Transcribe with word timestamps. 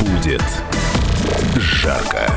Будет 0.00 0.42
жарко. 1.56 2.33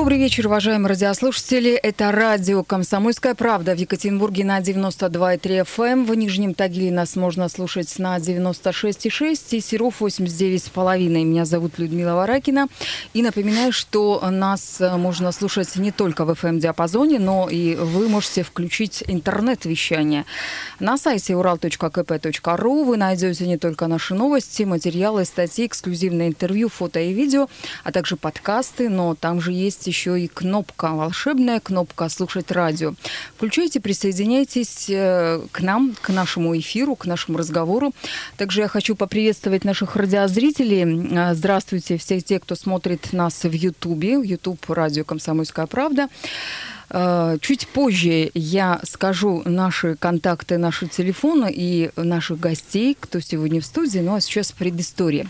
Добрый 0.00 0.16
вечер, 0.16 0.46
уважаемые 0.46 0.88
радиослушатели. 0.88 1.72
Это 1.72 2.10
радио 2.10 2.64
«Комсомольская 2.64 3.34
правда» 3.34 3.74
в 3.74 3.78
Екатеринбурге 3.78 4.46
на 4.46 4.58
92,3 4.58 5.66
FM. 5.66 5.92
Эм. 5.92 6.06
В 6.06 6.14
Нижнем 6.14 6.54
Тагиле 6.54 6.90
нас 6.90 7.16
можно 7.16 7.50
слушать 7.50 7.98
на 7.98 8.16
96,6 8.16 9.58
и 9.58 9.60
Серов 9.60 10.00
89,5. 10.00 11.06
Меня 11.24 11.44
зовут 11.44 11.78
Людмила 11.78 12.14
Варакина. 12.14 12.68
И 13.12 13.20
напоминаю, 13.20 13.72
что 13.72 14.26
нас 14.30 14.80
можно 14.80 15.32
слушать 15.32 15.76
не 15.76 15.92
только 15.92 16.24
в 16.24 16.30
FM-диапазоне, 16.30 17.16
эм 17.16 17.24
но 17.26 17.48
и 17.50 17.74
вы 17.74 18.08
можете 18.08 18.42
включить 18.42 19.04
интернет-вещание. 19.06 20.24
На 20.78 20.96
сайте 20.96 21.34
ural.kp.ru 21.34 22.84
вы 22.84 22.96
найдете 22.96 23.46
не 23.46 23.58
только 23.58 23.86
наши 23.86 24.14
новости, 24.14 24.62
материалы, 24.62 25.26
статьи, 25.26 25.66
эксклюзивное 25.66 26.28
интервью, 26.28 26.70
фото 26.70 27.00
и 27.00 27.12
видео, 27.12 27.50
а 27.84 27.92
также 27.92 28.16
подкасты, 28.16 28.88
но 28.88 29.14
там 29.14 29.42
же 29.42 29.52
есть 29.52 29.89
еще 29.90 30.20
и 30.20 30.28
кнопка, 30.28 30.92
волшебная 30.92 31.58
кнопка 31.58 32.08
«Слушать 32.08 32.52
радио». 32.52 32.94
Включайте, 33.36 33.80
присоединяйтесь 33.80 34.86
э, 34.88 35.40
к 35.50 35.60
нам, 35.60 35.96
к 36.00 36.10
нашему 36.10 36.56
эфиру, 36.56 36.94
к 36.94 37.06
нашему 37.06 37.38
разговору. 37.38 37.92
Также 38.36 38.60
я 38.60 38.68
хочу 38.68 38.94
поприветствовать 38.94 39.64
наших 39.64 39.96
радиозрителей. 39.96 40.84
Э, 40.84 41.34
здравствуйте, 41.34 41.98
все 41.98 42.20
те, 42.20 42.38
кто 42.38 42.54
смотрит 42.54 43.12
нас 43.12 43.42
в 43.42 43.52
Ютубе, 43.52 44.20
Ютуб 44.22 44.70
радио 44.70 45.02
«Комсомольская 45.04 45.66
правда». 45.66 46.08
Э, 46.90 47.36
чуть 47.40 47.66
позже 47.66 48.30
я 48.34 48.80
скажу 48.84 49.42
наши 49.44 49.96
контакты, 49.96 50.56
наши 50.56 50.86
телефоны 50.86 51.50
и 51.52 51.90
наших 51.96 52.38
гостей, 52.38 52.96
кто 52.98 53.18
сегодня 53.18 53.60
в 53.60 53.66
студии. 53.66 53.98
Ну 53.98 54.14
а 54.14 54.20
сейчас 54.20 54.52
предыстория. 54.52 55.26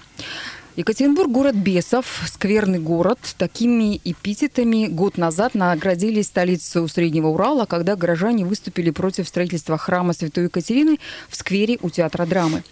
Екатеринбург– 0.76 1.30
город 1.32 1.56
бесов, 1.56 2.22
скверный 2.26 2.78
город. 2.78 3.18
Такими 3.36 4.00
эпитетами 4.04 4.86
год 4.86 5.18
назад 5.18 5.56
наградили 5.56 6.22
столицу 6.22 6.86
Среднего 6.86 7.27
Урала, 7.27 7.66
когда 7.66 7.96
горожане 7.96 8.44
выступили 8.44 8.90
против 8.90 9.27
строительства 9.27 9.77
храма 9.77 10.12
Святой 10.12 10.44
Екатерины 10.44 11.00
в 11.28 11.34
сквере 11.34 11.78
у 11.82 11.90
Театра 11.90 12.24
драмы. 12.24 12.62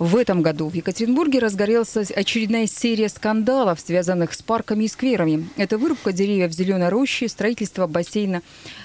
В 0.00 0.16
этом 0.16 0.42
году 0.42 0.68
в 0.68 0.74
Екатеринбурге 0.74 1.38
разгорелась 1.38 1.94
очередная 1.94 2.66
серия 2.66 3.08
скандалов, 3.08 3.78
связанных 3.78 4.34
с 4.34 4.42
парками 4.42 4.84
и 4.84 4.88
скверами. 4.88 5.48
Это 5.56 5.78
вырубка 5.78 6.12
деревьев 6.12 6.50
в 6.50 6.54
зеленой 6.54 6.88
роще, 6.88 7.28
строительство 7.28 7.86
бассейна 7.86 8.42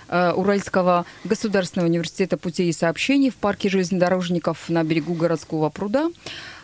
э, 0.10 0.32
Уральского 0.34 1.08
государственного 1.24 1.90
университета 1.90 2.38
путей 2.38 2.70
и 2.70 2.74
сообщений 2.74 3.32
в 3.32 3.36
парке 3.36 3.68
железнодорожников 3.68 4.70
на 4.70 4.84
берегу 4.84 5.16
городского 5.16 5.70
пруда– 5.70 6.12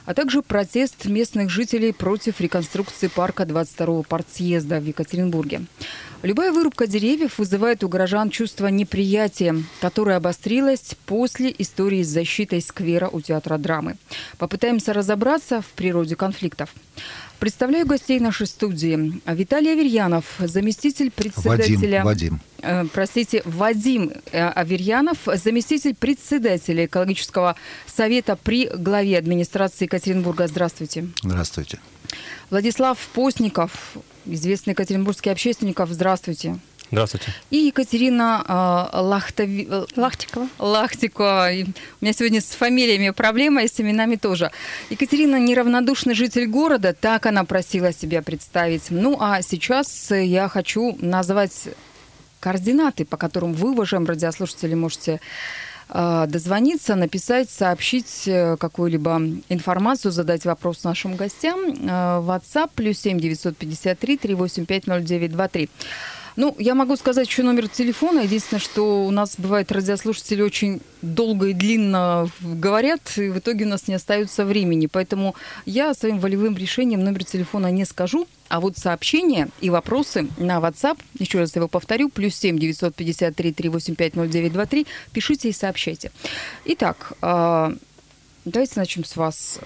а 0.05 0.13
также 0.13 0.41
протест 0.41 1.05
местных 1.05 1.49
жителей 1.49 1.93
против 1.93 2.39
реконструкции 2.41 3.07
парка 3.07 3.43
22-го 3.43 4.03
партсъезда 4.03 4.79
в 4.79 4.85
Екатеринбурге. 4.85 5.61
Любая 6.21 6.51
вырубка 6.51 6.87
деревьев 6.87 7.37
вызывает 7.37 7.83
у 7.83 7.89
горожан 7.89 8.29
чувство 8.29 8.67
неприятия, 8.67 9.55
которое 9.79 10.17
обострилось 10.17 10.95
после 11.05 11.53
истории 11.57 12.03
с 12.03 12.07
защитой 12.07 12.61
сквера 12.61 13.09
у 13.09 13.21
театра 13.21 13.57
драмы. 13.57 13.97
Попытаемся 14.37 14.93
разобраться 14.93 15.61
в 15.61 15.67
природе 15.67 16.15
конфликтов. 16.15 16.73
Представляю 17.39 17.85
гостей 17.85 18.19
нашей 18.19 18.47
студии. 18.47 19.21
Виталий 19.25 19.71
Аверьянов, 19.71 20.25
заместитель 20.39 21.11
председателя... 21.11 22.03
Вадим, 22.03 22.03
Вадим. 22.03 22.39
Э, 22.61 22.85
простите, 22.91 23.41
Вадим 23.45 24.11
э, 24.31 24.47
Аверьянов, 24.47 25.17
заместитель 25.25 25.95
председателя 25.95 26.85
экологического 26.85 27.55
совета 27.85 28.37
при 28.41 28.67
главе 28.67 29.17
администрации 29.17 29.85
Екатеринбурга. 29.85 30.47
Здравствуйте. 30.47 31.07
Здравствуйте. 31.21 31.79
Владислав 32.49 32.97
Постников, 33.13 33.97
известный 34.25 34.71
екатеринбургский 34.71 35.31
общественников. 35.31 35.89
Здравствуйте. 35.89 36.59
Здравствуйте. 36.95 37.33
И 37.49 37.57
Екатерина 37.57 38.45
э, 38.47 38.97
Лахтови... 39.01 39.67
Э, 39.69 39.85
Лахтикова. 39.97 40.47
Лахтикова. 40.59 41.49
У 41.51 42.05
меня 42.05 42.13
сегодня 42.13 42.39
с 42.39 42.51
фамилиями 42.51 43.09
проблема, 43.09 43.63
и 43.63 43.67
с 43.67 43.81
именами 43.81 44.15
тоже. 44.15 44.49
Екатерина 44.89 45.37
неравнодушный 45.37 46.13
житель 46.13 46.47
города, 46.47 46.93
так 46.93 47.25
она 47.25 47.43
просила 47.43 47.91
себя 47.91 48.21
представить. 48.21 48.83
Ну, 48.91 49.17
а 49.19 49.41
сейчас 49.41 50.09
я 50.11 50.47
хочу 50.47 50.97
назвать 51.01 51.67
координаты, 52.39 53.03
по 53.03 53.17
которым 53.17 53.51
вы, 53.51 53.71
уважаемые 53.71 54.11
радиослушатели, 54.11 54.73
можете 54.73 55.19
э, 55.89 56.25
дозвониться, 56.29 56.95
написать, 56.95 57.49
сообщить 57.49 58.23
э, 58.25 58.55
какую-либо 58.57 59.21
информацию, 59.49 60.13
задать 60.13 60.45
вопрос 60.45 60.85
нашим 60.85 61.17
гостям. 61.17 61.59
Э, 61.59 62.21
WhatsApp 62.21 62.69
плюс 62.73 62.99
7 62.99 63.19
953 63.19 64.17
385 64.17 64.87
0923. 64.87 65.69
Ну, 66.35 66.53
я 66.59 66.75
могу 66.75 66.97
сказать 66.97 67.27
еще 67.27 67.43
номер 67.43 67.69
телефона. 67.69 68.19
Единственное, 68.19 68.59
что 68.59 69.05
у 69.05 69.11
нас 69.11 69.35
бывает 69.37 69.71
радиослушатели 69.71 70.41
очень 70.41 70.81
долго 71.01 71.47
и 71.47 71.53
длинно 71.53 72.29
говорят, 72.41 73.17
и 73.17 73.29
в 73.29 73.39
итоге 73.39 73.65
у 73.65 73.69
нас 73.69 73.87
не 73.87 73.93
остается 73.93 74.43
времени. 74.43 74.87
Поэтому 74.87 75.35
я 75.65 75.93
своим 75.93 76.19
волевым 76.19 76.57
решением 76.57 77.03
номер 77.03 77.23
телефона 77.23 77.71
не 77.71 77.85
скажу. 77.85 78.27
А 78.49 78.59
вот 78.59 78.77
сообщения 78.77 79.47
и 79.61 79.69
вопросы 79.69 80.27
на 80.37 80.57
WhatsApp, 80.57 80.99
еще 81.17 81.39
раз 81.39 81.55
его 81.55 81.67
повторю, 81.67 82.09
плюс 82.09 82.35
7 82.35 82.59
953 82.59 83.53
385 83.53 84.13
0923, 84.15 84.87
пишите 85.13 85.49
и 85.49 85.53
сообщайте. 85.53 86.11
Итак, 86.65 87.13
а, 87.21 87.73
давайте 88.43 88.73
начнем 88.75 89.05
с 89.05 89.15
вас. 89.15 89.59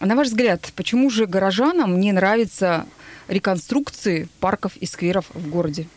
На 0.00 0.16
ваш 0.16 0.28
взгляд, 0.28 0.72
почему 0.76 1.10
же 1.10 1.26
горожанам 1.26 2.00
не 2.00 2.12
нравится 2.12 2.86
реконструкции 3.30 4.28
парков 4.40 4.76
и 4.76 4.86
скверов 4.86 5.26
в 5.32 5.48
городе? 5.48 5.88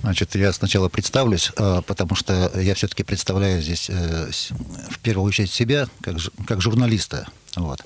Значит, 0.00 0.34
я 0.34 0.52
сначала 0.52 0.88
представлюсь, 0.88 1.50
а, 1.56 1.80
потому 1.82 2.14
что 2.14 2.52
я 2.60 2.74
все-таки 2.74 3.02
представляю 3.02 3.62
здесь 3.62 3.88
э, 3.88 4.30
в 4.90 4.98
первую 4.98 5.26
очередь 5.26 5.50
себя 5.50 5.88
как, 6.02 6.16
как 6.46 6.60
журналиста. 6.60 7.26
Вот. 7.56 7.84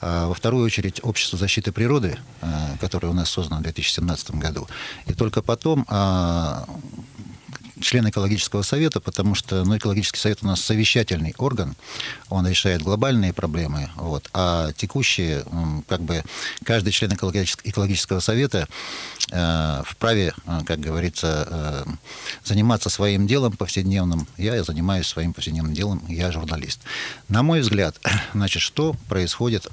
А 0.00 0.28
во 0.28 0.34
вторую 0.34 0.64
очередь 0.64 1.00
Общество 1.02 1.38
защиты 1.38 1.72
природы, 1.72 2.18
э, 2.42 2.46
которое 2.80 3.08
у 3.08 3.12
нас 3.14 3.30
создано 3.30 3.60
в 3.60 3.62
2017 3.64 4.32
году. 4.32 4.68
И 5.06 5.14
только 5.14 5.42
потом 5.42 5.84
а, 5.88 6.66
член 7.80 8.08
экологического 8.08 8.62
совета, 8.62 9.00
потому 9.00 9.34
что 9.34 9.64
ну, 9.64 9.76
экологический 9.76 10.18
совет 10.18 10.38
у 10.42 10.46
нас 10.46 10.60
совещательный 10.60 11.34
орган, 11.38 11.76
он 12.28 12.46
решает 12.46 12.82
глобальные 12.82 13.32
проблемы, 13.32 13.90
вот, 13.96 14.28
а 14.32 14.72
текущие, 14.72 15.44
как 15.88 16.00
бы, 16.00 16.22
каждый 16.64 16.92
член 16.92 17.12
экологического 17.12 18.20
совета 18.20 18.68
э, 19.30 19.82
вправе, 19.84 20.34
э, 20.46 20.60
как 20.66 20.80
говорится, 20.80 21.46
э, 21.48 21.84
заниматься 22.44 22.90
своим 22.90 23.26
делом 23.26 23.56
повседневным. 23.56 24.26
Я 24.36 24.62
занимаюсь 24.64 25.06
своим 25.06 25.32
повседневным 25.32 25.74
делом, 25.74 26.02
я 26.08 26.32
журналист. 26.32 26.80
На 27.28 27.42
мой 27.42 27.60
взгляд, 27.60 28.00
значит, 28.34 28.62
что 28.62 28.94
происходит 29.08 29.70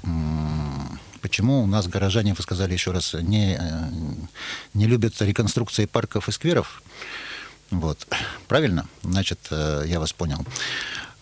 почему 1.24 1.62
у 1.62 1.66
нас 1.66 1.88
горожане, 1.88 2.34
вы 2.34 2.42
сказали 2.42 2.74
еще 2.74 2.90
раз, 2.90 3.14
не, 3.14 3.56
э, 3.58 3.58
не 4.74 4.86
любят 4.86 5.14
реконструкции 5.22 5.86
парков 5.86 6.28
и 6.28 6.32
скверов. 6.32 6.82
Вот. 7.70 8.06
Правильно? 8.48 8.86
Значит, 9.02 9.38
э, 9.50 9.84
я 9.86 10.00
вас 10.00 10.12
понял. 10.12 10.44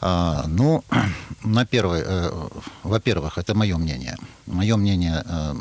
А, 0.00 0.44
ну, 0.48 0.84
на 1.44 1.64
первое, 1.64 2.03
э, 2.04 2.48
во-первых, 2.82 3.38
это 3.38 3.54
мое 3.54 3.76
мнение. 3.76 4.16
Мое 4.47 4.76
мнение, 4.76 5.22
э, 5.25 5.54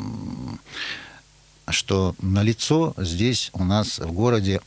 что 1.70 2.14
на 2.20 2.42
лицо 2.42 2.94
здесь 2.96 3.50
у 3.54 3.64
нас 3.64 3.98
в 3.98 4.12
городе 4.12 4.60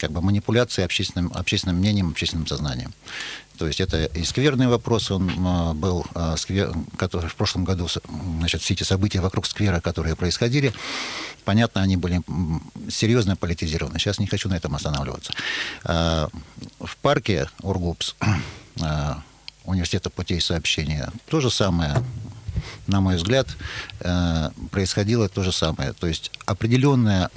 как 0.00 0.12
бы 0.12 0.20
манипуляции 0.20 0.84
общественным, 0.84 1.32
общественным 1.34 1.76
мнением, 1.76 2.10
общественным 2.10 2.46
сознанием. 2.46 2.94
То 3.58 3.66
есть 3.66 3.80
это 3.80 4.04
и 4.04 4.24
скверный 4.24 4.68
вопрос, 4.68 5.10
он 5.10 5.30
а, 5.44 5.74
был, 5.74 6.06
а, 6.14 6.36
сквер, 6.36 6.72
который 6.96 7.28
в 7.28 7.34
прошлом 7.34 7.64
году, 7.64 7.88
значит, 8.38 8.62
все 8.62 8.74
эти 8.74 8.84
события 8.84 9.20
вокруг 9.20 9.46
сквера, 9.46 9.80
которые 9.80 10.14
происходили, 10.14 10.72
понятно, 11.44 11.82
они 11.82 11.96
были 11.96 12.22
серьезно 12.88 13.36
политизированы. 13.36 13.98
Сейчас 13.98 14.20
не 14.20 14.26
хочу 14.26 14.48
на 14.48 14.54
этом 14.54 14.74
останавливаться. 14.76 15.32
А, 15.84 16.28
в 16.78 16.96
парке 16.98 17.48
Ургупс 17.62 18.14
университета 19.64 20.08
путей 20.08 20.40
сообщения 20.40 21.10
то 21.28 21.40
же 21.40 21.50
самое 21.50 22.02
на 22.86 23.00
мой 23.00 23.16
взгляд, 23.16 23.46
происходило 24.70 25.28
то 25.28 25.44
же 25.44 25.52
самое. 25.52 25.92
То 25.92 26.06
есть 26.06 26.32
определенная, 26.46 27.30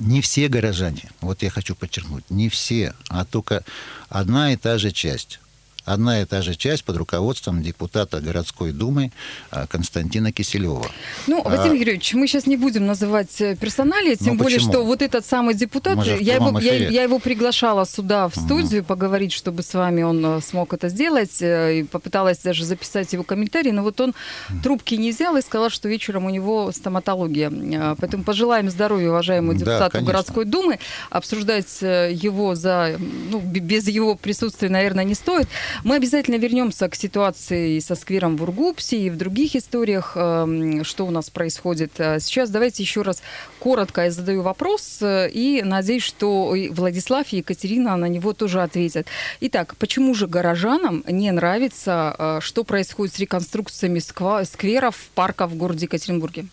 не 0.00 0.20
все 0.20 0.48
горожане, 0.48 1.10
вот 1.20 1.42
я 1.42 1.50
хочу 1.50 1.74
подчеркнуть, 1.74 2.28
не 2.30 2.48
все, 2.48 2.92
а 3.08 3.24
только 3.24 3.64
одна 4.08 4.52
и 4.52 4.56
та 4.56 4.78
же 4.78 4.90
часть 4.90 5.38
одна 5.84 6.20
и 6.22 6.24
та 6.24 6.42
же 6.42 6.54
часть 6.54 6.84
под 6.84 6.96
руководством 6.96 7.62
депутата 7.62 8.20
городской 8.20 8.72
думы 8.72 9.12
а, 9.50 9.66
Константина 9.66 10.32
Киселева. 10.32 10.86
Ну, 11.26 11.42
Вадим 11.42 11.72
а... 11.72 11.76
Юрьевич, 11.76 12.14
мы 12.14 12.26
сейчас 12.26 12.46
не 12.46 12.56
будем 12.56 12.86
называть 12.86 13.40
э, 13.40 13.56
персонали, 13.56 14.14
тем 14.14 14.36
ну, 14.36 14.42
более, 14.42 14.60
что 14.60 14.84
вот 14.84 15.02
этот 15.02 15.26
самый 15.26 15.54
депутат, 15.54 16.04
я 16.04 16.36
его, 16.36 16.58
я, 16.60 16.88
я 16.88 17.02
его 17.02 17.18
приглашала 17.18 17.84
сюда 17.84 18.28
в 18.28 18.36
студию 18.36 18.82
угу. 18.82 18.88
поговорить, 18.88 19.32
чтобы 19.32 19.62
с 19.62 19.74
вами 19.74 20.02
он 20.02 20.24
э, 20.24 20.40
смог 20.40 20.72
это 20.72 20.88
сделать, 20.88 21.42
э, 21.42 21.80
и 21.80 21.82
попыталась 21.84 22.38
даже 22.38 22.64
записать 22.64 23.12
его 23.12 23.24
комментарий, 23.24 23.72
но 23.72 23.82
вот 23.82 24.00
он 24.00 24.14
трубки 24.62 24.94
не 24.94 25.10
взял 25.10 25.36
и 25.36 25.42
сказал, 25.42 25.70
что 25.70 25.88
вечером 25.88 26.26
у 26.26 26.30
него 26.30 26.70
стоматология. 26.72 27.50
Поэтому 27.98 28.24
пожелаем 28.24 28.70
здоровья 28.70 29.10
уважаемому 29.10 29.54
депутату 29.54 29.98
да, 29.98 30.04
городской 30.04 30.44
думы. 30.44 30.78
Обсуждать 31.10 31.82
его 31.82 32.54
за, 32.54 32.96
ну, 33.30 33.40
без 33.40 33.88
его 33.88 34.14
присутствия, 34.14 34.68
наверное, 34.68 35.04
не 35.04 35.14
стоит. 35.14 35.48
Мы 35.84 35.96
обязательно 35.96 36.36
вернемся 36.36 36.88
к 36.88 36.94
ситуации 36.94 37.78
со 37.80 37.94
сквером 37.94 38.36
в 38.36 38.42
Ургупсе 38.42 38.98
и 38.98 39.10
в 39.10 39.16
других 39.16 39.56
историях, 39.56 40.12
эм, 40.16 40.84
что 40.84 41.06
у 41.06 41.10
нас 41.10 41.30
происходит. 41.30 41.92
А 41.98 42.20
сейчас 42.20 42.50
давайте 42.50 42.82
еще 42.82 43.02
раз 43.02 43.22
коротко 43.58 44.02
я 44.02 44.10
задаю 44.10 44.42
вопрос 44.42 44.98
э, 45.00 45.30
и 45.30 45.62
надеюсь, 45.62 46.02
что 46.02 46.54
Владислав 46.70 47.32
и 47.32 47.38
Екатерина 47.38 47.96
на 47.96 48.06
него 48.06 48.32
тоже 48.32 48.62
ответят. 48.62 49.06
Итак, 49.40 49.76
почему 49.78 50.14
же 50.14 50.26
горожанам 50.26 51.04
не 51.08 51.30
нравится, 51.30 52.14
э, 52.18 52.38
что 52.42 52.64
происходит 52.64 53.14
с 53.14 53.18
реконструкциями 53.18 53.98
скверов, 54.44 54.96
парков 55.14 55.50
в 55.50 55.56
городе 55.56 55.86
Екатеринбурге? 55.86 56.46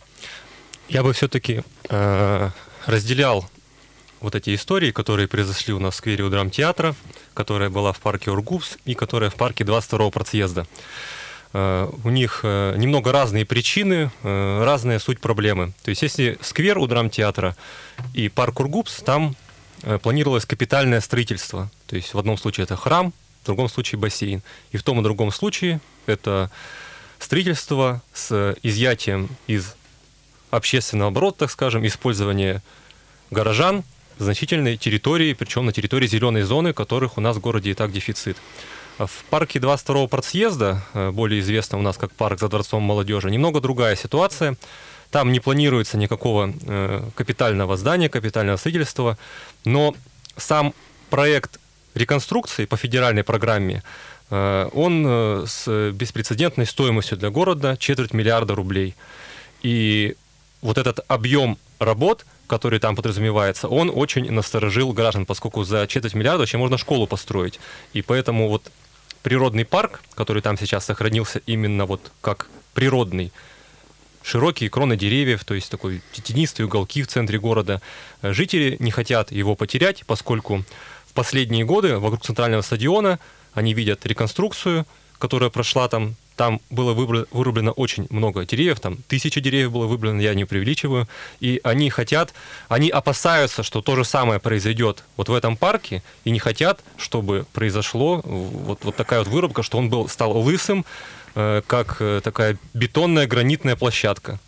Я 0.90 1.04
бы 1.04 1.14
все-таки 1.14 1.62
э, 1.90 2.50
разделял 2.86 3.46
вот 4.22 4.36
эти 4.36 4.56
истории, 4.56 4.92
которые 4.92 5.28
произошли 5.28 5.74
у 5.74 5.80
нас 5.80 5.94
в 5.94 5.98
сквере 5.98 6.24
у 6.24 6.30
драмтеатра, 6.30 6.96
которая 7.34 7.70
была 7.70 7.94
в 7.94 8.00
парке 8.00 8.32
Ургупс 8.32 8.78
и 8.86 8.94
которая 8.96 9.30
в 9.30 9.36
парке 9.36 9.64
22-го 9.64 10.12
процъезда. 10.12 10.68
Uh, 11.52 12.00
у 12.04 12.10
них 12.12 12.42
uh, 12.44 12.78
немного 12.78 13.12
разные 13.12 13.44
причины, 13.44 14.12
uh, 14.22 14.64
разная 14.64 15.00
суть 15.00 15.20
проблемы. 15.20 15.74
То 15.84 15.90
есть 15.90 16.04
если 16.04 16.38
сквер 16.42 16.78
у 16.78 16.86
драмтеатра 16.86 17.56
и 18.14 18.30
парк 18.30 18.60
Ургупс, 18.60 18.98
там 18.98 19.36
планировалось 20.04 20.46
капитальное 20.46 21.02
строительство. 21.02 21.72
То 21.88 21.96
есть 21.96 22.14
в 22.14 22.20
одном 22.20 22.38
случае 22.38 22.66
это 22.66 22.76
храм, 22.76 23.14
в 23.42 23.46
другом 23.46 23.70
случае 23.70 23.98
бассейн. 23.98 24.44
И 24.72 24.78
в 24.78 24.84
том 24.84 25.00
и 25.00 25.04
другом 25.04 25.32
случае 25.32 25.80
это 26.06 26.52
строительство 27.18 28.04
с 28.14 28.56
изъятием 28.62 29.30
из 29.48 29.74
общественного 30.52 31.10
оборота, 31.10 31.40
так 31.40 31.52
скажем, 31.52 31.86
использование 31.88 32.62
горожан 33.32 33.84
значительной 34.20 34.78
территории, 34.78 35.34
причем 35.34 35.66
на 35.66 35.72
территории 35.72 36.08
зеленой 36.08 36.42
зоны, 36.44 36.74
которых 36.74 37.18
у 37.18 37.22
нас 37.22 37.38
в 37.38 37.40
городе 37.40 37.72
и 37.72 37.74
так 37.74 37.92
дефицит. 37.92 38.38
В 38.98 39.24
парке 39.30 39.60
22-го 39.60 40.08
партсъезда, 40.08 40.84
э, 40.94 41.12
более 41.12 41.40
известно 41.40 41.78
у 41.78 41.82
нас 41.82 41.98
как 41.98 42.12
парк 42.12 42.40
за 42.40 42.50
Дворцом 42.50 42.84
молодежи, 42.84 43.32
немного 43.32 43.62
другая 43.62 43.96
ситуация. 43.96 44.58
Там 45.10 45.32
не 45.32 45.40
планируется 45.40 45.98
никакого 45.98 46.54
э, 46.68 47.10
капитального 47.16 47.78
здания, 47.78 48.10
капитального 48.10 48.58
строительства, 48.58 49.18
но 49.64 49.96
сам 50.36 50.74
проект 51.10 51.60
реконструкции 51.96 52.66
по 52.66 52.76
федеральной 52.76 53.24
программе, 53.24 53.84
э, 54.30 54.70
он 54.74 55.46
с 55.48 55.92
беспрецедентной 55.94 56.66
стоимостью 56.66 57.18
для 57.18 57.30
города 57.30 57.78
четверть 57.78 58.14
миллиарда 58.14 58.54
рублей. 58.54 58.96
И 59.64 60.16
вот 60.62 60.78
этот 60.78 61.00
объем 61.08 61.58
работ– 61.80 62.26
который 62.50 62.80
там 62.80 62.96
подразумевается, 62.96 63.70
он 63.70 63.92
очень 63.94 64.30
насторожил 64.32 64.92
граждан, 64.92 65.26
поскольку 65.26 65.64
за 65.64 65.88
четверть 65.88 66.16
миллиарда 66.16 66.40
вообще 66.40 66.58
можно 66.58 66.78
школу 66.78 67.08
построить. 67.08 67.60
И 67.94 68.02
поэтому 68.02 68.50
вот 68.50 68.72
природный 69.24 69.64
парк, 69.64 70.02
который 70.16 70.42
там 70.42 70.58
сейчас 70.58 70.86
сохранился 70.86 71.42
именно 71.46 71.86
вот 71.86 72.12
как 72.22 72.48
природный, 72.74 73.32
широкие 74.24 74.70
кроны 74.70 74.98
деревьев, 74.98 75.46
то 75.46 75.54
есть 75.54 75.70
такой 75.70 76.02
тенистые 76.12 76.66
уголки 76.66 77.04
в 77.04 77.08
центре 77.08 77.40
города. 77.40 77.82
Жители 78.22 78.76
не 78.80 78.92
хотят 78.92 79.32
его 79.32 79.56
потерять, 79.56 80.04
поскольку 80.06 80.66
в 81.08 81.14
последние 81.14 81.66
годы 81.66 82.00
вокруг 82.00 82.24
центрального 82.24 82.62
стадиона 82.62 83.20
они 83.54 83.74
видят 83.74 84.06
реконструкцию, 84.06 84.86
которая 85.20 85.50
прошла 85.50 85.88
там 85.88 86.16
там 86.40 86.62
было 86.70 86.94
вырублено 86.94 87.72
очень 87.72 88.08
много 88.10 88.46
деревьев, 88.46 88.80
там 88.80 89.00
тысячи 89.10 89.42
деревьев 89.42 89.74
было 89.74 89.88
вырублено, 89.88 90.22
я 90.22 90.34
не 90.34 90.46
преувеличиваю. 90.46 91.06
И 91.42 91.60
они 91.66 91.90
хотят, 91.90 92.34
они 92.70 92.90
опасаются, 92.90 93.62
что 93.62 93.82
то 93.82 93.98
же 93.98 94.06
самое 94.06 94.40
произойдет 94.40 95.04
вот 95.18 95.28
в 95.28 95.34
этом 95.34 95.58
парке, 95.58 96.02
и 96.24 96.32
не 96.32 96.40
хотят, 96.40 96.80
чтобы 96.96 97.46
произошло 97.52 98.22
вот, 98.24 98.86
вот 98.86 98.96
такая 98.96 99.20
вот 99.20 99.28
вырубка, 99.28 99.64
что 99.64 99.78
он 99.78 99.90
был, 99.90 100.08
стал 100.08 100.32
лысым, 100.38 100.86
э, 101.36 101.62
как 101.68 101.98
э, 102.00 102.22
такая 102.24 102.58
бетонная 102.74 103.28
гранитная 103.28 103.76
площадка. 103.76 104.40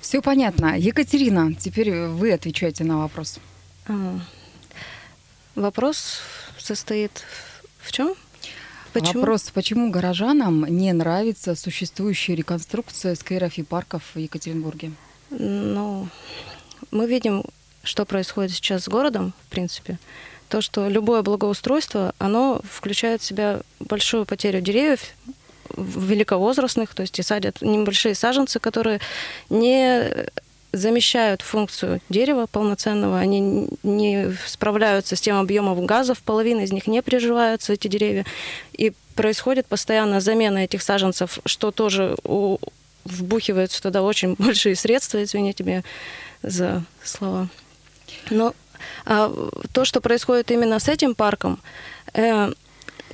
Все 0.00 0.22
понятно. 0.22 0.78
Екатерина, 0.78 1.52
теперь 1.54 1.90
вы 1.90 2.32
отвечаете 2.32 2.84
на 2.84 2.98
вопрос. 2.98 3.40
А, 3.88 4.20
вопрос 5.56 6.20
состоит 6.58 7.24
в 7.80 7.90
чем? 7.90 8.14
Почему? 8.92 9.20
Вопрос, 9.20 9.50
почему 9.52 9.90
горожанам 9.90 10.64
не 10.64 10.92
нравится 10.92 11.54
существующая 11.54 12.34
реконструкция 12.34 13.14
скверов 13.14 13.56
и 13.58 13.62
парков 13.62 14.02
в 14.14 14.18
Екатеринбурге? 14.18 14.92
Ну, 15.30 16.08
мы 16.90 17.06
видим, 17.06 17.44
что 17.82 18.04
происходит 18.04 18.52
сейчас 18.52 18.84
с 18.84 18.88
городом, 18.88 19.32
в 19.46 19.50
принципе. 19.50 19.98
То, 20.48 20.60
что 20.60 20.88
любое 20.88 21.22
благоустройство, 21.22 22.14
оно 22.18 22.60
включает 22.68 23.22
в 23.22 23.24
себя 23.24 23.60
большую 23.78 24.26
потерю 24.26 24.60
деревьев, 24.60 25.00
великовозрастных, 25.76 26.94
то 26.94 27.02
есть 27.02 27.18
и 27.18 27.22
садят 27.22 27.62
небольшие 27.62 28.16
саженцы, 28.16 28.58
которые 28.58 29.00
не 29.48 30.26
замещают 30.72 31.42
функцию 31.42 32.00
дерева 32.08 32.46
полноценного, 32.46 33.18
они 33.18 33.68
не 33.82 34.32
справляются 34.46 35.16
с 35.16 35.20
тем 35.20 35.38
объемом 35.38 35.86
газов, 35.86 36.22
половина 36.22 36.60
из 36.60 36.72
них 36.72 36.86
не 36.86 37.02
приживаются, 37.02 37.72
эти 37.72 37.88
деревья, 37.88 38.24
и 38.72 38.92
происходит 39.14 39.66
постоянно 39.66 40.20
замена 40.20 40.58
этих 40.58 40.82
саженцев, 40.82 41.38
что 41.44 41.70
тоже 41.70 42.16
у, 42.24 42.58
вбухиваются 43.04 43.82
туда 43.82 44.02
очень 44.02 44.34
большие 44.38 44.76
средства, 44.76 45.22
извините 45.22 45.64
меня 45.64 45.82
за 46.42 46.84
слова. 47.02 47.48
Но 48.30 48.54
а, 49.04 49.32
то, 49.72 49.84
что 49.84 50.00
происходит 50.00 50.50
именно 50.50 50.78
с 50.78 50.88
этим 50.88 51.14
парком, 51.14 51.60
э, 52.14 52.52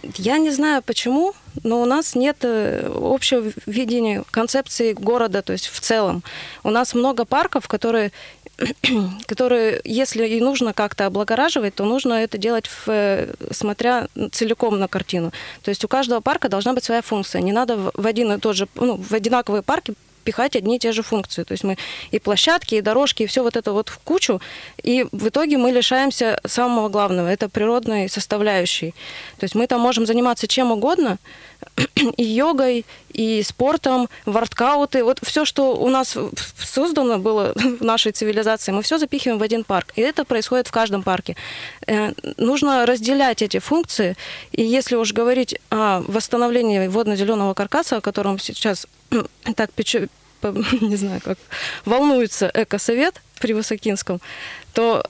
я 0.02 0.38
не 0.38 0.50
знаю 0.50 0.82
почему, 0.82 1.34
но 1.62 1.80
у 1.80 1.84
нас 1.84 2.14
нет 2.14 2.38
э, 2.42 2.90
общего 2.94 3.50
видения 3.66 4.24
концепции 4.30 4.92
города, 4.92 5.42
то 5.42 5.52
есть 5.52 5.66
в 5.66 5.80
целом. 5.80 6.22
У 6.62 6.70
нас 6.70 6.94
много 6.94 7.24
парков, 7.24 7.68
которые 7.68 8.12
которые, 9.26 9.80
если 9.84 10.26
и 10.26 10.40
нужно 10.40 10.72
как-то 10.72 11.06
облагораживать, 11.06 11.74
то 11.74 11.84
нужно 11.84 12.14
это 12.14 12.38
делать, 12.38 12.66
в, 12.66 12.88
э, 12.88 13.34
смотря 13.50 14.08
целиком 14.32 14.78
на 14.78 14.88
картину. 14.88 15.32
То 15.62 15.70
есть 15.70 15.84
у 15.84 15.88
каждого 15.88 16.20
парка 16.20 16.48
должна 16.48 16.72
быть 16.72 16.84
своя 16.84 17.02
функция. 17.02 17.42
Не 17.42 17.52
надо 17.52 17.76
в 17.76 18.06
один 18.06 18.32
и 18.32 18.38
тот 18.38 18.56
же, 18.56 18.68
ну, 18.74 18.96
в 18.96 19.12
одинаковые 19.12 19.62
парки 19.62 19.94
пихать 20.26 20.56
одни 20.56 20.76
и 20.76 20.78
те 20.78 20.92
же 20.92 21.02
функции. 21.02 21.44
То 21.44 21.52
есть 21.52 21.64
мы 21.64 21.76
и 22.14 22.18
площадки, 22.18 22.74
и 22.74 22.80
дорожки, 22.82 23.22
и 23.22 23.26
все 23.26 23.42
вот 23.42 23.56
это 23.56 23.72
вот 23.72 23.88
в 23.88 23.98
кучу, 23.98 24.40
и 24.82 25.06
в 25.12 25.28
итоге 25.28 25.56
мы 25.56 25.70
лишаемся 25.70 26.38
самого 26.44 26.88
главного, 26.88 27.28
это 27.28 27.48
природной 27.48 28.08
составляющей. 28.08 28.90
То 29.38 29.44
есть 29.44 29.54
мы 29.54 29.66
там 29.66 29.80
можем 29.80 30.06
заниматься 30.06 30.46
чем 30.48 30.72
угодно, 30.72 31.18
и 32.16 32.24
йогой, 32.24 32.84
и 33.12 33.42
спортом, 33.42 34.08
воркауты, 34.24 35.04
вот 35.04 35.18
все, 35.22 35.44
что 35.44 35.76
у 35.76 35.88
нас 35.88 36.16
создано 36.58 37.18
было 37.18 37.52
в 37.54 37.82
нашей 37.82 38.12
цивилизации, 38.12 38.72
мы 38.72 38.82
все 38.82 38.98
запихиваем 38.98 39.38
в 39.38 39.42
один 39.42 39.64
парк. 39.64 39.92
И 39.96 40.00
это 40.00 40.24
происходит 40.24 40.68
в 40.68 40.72
каждом 40.72 41.02
парке. 41.02 41.36
Э, 41.86 42.12
нужно 42.36 42.86
разделять 42.86 43.42
эти 43.42 43.58
функции. 43.58 44.16
И 44.52 44.62
если 44.62 44.96
уж 44.96 45.12
говорить 45.12 45.58
о 45.70 46.00
восстановлении 46.06 46.88
водно-зеленого 46.88 47.54
каркаса, 47.54 47.96
о 47.96 48.00
котором 48.00 48.38
сейчас 48.38 48.86
так 49.56 49.70
не 50.80 50.96
знаю, 50.96 51.20
как 51.24 51.38
волнуется 51.84 52.50
экосовет 52.52 53.20
при 53.40 53.52
Высокинском, 53.52 54.20
то 54.72 55.04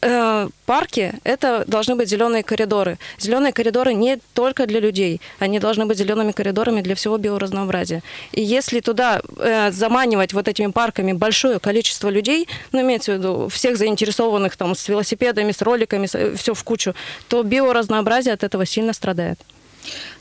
э, 0.00 0.48
парки 0.66 1.14
это 1.24 1.64
должны 1.66 1.96
быть 1.96 2.08
зеленые 2.08 2.42
коридоры. 2.42 2.98
Зеленые 3.18 3.52
коридоры 3.52 3.94
не 3.94 4.18
только 4.34 4.66
для 4.66 4.80
людей, 4.80 5.20
они 5.38 5.58
должны 5.58 5.86
быть 5.86 5.98
зелеными 5.98 6.32
коридорами 6.32 6.80
для 6.80 6.94
всего 6.94 7.18
биоразнообразия. 7.18 8.02
И 8.32 8.42
если 8.42 8.80
туда 8.80 9.20
э, 9.38 9.70
заманивать 9.72 10.32
вот 10.32 10.48
этими 10.48 10.70
парками 10.70 11.12
большое 11.12 11.58
количество 11.58 12.08
людей, 12.08 12.48
ну 12.72 12.80
имеется 12.80 13.12
в 13.12 13.14
виду 13.16 13.48
всех 13.48 13.76
заинтересованных 13.76 14.56
там 14.56 14.74
с 14.74 14.88
велосипедами, 14.88 15.52
с 15.52 15.62
роликами, 15.62 16.06
все 16.36 16.54
в 16.54 16.64
кучу, 16.64 16.94
то 17.28 17.42
биоразнообразие 17.42 18.34
от 18.34 18.44
этого 18.44 18.66
сильно 18.66 18.92
страдает. 18.92 19.38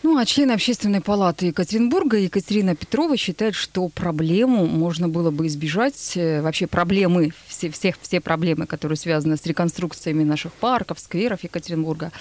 Ну, 0.04 0.18
а 0.18 0.26
член 0.26 0.52
общественной 0.52 1.02
палаты 1.02 1.48
Екатеринбурга 1.48 2.18
Екатерина 2.18 2.76
Петрова 2.76 3.18
считает, 3.18 3.56
что 3.56 3.88
проблему 3.90 4.66
можно 4.66 5.10
было 5.10 5.32
бы 5.32 5.48
избежать, 5.48 6.14
э, 6.16 6.42
вообще 6.42 6.68
проблемы, 6.68 7.34
все, 7.48 7.70
всех, 7.70 7.96
все 8.02 8.22
проблемы, 8.22 8.66
которые 8.68 8.98
связаны 8.98 9.38
с 9.38 9.46
реконструкциями 9.46 10.24
наших 10.24 10.54
парков, 10.54 11.00
скверов 11.00 11.44
Екатеринбурга, 11.44 12.12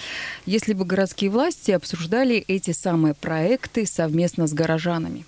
если 0.45 0.73
бы 0.73 0.85
городские 0.85 1.29
власти 1.29 1.71
обсуждали 1.71 2.37
эти 2.47 2.71
самые 2.71 3.13
проекты 3.13 3.85
совместно 3.85 4.47
с 4.47 4.53
горожанами. 4.53 5.25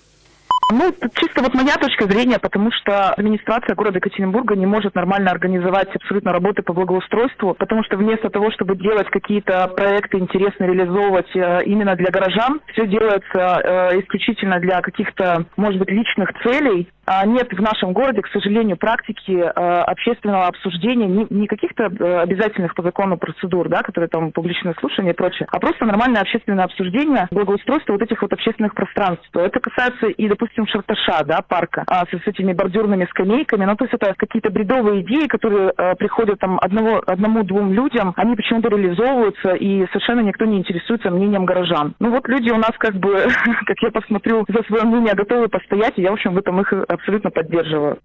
Ну, 0.70 0.92
чисто 1.14 1.42
вот 1.42 1.54
моя 1.54 1.76
точка 1.76 2.04
зрения, 2.04 2.38
потому 2.38 2.70
что 2.70 3.12
администрация 3.12 3.74
города 3.74 3.96
Екатеринбурга 3.98 4.54
не 4.54 4.66
может 4.66 4.94
нормально 4.94 5.30
организовать 5.30 5.88
абсолютно 5.96 6.30
работы 6.30 6.62
по 6.62 6.74
благоустройству, 6.74 7.54
потому 7.54 7.82
что 7.84 7.96
вместо 7.96 8.28
того, 8.28 8.50
чтобы 8.52 8.76
делать 8.76 9.08
какие-то 9.08 9.68
проекты 9.68 10.18
интересно 10.18 10.64
реализовывать 10.64 11.34
э, 11.34 11.64
именно 11.64 11.96
для 11.96 12.10
горожан, 12.10 12.60
все 12.72 12.86
делается 12.86 13.22
э, 13.32 14.00
исключительно 14.00 14.60
для 14.60 14.82
каких-то, 14.82 15.46
может 15.56 15.78
быть, 15.78 15.90
личных 15.90 16.32
целей. 16.42 16.90
А 17.10 17.24
нет 17.24 17.48
в 17.50 17.62
нашем 17.62 17.94
городе, 17.94 18.20
к 18.20 18.28
сожалению, 18.28 18.76
практики 18.76 19.32
э, 19.32 19.48
общественного 19.48 20.46
обсуждения, 20.46 21.06
не, 21.06 21.46
каких-то 21.46 21.84
э, 21.84 22.20
обязательных 22.20 22.74
по 22.74 22.82
закону 22.82 23.16
процедур, 23.16 23.70
да, 23.70 23.80
которые 23.80 24.10
там 24.10 24.30
публичные 24.30 24.74
слушания 24.78 25.12
и 25.12 25.16
прочее, 25.16 25.48
а 25.50 25.58
просто 25.58 25.86
нормальное 25.86 26.20
общественное 26.20 26.64
обсуждение 26.64 27.26
благоустройства 27.30 27.94
вот 27.94 28.02
этих 28.02 28.20
вот 28.20 28.30
общественных 28.34 28.74
пространств. 28.74 29.26
Это 29.32 29.58
касается 29.58 30.08
и, 30.08 30.28
допустим, 30.28 30.66
Шарташа, 30.66 31.24
да, 31.24 31.40
парка, 31.40 31.84
а, 31.86 32.04
с, 32.04 32.10
с 32.10 32.26
этими 32.26 32.52
бордюрными 32.52 33.06
скамейками. 33.06 33.64
Ну, 33.64 33.74
то 33.74 33.86
есть 33.86 33.94
это 33.94 34.12
какие-то 34.14 34.50
бредовые 34.50 35.00
идеи, 35.00 35.28
которые 35.28 35.70
а, 35.70 35.94
приходят 35.94 36.38
там 36.40 36.58
одного, 36.60 37.02
одному-двум 37.06 37.72
людям, 37.72 38.12
они 38.16 38.36
почему-то 38.36 38.68
реализовываются, 38.68 39.54
и 39.54 39.86
совершенно 39.86 40.20
никто 40.20 40.44
не 40.44 40.58
интересуется 40.58 41.10
мнением 41.10 41.46
горожан. 41.46 41.94
Ну, 42.00 42.10
вот 42.10 42.28
люди 42.28 42.50
у 42.50 42.58
нас 42.58 42.72
как 42.78 42.96
бы, 42.96 43.28
как 43.66 43.78
я 43.80 43.90
посмотрю, 43.90 44.44
за 44.46 44.62
свое 44.64 44.82
мнение 44.84 45.14
готовы 45.14 45.48
постоять, 45.48 45.94
и 45.96 46.02
я, 46.02 46.10
в 46.10 46.14
общем, 46.14 46.34
в 46.34 46.38
этом 46.38 46.60
их 46.60 46.70
абсолютно 46.98 47.30
поддерживаю. 47.30 47.98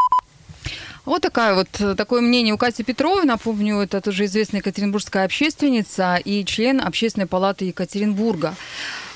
Вот 1.05 1.21
такая 1.21 1.53
вот, 1.53 1.97
такое 1.97 2.21
мнение 2.21 2.53
у 2.53 2.57
Кати 2.57 2.83
Петровой. 2.83 3.25
Напомню, 3.25 3.79
это 3.79 3.99
тоже 3.99 4.25
известная 4.25 4.61
екатеринбургская 4.61 5.25
общественница 5.25 6.15
и 6.15 6.45
член 6.45 6.79
Общественной 6.79 7.27
палаты 7.27 7.65
Екатеринбурга. 7.65 8.55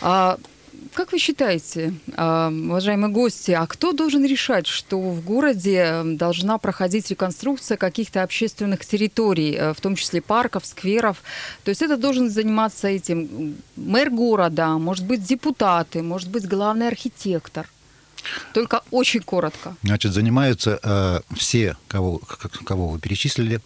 А, 0.02 0.38
как 0.94 1.14
вы 1.14 1.18
считаете, 1.18 1.94
а, 2.18 2.50
уважаемые 2.50 3.10
гости, 3.10 3.52
а 3.52 3.66
кто 3.68 3.94
должен 3.94 4.26
решать, 4.26 4.68
что 4.68 5.00
в 5.00 5.24
городе 5.24 6.02
должна 6.04 6.58
проходить 6.58 7.10
реконструкция 7.10 7.78
каких-то 7.78 8.22
общественных 8.22 8.86
территорий, 8.86 9.56
э, 9.56 9.74
в 9.74 9.80
том 9.80 9.96
числе 9.96 10.22
парков, 10.22 10.66
скверов? 10.66 11.24
То 11.64 11.70
есть 11.70 11.82
это 11.82 11.96
должен 11.96 12.30
заниматься 12.30 12.90
этим 12.90 13.56
мэр 13.78 14.10
города, 14.10 14.78
может 14.78 15.06
быть, 15.06 15.24
депутаты, 15.24 16.04
может 16.04 16.30
быть, 16.30 16.46
главный 16.46 16.90
архитектор. 16.90 17.66
Только 18.54 18.82
очень 18.92 19.22
коротко. 19.22 19.76
Значит, 19.84 20.14
занимаются 20.14 20.80
э, 20.82 21.20
все, 21.36 21.76
кого, 21.88 22.22
кого 22.66 22.90
вы 22.90 23.00
перечислили. 23.00 23.62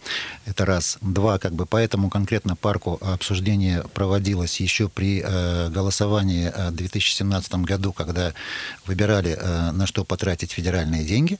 Это 0.46 0.64
раз. 0.64 0.98
Два, 1.00 1.38
как 1.38 1.52
бы 1.52 1.66
по 1.66 1.76
этому 1.76 2.10
конкретно 2.10 2.56
парку 2.56 2.98
обсуждение 3.00 3.84
проводилось 3.94 4.60
еще 4.60 4.88
при 4.88 5.22
э, 5.24 5.68
голосовании 5.70 6.52
э, 6.54 6.70
в 6.70 6.74
2017 6.74 7.54
году, 7.56 7.92
когда 7.92 8.34
выбирали, 8.86 9.36
э, 9.38 9.70
на 9.72 9.86
что 9.86 10.04
потратить 10.04 10.52
федеральные 10.52 11.04
деньги. 11.04 11.38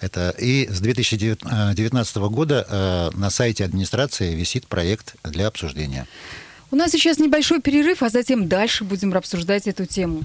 Это, 0.00 0.30
и 0.38 0.68
с 0.68 0.80
2019 0.80 2.16
года 2.16 2.66
э, 2.68 3.10
на 3.16 3.30
сайте 3.30 3.64
администрации 3.64 4.34
висит 4.34 4.66
проект 4.66 5.14
для 5.24 5.46
обсуждения. 5.46 6.06
У 6.72 6.76
нас 6.76 6.92
сейчас 6.92 7.18
небольшой 7.18 7.60
перерыв, 7.60 8.02
а 8.02 8.10
затем 8.10 8.46
дальше 8.46 8.84
будем 8.84 9.12
обсуждать 9.14 9.66
эту 9.66 9.86
тему. 9.86 10.24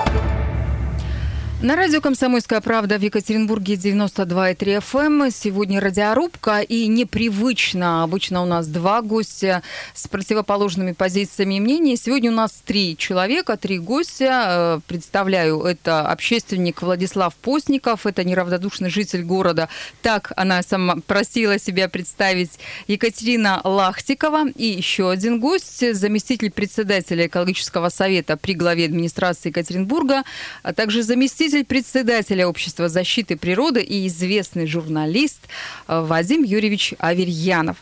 На 1.63 1.75
радио 1.75 2.01
«Комсомольская 2.01 2.59
правда» 2.59 2.97
в 2.97 3.03
Екатеринбурге 3.03 3.75
92,3 3.75 4.79
FM. 4.79 5.25
Эм. 5.25 5.31
Сегодня 5.31 5.79
радиорубка 5.79 6.61
и 6.61 6.87
непривычно. 6.87 8.01
Обычно 8.01 8.41
у 8.41 8.47
нас 8.47 8.65
два 8.65 9.03
гостя 9.03 9.61
с 9.93 10.07
противоположными 10.07 10.93
позициями 10.93 11.57
и 11.57 11.59
мнениями. 11.59 11.97
Сегодня 11.97 12.31
у 12.31 12.33
нас 12.33 12.63
три 12.65 12.97
человека, 12.97 13.57
три 13.57 13.77
гостя. 13.77 14.45
Э, 14.47 14.79
представляю, 14.87 15.61
это 15.61 16.01
общественник 16.01 16.81
Владислав 16.81 17.35
Постников, 17.35 18.07
это 18.07 18.23
неравнодушный 18.23 18.89
житель 18.89 19.21
города. 19.21 19.69
Так 20.01 20.31
она 20.35 20.63
сама 20.63 20.95
просила 21.05 21.59
себя 21.59 21.87
представить. 21.89 22.57
Екатерина 22.87 23.61
Лахтикова 23.63 24.49
и 24.49 24.65
еще 24.65 25.11
один 25.11 25.39
гость, 25.39 25.95
заместитель 25.95 26.49
председателя 26.49 27.27
экологического 27.27 27.89
совета 27.89 28.35
при 28.35 28.55
главе 28.55 28.85
администрации 28.85 29.49
Екатеринбурга, 29.49 30.23
а 30.63 30.73
также 30.73 31.03
заместитель 31.03 31.50
заместитель 31.51 31.65
председателя 31.65 32.47
Общества 32.47 32.87
защиты 32.87 33.35
природы 33.35 33.81
и 33.81 34.07
известный 34.07 34.67
журналист 34.67 35.39
э, 35.87 36.01
Вадим 36.01 36.43
Юрьевич 36.43 36.93
Аверьянов. 36.97 37.77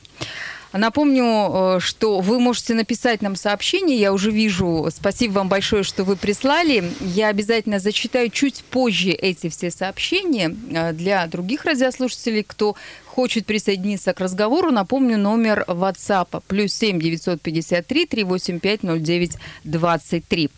Напомню, 0.73 1.23
э, 1.23 1.79
что 1.79 2.19
вы 2.19 2.39
можете 2.39 2.73
написать 2.73 3.21
нам 3.21 3.35
сообщение. 3.35 3.97
Я 3.97 4.11
уже 4.11 4.31
вижу. 4.31 4.89
Спасибо 4.91 5.33
вам 5.33 5.49
большое, 5.49 5.83
что 5.83 6.03
вы 6.03 6.15
прислали. 6.15 6.83
Я 6.99 7.27
обязательно 7.27 7.79
зачитаю 7.79 8.29
чуть 8.29 8.63
позже 8.63 9.11
эти 9.11 9.49
все 9.49 9.69
сообщения 9.69 10.55
э, 10.71 10.93
для 10.93 11.27
других 11.27 11.65
радиослушателей, 11.65 12.43
кто 12.43 12.75
хочет 13.09 13.45
присоединиться 13.45 14.13
к 14.13 14.19
разговору, 14.19 14.71
напомню 14.71 15.17
номер 15.17 15.65
WhatsApp 15.67 16.41
плюс 16.47 16.73
7 16.73 16.99
953 16.99 18.05
385 18.05 18.83
09 18.83 19.31
23. 19.63 20.49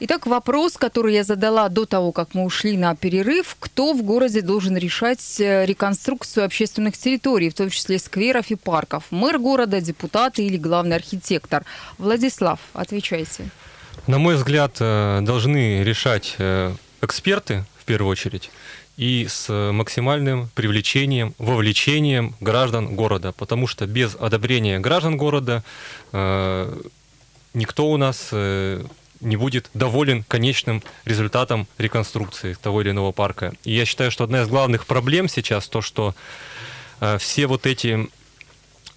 Итак, 0.00 0.26
вопрос, 0.26 0.76
который 0.76 1.14
я 1.14 1.24
задала 1.24 1.68
до 1.68 1.86
того, 1.86 2.12
как 2.12 2.34
мы 2.34 2.44
ушли 2.44 2.76
на 2.76 2.94
перерыв. 2.94 3.56
Кто 3.58 3.94
в 3.94 4.02
городе 4.02 4.42
должен 4.42 4.76
решать 4.76 5.40
э, 5.40 5.64
реконструкцию 5.64 6.44
общественных 6.44 6.98
территорий, 6.98 7.48
в 7.48 7.54
том 7.54 7.70
числе 7.70 7.98
скверов 7.98 8.50
и 8.50 8.56
парков? 8.56 9.04
Мэр 9.10 9.38
города, 9.38 9.80
депутаты 9.80 10.44
или 10.46 10.58
главный 10.58 10.96
архитектор? 10.96 11.64
Владислав, 11.98 12.60
отвечайте. 12.74 13.48
На 14.06 14.18
мой 14.18 14.36
взгляд, 14.36 14.76
э, 14.80 15.20
должны 15.22 15.82
решать 15.82 16.34
э, 16.38 16.72
эксперты 17.00 17.64
в 17.78 17.84
первую 17.84 18.10
очередь 18.10 18.50
и 18.96 19.26
с 19.28 19.52
максимальным 19.72 20.48
привлечением, 20.54 21.34
вовлечением 21.38 22.34
граждан 22.40 22.94
города, 22.94 23.32
потому 23.32 23.66
что 23.66 23.86
без 23.86 24.16
одобрения 24.18 24.78
граждан 24.78 25.16
города 25.16 25.62
э, 26.12 26.82
никто 27.52 27.90
у 27.90 27.96
нас 27.98 28.28
э, 28.32 28.84
не 29.20 29.36
будет 29.36 29.70
доволен 29.74 30.24
конечным 30.24 30.82
результатом 31.04 31.66
реконструкции 31.78 32.54
того 32.54 32.82
или 32.82 32.90
иного 32.90 33.12
парка. 33.12 33.52
И 33.64 33.72
я 33.72 33.84
считаю, 33.84 34.10
что 34.10 34.24
одна 34.24 34.42
из 34.42 34.48
главных 34.48 34.86
проблем 34.86 35.28
сейчас 35.28 35.68
то, 35.68 35.82
что 35.82 36.14
э, 37.00 37.18
все 37.18 37.46
вот 37.46 37.66
эти 37.66 38.08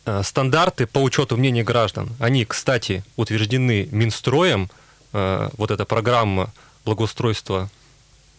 э, 0.05 0.23
стандарты 0.23 0.87
по 0.87 0.99
учету 0.99 1.35
мнений 1.35 1.63
граждан, 1.63 2.09
они, 2.19 2.45
кстати, 2.45 3.03
утверждены 3.17 3.89
Минстроем, 3.91 4.69
э, 5.11 5.49
вот 5.57 5.71
эта 5.71 5.83
программа 5.83 6.53
благоустройства 6.85 7.69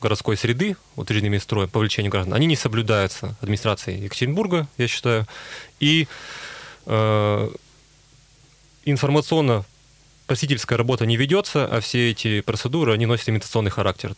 городской 0.00 0.36
среды, 0.36 0.76
утвержденными 0.96 1.38
строем 1.38 1.68
по 1.68 1.78
привлечению 1.78 2.10
граждан, 2.10 2.34
они 2.34 2.46
не 2.46 2.56
соблюдаются 2.56 3.36
администрацией 3.40 4.02
Екатеринбурга, 4.02 4.66
я 4.78 4.88
считаю. 4.88 5.26
И 5.78 6.08
э, 6.86 7.50
информационно 8.84 9.64
просительская 10.26 10.78
работа 10.78 11.06
не 11.06 11.16
ведется, 11.16 11.66
а 11.66 11.80
все 11.80 12.10
эти 12.10 12.40
процедуры, 12.40 12.92
они 12.92 13.06
носят 13.06 13.28
имитационный 13.28 13.70
характер. 13.70 14.14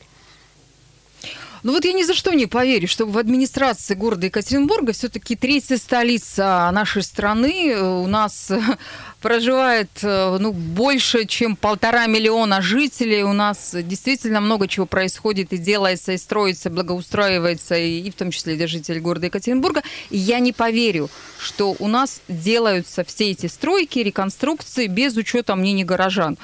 Ну 1.62 1.72
вот 1.72 1.84
я 1.84 1.92
ни 1.92 2.02
за 2.02 2.14
что 2.14 2.32
не 2.32 2.46
поверю, 2.46 2.88
что 2.88 3.06
в 3.06 3.16
администрации 3.16 3.94
города 3.94 4.26
Екатеринбурга 4.26 4.92
все-таки 4.92 5.36
третья 5.36 5.76
столица 5.76 6.68
нашей 6.72 7.04
страны. 7.04 7.76
У 7.80 8.08
нас 8.08 8.50
проживает 9.22 9.88
э, 10.02 10.36
ну, 10.38 10.52
больше, 10.52 11.24
чем 11.24 11.56
полтора 11.56 12.06
миллиона 12.06 12.60
жителей. 12.60 13.22
У 13.22 13.32
нас 13.32 13.74
действительно 13.74 14.40
много 14.40 14.68
чего 14.68 14.84
происходит 14.84 15.52
и 15.52 15.56
делается, 15.56 16.12
и 16.12 16.18
строится, 16.18 16.68
благоустраивается, 16.68 17.76
и, 17.76 18.00
и 18.00 18.10
в 18.10 18.14
том 18.14 18.30
числе 18.30 18.56
для 18.56 18.66
жителей 18.66 19.00
города 19.00 19.26
Екатеринбурга. 19.26 19.82
И 20.10 20.18
я 20.18 20.40
не 20.40 20.52
поверю, 20.52 21.08
что 21.38 21.74
у 21.78 21.88
нас 21.88 22.20
делаются 22.28 23.04
все 23.04 23.30
эти 23.30 23.46
стройки, 23.46 24.00
реконструкции 24.00 24.88
без 24.88 25.16
учета 25.16 25.56
мнений 25.56 25.84
горожан. 25.84 26.36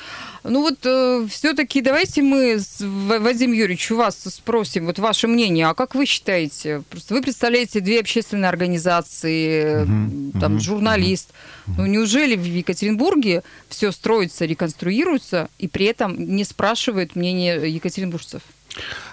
Ну 0.44 0.62
вот 0.62 0.78
э, 0.85 1.26
все-таки 1.30 1.80
давайте 1.80 2.23
мы, 2.23 2.58
Вадим 2.80 3.52
Юрьевич, 3.52 3.90
у 3.90 3.97
вас 3.97 4.23
спросим. 4.25 4.87
Вот 4.87 4.99
ваше 4.99 5.26
мнение, 5.26 5.66
а 5.66 5.75
как 5.75 5.94
вы 5.94 6.06
считаете? 6.06 6.82
Просто 6.88 7.14
вы 7.14 7.23
представляете 7.23 7.80
две 7.80 8.00
общественные 8.00 8.49
организации, 8.49 9.82
угу, 9.82 10.38
там 10.38 10.54
угу, 10.54 10.61
журналист. 10.61 11.30
Угу. 11.30 11.58
Ну 11.76 11.87
неужели 11.87 12.37
в 12.37 12.44
Екатеринбурге 12.44 13.42
все 13.68 13.92
строится, 13.92 14.44
реконструируется, 14.44 15.48
и 15.58 15.68
при 15.68 15.87
этом 15.87 16.37
не 16.37 16.44
спрашивают 16.44 17.16
мнение 17.16 17.70
екатеринбуржцев? 17.72 18.42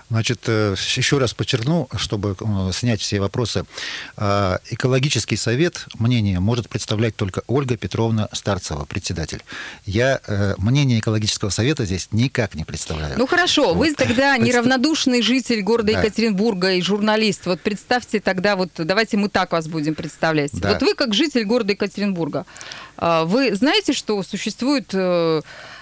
Значит, 0.09 0.41
э, 0.47 0.75
еще 0.95 1.17
раз 1.17 1.33
подчеркну, 1.33 1.89
чтобы 1.95 2.35
э, 2.39 2.71
снять 2.74 3.01
все 3.01 3.19
вопросы. 3.19 3.65
А, 4.17 4.59
экологический 4.69 5.35
совет 5.35 5.88
мнение 5.97 6.39
может 6.39 6.69
представлять 6.69 7.15
только 7.15 7.41
Ольга 7.47 7.75
Петровна 7.75 8.29
Старцева, 8.31 8.85
председатель. 8.85 9.43
Я 9.85 10.21
э, 10.27 10.53
мнение 10.57 11.00
экологического 11.00 11.50
совета 11.50 11.85
здесь 11.85 12.09
никак 12.12 12.53
не 12.53 12.65
представляю. 12.65 13.17
Ну 13.17 13.25
хорошо, 13.25 13.74
вот. 13.74 13.77
вы 13.77 13.93
тогда 13.95 14.38
неравнодушный 14.38 15.24
житель 15.24 15.62
города 15.63 15.91
да. 15.91 16.00
Екатеринбурга 16.00 16.74
и 16.74 16.81
журналист. 16.81 17.47
Вот 17.47 17.62
представьте 17.62 18.19
тогда, 18.19 18.55
вот 18.55 18.69
давайте 18.75 19.17
мы 19.17 19.29
так 19.29 19.53
вас 19.53 19.67
будем 19.67 19.95
представлять. 19.95 20.51
Да. 20.53 20.74
Вот 20.74 20.83
вы 20.83 20.93
как 20.93 21.15
житель 21.15 21.45
города 21.45 21.71
Екатеринбурга, 21.71 22.45
а, 22.97 23.25
вы 23.25 23.55
знаете, 23.55 23.93
что 23.93 24.21
существует 24.21 24.93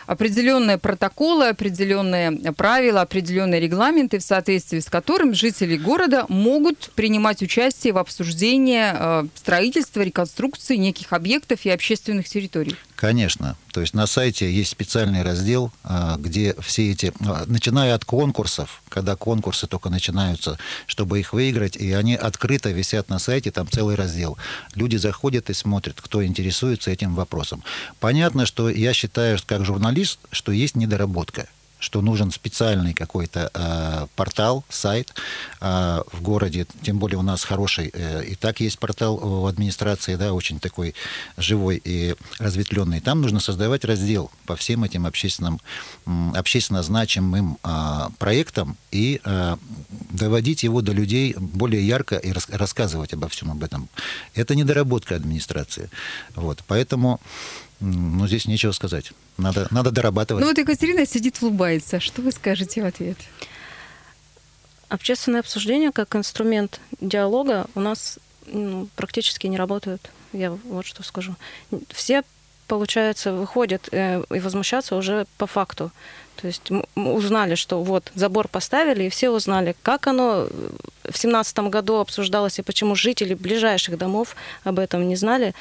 определенные 0.06 0.78
протоколы, 0.78 1.50
определенные 1.50 2.32
правила, 2.54 3.02
определенные 3.02 3.60
регламенты, 3.60 4.20
в 4.20 4.24
соответствии 4.24 4.80
с 4.80 4.90
которым 4.90 5.34
жители 5.34 5.78
города 5.78 6.26
могут 6.30 6.92
принимать 6.96 7.42
участие 7.42 7.94
в 7.94 7.98
обсуждении 7.98 8.84
э, 8.84 9.26
строительства, 9.36 10.02
реконструкции 10.02 10.76
неких 10.76 11.14
объектов 11.14 11.66
и 11.66 11.70
общественных 11.70 12.28
территорий. 12.28 12.76
Конечно. 13.04 13.58
То 13.74 13.82
есть 13.82 13.94
на 13.94 14.08
сайте 14.08 14.50
есть 14.50 14.72
специальный 14.72 15.24
раздел, 15.24 15.74
э, 15.84 16.16
где 16.20 16.56
все 16.62 16.90
эти, 16.90 17.08
э, 17.08 17.44
начиная 17.48 17.96
от 17.96 18.06
конкурсов, 18.06 18.82
когда 18.88 19.18
конкурсы 19.18 19.68
только 19.68 19.90
начинаются, 19.90 20.58
чтобы 20.88 21.20
их 21.20 21.34
выиграть, 21.34 21.76
и 21.76 21.92
они 21.92 22.16
открыто 22.16 22.70
висят 22.72 23.10
на 23.10 23.20
сайте, 23.20 23.52
там 23.52 23.68
целый 23.70 23.98
раздел. 23.98 24.38
Люди 24.76 24.96
заходят 24.96 25.50
и 25.50 25.54
смотрят, 25.54 26.00
кто 26.00 26.26
интересуется 26.26 26.92
этим 26.92 27.14
вопросом. 27.14 27.62
Понятно, 28.00 28.46
что 28.46 28.70
я 28.70 28.94
считаю, 28.94 29.38
как 29.46 29.66
журналист, 29.66 30.20
что 30.32 30.54
есть 30.54 30.78
недоработка 30.78 31.50
что 31.84 32.02
нужен 32.02 32.32
специальный 32.32 32.94
какой-то 32.94 33.52
э, 33.54 34.08
портал, 34.16 34.64
сайт 34.70 35.14
э, 35.60 36.02
в 36.12 36.22
городе, 36.22 36.66
тем 36.82 36.98
более 36.98 37.20
у 37.20 37.22
нас 37.22 37.44
хороший, 37.44 37.92
э, 37.94 38.24
и 38.24 38.36
так 38.36 38.62
есть 38.62 38.80
портал 38.80 39.18
в 39.18 39.46
администрации, 39.48 40.16
да, 40.16 40.34
очень 40.34 40.60
такой 40.60 40.96
живой 41.36 41.82
и 41.84 42.16
разветвленный. 42.40 43.02
Там 43.02 43.22
нужно 43.22 43.42
создавать 43.42 43.84
раздел 43.84 44.32
по 44.46 44.56
всем 44.56 44.86
этим 44.86 45.06
общественным, 45.06 45.60
общественно 46.34 46.84
значимым 46.84 47.58
э, 47.64 48.08
проектам 48.18 48.78
и 48.92 49.20
э, 49.24 49.58
доводить 50.12 50.64
его 50.64 50.82
до 50.82 50.94
людей 50.94 51.36
более 51.38 51.86
ярко 51.86 52.16
и 52.16 52.32
рас, 52.32 52.48
рассказывать 52.50 53.14
обо 53.14 53.28
всем 53.28 53.52
об 53.52 53.62
этом. 53.62 53.90
Это 54.36 54.56
недоработка 54.56 55.16
администрации. 55.16 55.90
Вот, 56.36 56.64
поэтому 56.66 57.20
ну, 57.84 58.28
здесь 58.28 58.46
нечего 58.46 58.72
сказать. 58.72 59.12
Надо, 59.38 59.68
надо 59.72 59.92
дорабатывать. 59.92 60.42
Ну 60.42 60.48
вот 60.48 60.58
Екатерина 60.58 61.06
сидит, 61.06 61.42
улыбается. 61.42 62.00
Что 62.00 62.22
вы 62.22 62.32
скажете 62.32 62.82
в 62.82 62.86
ответ? 62.86 63.18
Общественное 64.88 65.42
обсуждение 65.42 65.92
как 65.92 66.16
инструмент 66.16 66.80
диалога 67.02 67.68
у 67.76 67.82
нас 67.82 68.20
ну, 68.48 68.88
практически 68.96 69.48
не 69.48 69.58
работают. 69.58 70.12
Я 70.32 70.52
вот 70.52 70.86
что 70.86 71.04
скажу. 71.04 71.36
Все, 71.90 72.24
получается, 72.68 73.34
выходят 73.34 73.90
э, 73.92 74.24
и 74.34 74.40
возмущаться 74.40 74.96
уже 74.96 75.26
по 75.38 75.46
факту. 75.46 75.92
То 76.38 76.48
есть 76.48 76.70
мы 76.70 77.14
узнали, 77.14 77.56
что 77.56 77.84
вот 77.84 78.12
забор 78.16 78.48
поставили, 78.48 79.04
и 79.04 79.10
все 79.10 79.30
узнали, 79.30 79.76
как 79.82 80.08
оно 80.08 80.48
в 81.10 81.18
семнадцатом 81.18 81.70
году 81.70 81.98
обсуждалось, 81.98 82.60
и 82.60 82.64
почему 82.64 82.96
жители 82.96 83.34
ближайших 83.34 83.98
домов 83.98 84.36
об 84.64 84.80
этом 84.80 85.08
не 85.08 85.16
знали. 85.16 85.54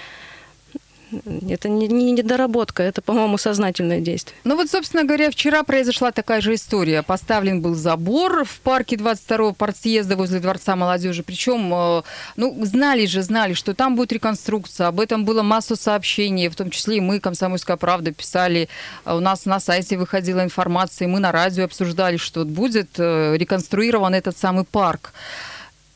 Это 1.49 1.69
не, 1.69 1.89
не 1.89 2.13
недоработка, 2.13 2.83
это, 2.83 3.03
по-моему, 3.03 3.39
сознательное 3.39 4.01
действие. 4.01 4.37
Ну 4.45 4.57
вот, 4.57 4.71
собственно 4.71 5.05
говоря, 5.05 5.31
вчера 5.31 5.63
произошла 5.63 6.13
такая 6.13 6.41
же 6.41 6.55
история. 6.55 7.03
Поставлен 7.03 7.61
был 7.61 7.75
забор 7.75 8.45
в 8.45 8.61
парке 8.61 8.97
22-го 8.97 9.53
партсъезда 9.53 10.17
возле 10.17 10.41
Дворца 10.41 10.77
молодежи. 10.77 11.23
Причем, 11.23 11.73
э, 11.75 12.03
ну, 12.37 12.57
знали 12.65 13.07
же, 13.07 13.23
знали, 13.23 13.53
что 13.55 13.75
там 13.75 13.97
будет 13.97 14.13
реконструкция. 14.13 14.89
Об 14.89 15.01
этом 15.01 15.25
было 15.25 15.43
массу 15.43 15.77
сообщений, 15.77 16.49
в 16.49 16.57
том 16.57 16.71
числе 16.71 16.97
и 16.97 17.01
мы, 17.01 17.21
«Комсомольская 17.21 17.77
правда», 17.77 18.13
писали. 18.13 18.69
У 19.05 19.21
нас 19.21 19.45
на 19.45 19.61
сайте 19.61 19.97
выходила 19.97 20.43
информация, 20.43 21.09
мы 21.09 21.21
на 21.21 21.33
радио 21.33 21.65
обсуждали, 21.65 22.17
что 22.17 22.45
будет 22.45 22.99
э, 22.99 23.37
реконструирован 23.37 24.15
этот 24.15 24.37
самый 24.37 24.65
парк. 24.65 25.13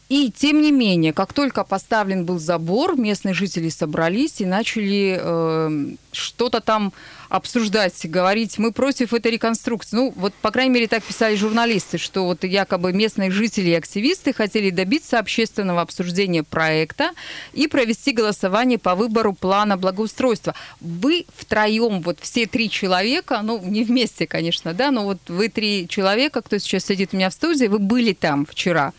И 0.09 0.31
тем 0.31 0.61
не 0.61 0.71
менее, 0.71 1.13
как 1.13 1.33
только 1.33 1.65
поставлен 1.65 2.25
был 2.25 2.39
забор, 2.39 2.97
местные 2.97 3.35
жители 3.35 3.69
собрались 3.71 4.41
и 4.41 4.47
начали 4.47 5.19
э, 5.21 5.97
что-то 6.13 6.61
там 6.61 6.93
обсуждать, 7.29 7.95
говорить, 8.05 8.57
мы 8.59 8.71
против 8.71 9.13
этой 9.13 9.33
реконструкции. 9.33 9.97
Ну, 9.97 10.13
вот, 10.15 10.33
по 10.35 10.53
крайней 10.53 10.75
мере, 10.75 10.87
так 10.87 11.03
писали 11.03 11.35
журналисты, 11.35 11.99
что 11.99 12.25
вот 12.25 12.45
якобы 12.45 12.93
местные 12.93 13.33
жители 13.33 13.71
и 13.71 13.75
активисты 13.75 14.33
хотели 14.33 14.71
добиться 14.71 15.19
общественного 15.19 15.81
обсуждения 15.83 16.45
проекта 16.45 17.11
и 17.53 17.67
провести 17.67 18.13
голосование 18.13 18.79
по 18.79 18.95
выбору 18.95 19.33
плана 19.33 19.77
благоустройства. 19.77 20.55
Вы 20.81 21.27
втроем, 21.37 22.01
вот 22.01 22.19
все 22.21 22.47
три 22.47 22.71
человека, 22.71 23.41
ну, 23.43 23.61
не 23.61 23.83
вместе, 23.83 24.29
конечно, 24.29 24.73
да, 24.73 24.93
но 24.93 25.03
вот 25.05 25.19
вы 25.27 25.49
три 25.49 25.89
человека, 25.89 26.43
кто 26.43 26.59
сейчас 26.59 26.85
сидит 26.85 27.11
у 27.13 27.17
меня 27.17 27.31
в 27.31 27.35
студии, 27.35 27.67
вы 27.67 27.81
были 27.81 28.13
там 28.13 28.47
вчера. 28.47 28.93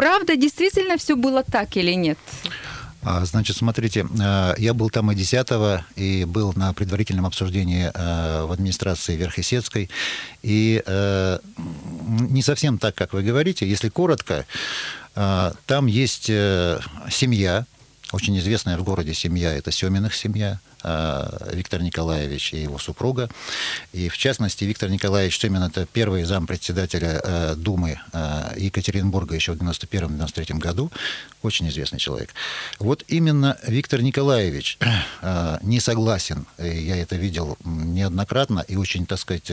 Правда, 0.00 0.34
действительно 0.34 0.96
все 0.96 1.14
было 1.14 1.42
так 1.42 1.76
или 1.76 1.92
нет? 1.92 2.16
А, 3.02 3.22
значит, 3.26 3.58
смотрите, 3.58 4.06
э, 4.18 4.54
я 4.56 4.72
был 4.72 4.88
там 4.88 5.12
и 5.12 5.14
10 5.14 5.46
и 5.94 6.24
был 6.24 6.54
на 6.56 6.72
предварительном 6.72 7.26
обсуждении 7.26 7.90
э, 7.92 8.44
в 8.46 8.50
администрации 8.50 9.14
Верхесецкой. 9.16 9.90
И 10.42 10.82
э, 10.86 11.38
не 12.30 12.40
совсем 12.40 12.78
так, 12.78 12.94
как 12.94 13.12
вы 13.12 13.22
говорите. 13.22 13.68
Если 13.68 13.90
коротко, 13.90 14.46
там 15.14 15.86
есть 15.86 16.26
семья, 16.26 17.66
очень 18.12 18.38
известная 18.38 18.78
в 18.78 18.84
городе 18.84 19.12
семья, 19.12 19.52
это 19.52 19.70
Семиных 19.70 20.14
семья. 20.14 20.60
Э, 20.82 21.50
Виктор 21.52 21.82
Николаевич 21.82 22.54
и 22.54 22.62
его 22.62 22.78
супруга. 22.78 23.28
И 23.92 24.08
в 24.08 24.16
частности, 24.16 24.64
Виктор 24.64 24.88
Николаевич 24.88 25.38
Тюмин 25.38 25.62
это 25.62 25.86
первый 25.86 26.24
зам 26.24 26.46
председателя 26.46 27.20
э, 27.22 27.54
Думы 27.56 27.98
э, 28.12 28.52
Екатеринбурга 28.56 29.34
еще 29.34 29.52
в 29.52 29.56
91-93 29.56 30.58
году. 30.58 30.90
Очень 31.42 31.68
известный 31.68 31.98
человек. 31.98 32.30
Вот 32.78 33.04
именно 33.08 33.58
Виктор 33.66 34.02
Николаевич 34.02 34.78
не 35.62 35.80
согласен, 35.80 36.46
я 36.58 36.96
это 36.96 37.16
видел 37.16 37.56
неоднократно, 37.64 38.64
и 38.68 38.76
очень, 38.76 39.06
так 39.06 39.18
сказать, 39.18 39.50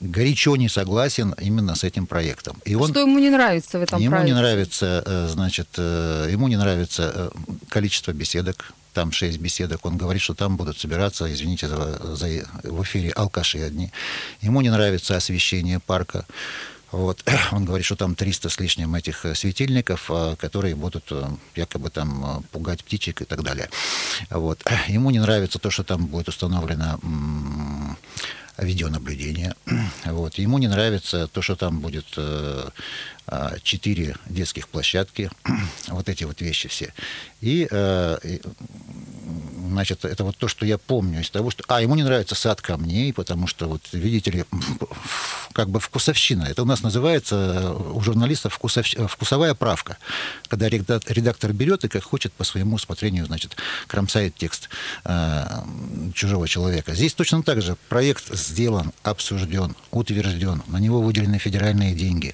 горячо 0.00 0.56
не 0.56 0.68
согласен 0.68 1.34
именно 1.40 1.74
с 1.74 1.82
этим 1.82 2.06
проектом. 2.06 2.58
И 2.66 2.74
он, 2.74 2.90
Что 2.90 3.00
ему 3.00 3.18
не 3.18 3.30
нравится 3.30 3.78
в 3.78 3.82
этом 3.82 4.00
ему 4.00 4.10
проекте? 4.10 4.28
Ему 4.30 4.36
не 4.36 4.42
нравится, 4.42 5.28
значит, 5.28 5.78
ему 5.78 6.48
не 6.48 6.56
нравится 6.56 7.30
количество 7.70 8.12
беседок, 8.12 8.74
там 8.94 9.12
шесть 9.12 9.38
беседок, 9.38 9.84
он 9.84 9.98
говорит, 9.98 10.22
что 10.22 10.34
там 10.34 10.56
будут 10.56 10.78
собираться, 10.78 11.30
извините 11.32 11.68
за, 11.68 12.16
за 12.16 12.26
в 12.62 12.82
эфире, 12.82 13.10
алкаши 13.10 13.58
одни. 13.58 13.90
Ему 14.40 14.62
не 14.62 14.70
нравится 14.70 15.16
освещение 15.16 15.80
парка. 15.80 16.24
Вот. 16.94 17.24
Он 17.52 17.64
говорит, 17.64 17.84
что 17.84 17.96
там 17.96 18.14
300 18.14 18.48
с 18.48 18.60
лишним 18.60 18.94
этих 18.94 19.24
э, 19.24 19.34
светильников, 19.34 20.10
э, 20.10 20.36
которые 20.38 20.76
будут 20.76 21.04
э, 21.10 21.24
якобы 21.56 21.90
там 21.90 22.44
пугать 22.52 22.84
птичек 22.84 23.22
и 23.22 23.24
так 23.24 23.42
далее. 23.42 23.68
Вот. 24.30 24.62
Ему 24.88 25.10
не 25.10 25.18
нравится 25.18 25.58
то, 25.58 25.70
что 25.70 25.82
там 25.82 26.06
будет 26.06 26.28
установлено 26.28 27.00
видеонаблюдение. 28.58 29.54
Вот. 30.04 30.34
Ему 30.38 30.58
не 30.58 30.68
нравится 30.68 31.28
то, 31.28 31.42
что 31.42 31.56
там 31.56 31.80
будет 31.80 32.06
четыре 33.62 34.16
детских 34.26 34.68
площадки, 34.68 35.30
вот 35.88 36.08
эти 36.08 36.24
вот 36.24 36.40
вещи 36.40 36.68
все. 36.68 36.92
И, 37.40 37.66
значит, 39.74 40.04
это 40.04 40.24
вот 40.24 40.36
то, 40.36 40.48
что 40.48 40.66
я 40.66 40.78
помню 40.78 41.20
из 41.20 41.30
того, 41.30 41.50
что... 41.50 41.64
А, 41.68 41.82
ему 41.82 41.94
не 41.94 42.02
нравится 42.02 42.34
сад 42.34 42.60
камней, 42.60 43.12
потому 43.12 43.46
что, 43.46 43.68
вот, 43.68 43.82
видите 43.92 44.30
ли, 44.30 44.44
как 45.52 45.68
бы 45.68 45.80
вкусовщина. 45.80 46.44
Это 46.44 46.62
у 46.62 46.64
нас 46.64 46.82
называется 46.82 47.72
у 47.72 48.00
журналистов 48.00 48.54
вкусов... 48.54 48.86
вкусовая 48.86 49.54
правка. 49.54 49.98
Когда 50.48 50.68
редактор 50.68 51.52
берет 51.52 51.84
и 51.84 51.88
как 51.88 52.02
хочет 52.02 52.32
по 52.32 52.44
своему 52.44 52.76
усмотрению, 52.76 53.26
значит, 53.26 53.56
кромсает 53.86 54.34
текст 54.36 54.68
э, 55.04 55.44
чужого 56.14 56.48
человека. 56.48 56.94
Здесь 56.94 57.14
точно 57.14 57.42
так 57.42 57.62
же 57.62 57.76
проект 57.88 58.34
сделан, 58.34 58.92
обсужден, 59.02 59.76
утвержден, 59.90 60.62
на 60.66 60.78
него 60.78 61.00
выделены 61.00 61.38
федеральные 61.38 61.94
деньги. 61.94 62.32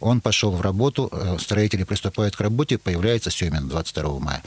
Он 0.00 0.20
пошел 0.20 0.52
в 0.52 0.60
работу, 0.60 1.08
э, 1.12 1.36
строители 1.40 1.84
приступают 1.84 2.36
к 2.36 2.40
работе, 2.40 2.78
появляется 2.78 3.30
Семин 3.30 3.68
22 3.68 4.20
мая. 4.20 4.42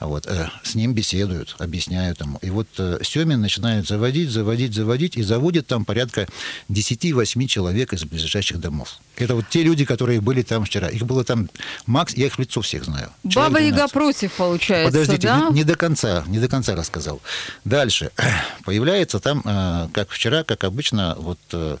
Вот, 0.00 0.26
э, 0.26 0.50
с 0.62 0.74
ним 0.74 0.94
беседуют, 0.94 1.56
объясняю 1.68 2.14
там. 2.14 2.38
И 2.42 2.50
вот 2.50 2.66
э, 2.78 2.98
Семин 3.02 3.40
начинает 3.40 3.86
заводить, 3.86 4.30
заводить, 4.30 4.74
заводить, 4.74 5.16
и 5.16 5.22
заводит 5.22 5.66
там 5.66 5.84
порядка 5.84 6.26
10-8 6.70 7.46
человек 7.46 7.92
из 7.92 8.04
ближайших 8.04 8.58
домов. 8.58 8.98
Это 9.16 9.34
вот 9.34 9.44
те 9.48 9.62
люди, 9.62 9.84
которые 9.84 10.20
были 10.20 10.42
там 10.42 10.64
вчера. 10.64 10.88
Их 10.88 11.04
было 11.04 11.24
там 11.24 11.48
макс, 11.86 12.14
я 12.14 12.26
их 12.26 12.34
в 12.34 12.38
лицо 12.38 12.60
всех 12.60 12.84
знаю. 12.84 13.10
Баба 13.24 13.58
Яга 13.58 13.88
12. 13.88 13.92
против, 13.92 14.32
получается, 14.32 14.92
Подождите, 14.92 15.28
да? 15.28 15.48
не, 15.50 15.56
не 15.56 15.64
до 15.64 15.74
конца, 15.76 16.24
не 16.26 16.38
до 16.38 16.48
конца 16.48 16.74
рассказал. 16.74 17.20
Дальше. 17.64 18.10
Появляется 18.64 19.20
там, 19.20 19.42
э, 19.44 19.88
как 19.92 20.10
вчера, 20.10 20.44
как 20.44 20.64
обычно, 20.64 21.16
вот 21.18 21.38
э, 21.52 21.76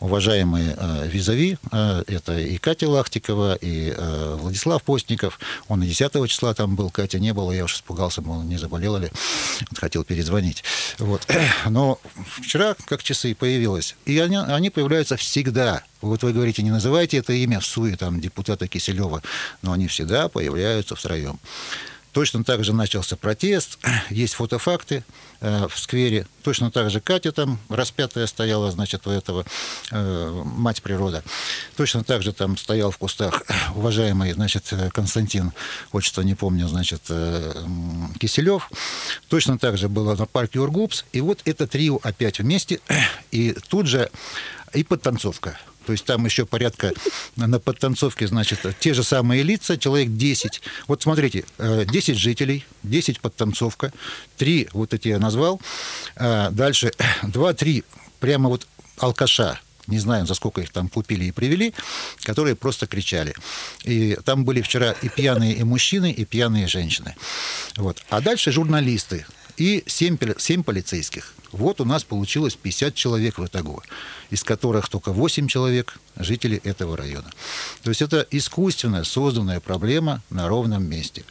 уважаемые 0.00 0.76
э, 0.76 1.08
визави, 1.08 1.58
э, 1.72 2.04
это 2.06 2.38
и 2.38 2.58
Катя 2.58 2.88
Лахтикова, 2.88 3.54
и 3.56 3.94
э, 3.96 4.36
Владислав 4.40 4.82
Постников, 4.82 5.38
он 5.68 5.82
и 5.82 5.86
10 5.86 6.28
числа 6.28 6.54
там 6.54 6.74
был, 6.74 6.90
Катя 6.90 7.18
не 7.18 7.32
было, 7.32 7.52
я 7.52 7.64
уж 7.64 7.74
испугался, 7.74 8.22
мол, 8.22 8.42
не 8.42 8.56
заболела 8.56 8.96
ли, 8.96 9.10
хотел 9.76 10.04
перезвонить. 10.04 10.64
Вот. 10.98 11.26
Но 11.66 12.00
вчера, 12.40 12.74
как 12.86 13.02
часы, 13.02 13.34
появилась, 13.34 13.96
и 14.04 14.18
они, 14.18 14.36
они 14.36 14.70
появляются 14.70 15.16
всегда. 15.16 15.82
Вот 16.00 16.22
вы 16.22 16.32
говорите, 16.32 16.62
не 16.62 16.70
называйте 16.70 17.16
это 17.16 17.32
имя 17.32 17.60
в 17.60 17.66
суе, 17.66 17.96
там, 17.96 18.20
депутата 18.20 18.68
Киселева, 18.68 19.22
но 19.62 19.72
они 19.72 19.88
всегда 19.88 20.28
появляются 20.28 20.94
втроем. 20.94 21.40
Точно 22.18 22.42
так 22.42 22.64
же 22.64 22.72
начался 22.72 23.14
протест, 23.14 23.78
есть 24.10 24.34
фотофакты 24.34 25.04
э, 25.40 25.68
в 25.68 25.78
сквере. 25.78 26.26
Точно 26.42 26.72
так 26.72 26.90
же 26.90 27.00
Катя 27.00 27.30
там 27.30 27.60
распятая 27.68 28.26
стояла, 28.26 28.72
значит, 28.72 29.06
у 29.06 29.10
этого 29.12 29.44
э, 29.92 30.42
мать 30.44 30.82
природа. 30.82 31.22
Точно 31.76 32.02
так 32.02 32.24
же 32.24 32.32
там 32.32 32.56
стоял 32.56 32.90
в 32.90 32.98
кустах 32.98 33.44
уважаемый, 33.76 34.32
значит, 34.32 34.64
э, 34.72 34.90
Константин, 34.92 35.52
отчество 35.92 36.22
не 36.22 36.34
помню, 36.34 36.66
значит, 36.66 37.02
Киселев. 38.18 38.68
Точно 39.28 39.56
так 39.56 39.78
же 39.78 39.88
было 39.88 40.16
на 40.16 40.26
парке 40.26 40.58
Ургупс. 40.58 41.04
И 41.12 41.20
вот 41.20 41.42
это 41.44 41.68
трио 41.68 42.00
опять 42.02 42.40
вместе. 42.40 42.80
И 43.30 43.54
тут 43.68 43.86
же 43.86 44.10
и 44.74 44.82
подтанцовка. 44.82 45.56
То 45.88 45.92
есть 45.92 46.04
там 46.04 46.22
еще 46.26 46.44
порядка 46.44 46.92
на 47.36 47.58
подтанцовке, 47.58 48.26
значит, 48.26 48.60
те 48.78 48.92
же 48.92 49.02
самые 49.02 49.42
лица, 49.42 49.78
человек 49.78 50.10
10. 50.10 50.60
Вот 50.86 51.00
смотрите, 51.00 51.44
э, 51.56 51.86
10 51.86 52.18
жителей, 52.18 52.66
10 52.82 53.20
подтанцовка, 53.20 53.90
3 54.36 54.68
вот 54.74 54.92
эти 54.92 55.08
я 55.08 55.18
назвал, 55.18 55.62
А 56.16 56.50
дальше 56.50 56.92
2-3 57.22 57.84
прямо 58.20 58.50
вот 58.50 58.66
алкаша, 58.98 59.60
не 59.86 59.98
знаю, 59.98 60.26
за 60.26 60.34
сколько 60.34 60.60
их 60.60 60.72
там 60.72 60.90
купили 60.90 61.24
и 61.24 61.32
привели, 61.32 61.72
которые 62.22 62.54
просто 62.54 62.86
кричали. 62.86 63.34
И 63.84 64.18
там 64.26 64.44
были 64.44 64.60
вчера 64.60 64.92
и 64.92 65.08
пьяные 65.08 65.54
и 65.54 65.64
мужчины, 65.64 66.12
и 66.12 66.26
пьяные 66.26 66.66
женщины. 66.66 67.14
Вот. 67.76 68.04
А 68.10 68.20
дальше 68.20 68.52
журналисты 68.52 69.24
и 69.58 69.84
7, 69.86 70.16
7 70.38 70.62
полицейских. 70.62 71.34
Вот 71.52 71.80
у 71.80 71.84
нас 71.84 72.04
получилось 72.04 72.54
50 72.54 72.94
человек 72.94 73.38
в 73.38 73.44
итогу, 73.44 73.82
из 74.30 74.44
которых 74.44 74.88
только 74.88 75.12
8 75.12 75.48
человек 75.48 75.98
жители 76.16 76.60
этого 76.64 76.96
района. 76.96 77.30
То 77.82 77.90
есть 77.90 78.02
это 78.02 78.26
искусственно 78.30 79.04
созданная 79.04 79.60
проблема 79.60 80.22
на 80.30 80.48
ровном 80.48 80.84
месте. 80.84 81.24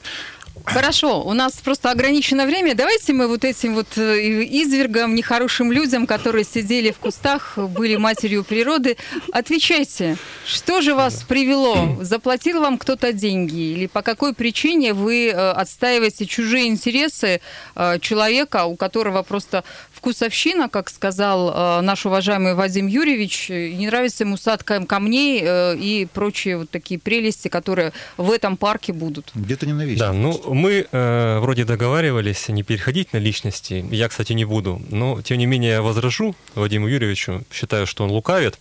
Хорошо, 0.66 1.24
у 1.24 1.34
нас 1.34 1.54
просто 1.54 1.92
ограничено 1.92 2.46
время. 2.46 2.76
Давайте 2.76 3.14
мы 3.14 3.28
вот 3.28 3.44
этим 3.44 3.76
вот 3.76 3.98
э, 3.98 4.20
извергам, 4.22 5.16
нехорошим 5.16 5.72
людям, 5.72 6.06
которые 6.08 6.44
сидели 6.44 6.92
в 6.92 7.00
кустах, 7.00 7.58
были 7.58 7.96
матерью 7.96 8.44
природы, 8.44 8.98
отвечайте, 9.32 10.18
что 10.46 10.82
же 10.82 10.94
вас 10.94 11.24
привело? 11.24 11.98
Заплатил 12.02 12.62
вам 12.62 12.78
кто-то 12.78 13.14
деньги? 13.14 13.74
Или 13.74 13.88
по 13.88 14.02
какой 14.02 14.34
причине 14.34 14.94
вы 14.94 15.28
э, 15.28 15.52
отстаиваете 15.52 16.26
чужие 16.26 16.68
интересы 16.68 17.42
э, 17.76 18.00
человека, 18.00 18.66
у 18.66 18.76
которого 18.76 19.24
просто 19.24 19.64
вкусовщина, 20.08 20.70
как 20.70 20.90
сказал 20.90 21.52
э, 21.54 21.82
наш 21.82 22.06
уважаемый 22.06 22.54
Вадим 22.54 22.88
Юрьевич, 22.88 23.50
не 23.50 23.88
нравится 23.88 24.24
ему 24.24 24.38
сад 24.38 24.64
кам- 24.64 24.86
камней 24.86 25.42
э, 25.44 25.76
и 25.76 26.08
прочие 26.14 26.60
вот 26.60 26.70
такие 26.70 26.98
прелести, 26.98 27.50
которые 27.50 27.92
в 28.16 28.32
этом 28.32 28.56
парке 28.56 28.94
будут? 28.94 29.32
Где-то 29.36 29.66
ненавидишь. 29.66 30.00
Да, 30.00 30.14
ну 30.14 30.42
мы 30.54 30.88
э, 30.90 31.40
вроде 31.40 31.66
договаривались 31.66 32.48
не 32.48 32.64
переходить 32.64 33.12
на 33.12 33.18
личности. 33.18 33.86
Я, 33.92 34.08
кстати, 34.08 34.32
не 34.32 34.46
буду. 34.46 34.82
Но, 34.90 35.22
тем 35.22 35.40
не 35.40 35.46
менее, 35.46 35.72
я 35.72 35.82
возражу 35.82 36.38
Вадиму 36.56 36.88
Юрьевичу. 36.88 37.44
Считаю, 37.52 37.86
что 37.86 38.06
он 38.06 38.12
лукавит. 38.12 38.58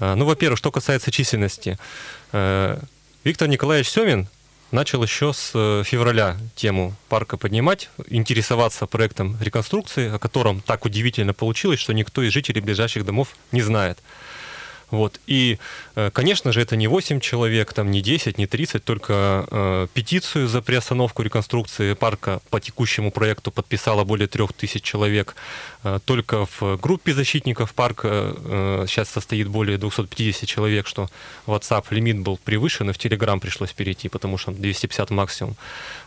Э, 0.00 0.16
ну, 0.16 0.24
во-первых, 0.24 0.58
что 0.58 0.72
касается 0.72 1.12
численности. 1.12 1.78
Э, 2.32 2.78
Виктор 3.22 3.46
Николаевич 3.46 3.88
Семин 3.88 4.26
начал 4.72 5.02
еще 5.02 5.32
с 5.32 5.52
э, 5.54 5.82
февраля 5.84 6.36
тему 6.56 6.94
парка 7.08 7.36
поднимать, 7.36 7.90
интересоваться 8.08 8.86
проектом 8.86 9.36
реконструкции, 9.40 10.12
о 10.12 10.18
котором 10.18 10.60
так 10.60 10.84
удивительно 10.84 11.34
получилось, 11.34 11.78
что 11.78 11.92
никто 11.92 12.22
из 12.22 12.32
жителей 12.32 12.60
ближайших 12.60 13.04
домов 13.04 13.36
не 13.52 13.62
знает. 13.62 13.98
Вот. 14.92 15.20
И, 15.26 15.58
э, 15.96 16.10
конечно 16.10 16.52
же, 16.52 16.60
это 16.60 16.76
не 16.76 16.86
8 16.86 17.20
человек, 17.20 17.72
там, 17.72 17.90
не 17.90 18.02
10, 18.02 18.38
не 18.38 18.46
30, 18.46 18.84
только 18.84 19.46
э, 19.50 19.86
петицию 19.94 20.48
за 20.48 20.60
приостановку 20.60 21.22
реконструкции 21.22 21.94
парка 21.94 22.40
по 22.50 22.60
текущему 22.60 23.10
проекту 23.10 23.50
подписало 23.50 24.04
более 24.04 24.28
3000 24.28 24.80
человек. 24.80 25.34
Э, 25.82 25.98
только 26.04 26.44
в 26.44 26.76
группе 26.76 27.14
защитников 27.14 27.72
парка 27.72 28.08
э, 28.36 28.84
сейчас 28.86 29.08
состоит 29.08 29.48
более 29.48 29.78
250 29.78 30.46
человек, 30.46 30.86
что 30.86 31.08
WhatsApp 31.46 31.86
лимит 31.90 32.18
был 32.18 32.36
превышен, 32.36 32.90
и 32.90 32.92
в 32.92 32.98
Telegram 32.98 33.40
пришлось 33.40 33.72
перейти, 33.72 34.10
потому 34.10 34.36
что 34.36 34.52
250 34.52 35.10
максимум. 35.10 35.56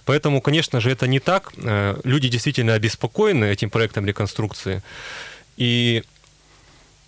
Поэтому, 0.05 0.41
конечно 0.41 0.79
же, 0.79 0.91
это 0.91 1.07
не 1.07 1.19
так. 1.19 1.53
Э, 1.57 1.99
Люди 2.03 2.29
действительно 2.29 2.75
обеспокоены 2.75 3.45
этим 3.45 3.71
проектом 3.71 4.05
реконструкции. 4.05 4.83
И 5.57 6.03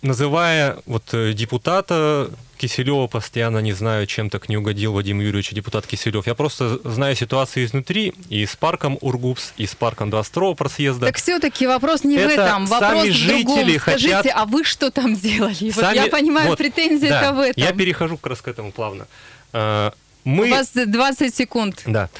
называя 0.02 0.78
вот 0.86 1.02
э, 1.12 1.32
депутата 1.32 2.30
Киселева 2.56 3.06
постоянно 3.06 3.58
не 3.58 3.72
знаю, 3.72 4.06
чем 4.06 4.30
так 4.30 4.48
не 4.48 4.56
угодил 4.56 4.92
Вадим 4.92 5.20
Юрьевич, 5.20 5.50
депутат 5.50 5.86
Киселев. 5.86 6.26
Я 6.26 6.34
просто 6.34 6.80
знаю 6.88 7.14
ситуацию 7.16 7.64
изнутри, 7.64 8.12
и 8.28 8.44
с 8.46 8.56
парком 8.56 8.98
Ургупс, 9.00 9.52
и 9.56 9.66
с 9.66 9.74
парком 9.74 10.10
22 10.10 10.54
просъезда. 10.54 11.06
Так 11.06 11.16
все-таки 11.16 11.66
вопрос 11.66 12.04
не 12.04 12.16
в 12.16 12.20
Это 12.20 12.42
этом, 12.42 12.66
вопрос 12.66 13.02
сами 13.04 13.10
в 13.10 13.26
другом. 13.26 13.56
жители 13.58 13.78
Скажите, 13.78 14.14
хотят- 14.16 14.32
а 14.34 14.44
вы 14.46 14.64
что 14.64 14.90
там 14.90 15.14
делали? 15.16 15.70
Вот 15.70 15.84
Сами- 15.84 15.96
я 15.96 16.06
понимаю, 16.08 16.48
вот, 16.48 16.58
претензия 16.58 17.10
да, 17.10 17.22
это 17.22 17.32
в 17.34 17.40
этом. 17.40 17.62
Я 17.62 17.72
перехожу 17.72 18.16
как 18.16 18.26
раз 18.30 18.40
к 18.40 18.48
этому 18.48 18.72
плавно. 18.72 19.06
Э, 19.52 19.90
У 20.24 20.30
Мы, 20.30 20.50
вас 20.50 20.72
20 20.74 21.34
секунд. 21.34 21.82
да, 21.86 22.10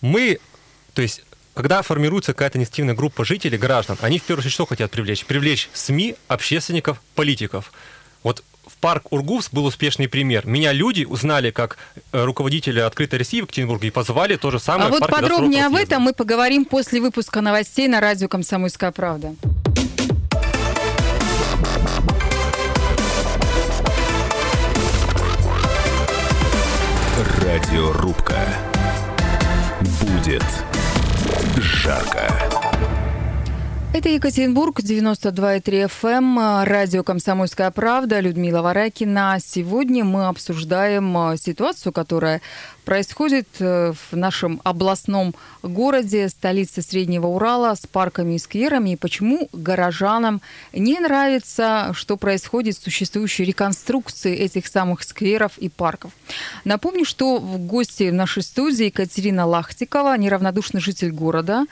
мы, 0.00 0.38
то 0.94 1.02
есть 1.02 1.22
когда 1.56 1.80
формируется 1.80 2.34
какая-то 2.34 2.58
инициативная 2.58 2.94
группа 2.94 3.24
жителей, 3.24 3.56
граждан, 3.56 3.96
они 4.02 4.18
в 4.18 4.24
первую 4.24 4.42
очередь 4.42 4.52
что 4.52 4.66
хотят 4.66 4.90
привлечь? 4.90 5.24
Привлечь 5.24 5.70
СМИ, 5.72 6.14
общественников, 6.28 7.00
политиков. 7.14 7.72
Вот 8.22 8.44
в 8.66 8.76
парк 8.76 9.10
Ургувс 9.10 9.48
был 9.50 9.64
успешный 9.64 10.06
пример. 10.06 10.46
Меня 10.46 10.72
люди 10.72 11.04
узнали 11.04 11.50
как 11.50 11.78
э, 12.12 12.22
руководителя 12.22 12.86
открытой 12.86 13.20
России 13.20 13.40
в 13.40 13.44
Екатеринбурге 13.44 13.88
и 13.88 13.90
позвали 13.90 14.36
то 14.36 14.50
же 14.50 14.60
самое 14.60 14.88
А 14.88 14.90
вот 14.90 15.06
подробнее 15.08 15.64
об 15.64 15.72
22 15.72 15.80
этом 15.80 16.02
мы 16.02 16.12
поговорим 16.12 16.66
после 16.66 17.00
выпуска 17.00 17.40
новостей 17.40 17.88
на 17.88 18.00
радио 18.00 18.28
«Комсомольская 18.28 18.92
правда». 18.92 19.34
Радиорубка. 27.40 28.46
Будет 30.02 30.44
жарко. 31.60 32.65
Это 33.96 34.10
Екатеринбург, 34.10 34.80
92,3 34.80 35.88
FM, 35.88 36.38
э, 36.38 36.64
радио 36.64 37.02
«Комсомольская 37.02 37.70
правда», 37.70 38.20
Людмила 38.20 38.60
Варакина. 38.60 39.38
Сегодня 39.42 40.04
мы 40.04 40.26
обсуждаем 40.26 41.16
э, 41.16 41.38
ситуацию, 41.38 41.94
которая 41.94 42.42
происходит 42.84 43.48
э, 43.58 43.94
в 43.94 44.14
нашем 44.14 44.60
областном 44.64 45.34
городе, 45.62 46.28
столице 46.28 46.82
Среднего 46.82 47.26
Урала, 47.28 47.74
с 47.74 47.86
парками 47.86 48.34
и 48.34 48.38
скверами, 48.38 48.90
и 48.90 48.96
почему 48.96 49.48
горожанам 49.54 50.42
не 50.74 51.00
нравится, 51.00 51.92
что 51.94 52.18
происходит 52.18 52.76
с 52.76 52.82
существующей 52.82 53.44
реконструкцией 53.44 54.36
этих 54.36 54.66
самых 54.66 55.04
скверов 55.04 55.56
и 55.56 55.70
парков. 55.70 56.12
Напомню, 56.64 57.06
что 57.06 57.38
в 57.38 57.58
гости 57.60 58.10
в 58.10 58.14
нашей 58.14 58.42
студии 58.42 58.84
Екатерина 58.84 59.46
Лахтикова, 59.46 60.18
неравнодушный 60.18 60.82
житель 60.82 61.12
города, 61.12 61.64
а, 61.64 61.66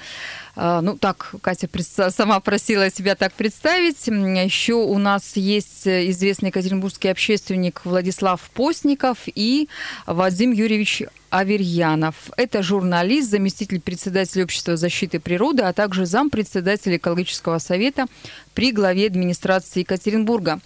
Ну, 0.56 0.96
так, 0.96 1.34
Катя 1.42 1.68
сама 2.10 2.38
просила 2.38 2.88
себя 2.88 3.16
так 3.16 3.32
представить. 3.32 4.06
Еще 4.06 4.74
у 4.74 4.98
нас 4.98 5.36
есть 5.36 5.86
э, 5.86 6.08
известный 6.10 6.50
екатеринбургский 6.50 7.10
общественник 7.10 7.80
Владислав 7.84 8.40
Постников 8.54 9.18
и 9.26 9.68
Вадим 10.06 10.52
Юрьевич 10.52 11.02
Аверьянов. 11.30 12.14
Это 12.36 12.62
журналист, 12.62 13.30
заместитель 13.30 13.80
председателя 13.80 14.44
Общества 14.44 14.76
защиты 14.76 15.18
природы, 15.18 15.64
а 15.64 15.72
также 15.72 16.06
зампредседателя 16.06 16.98
экологического 16.98 17.58
совета 17.58 18.06
при 18.54 18.70
главе 18.70 19.06
администрации 19.06 19.80
Екатеринбурга. 19.80 20.60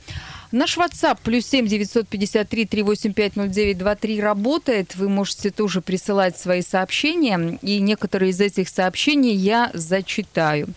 Наш 0.51 0.79
WhatsApp 0.79 1.19
плюс 1.23 1.47
7 1.47 1.67
953 1.67 2.67
385 2.67 3.37
0923 3.37 4.21
работает. 4.21 4.97
Вы 4.97 5.09
можете 5.09 5.51
тоже 5.51 5.83
присылать 5.83 6.39
свои 6.39 6.63
сообщения, 6.63 7.59
и 7.61 7.81
некоторые 7.81 8.31
из 8.31 8.41
этих 8.41 8.69
сообщений 8.69 9.35
я 9.35 9.71
зачитаю. 9.75 10.69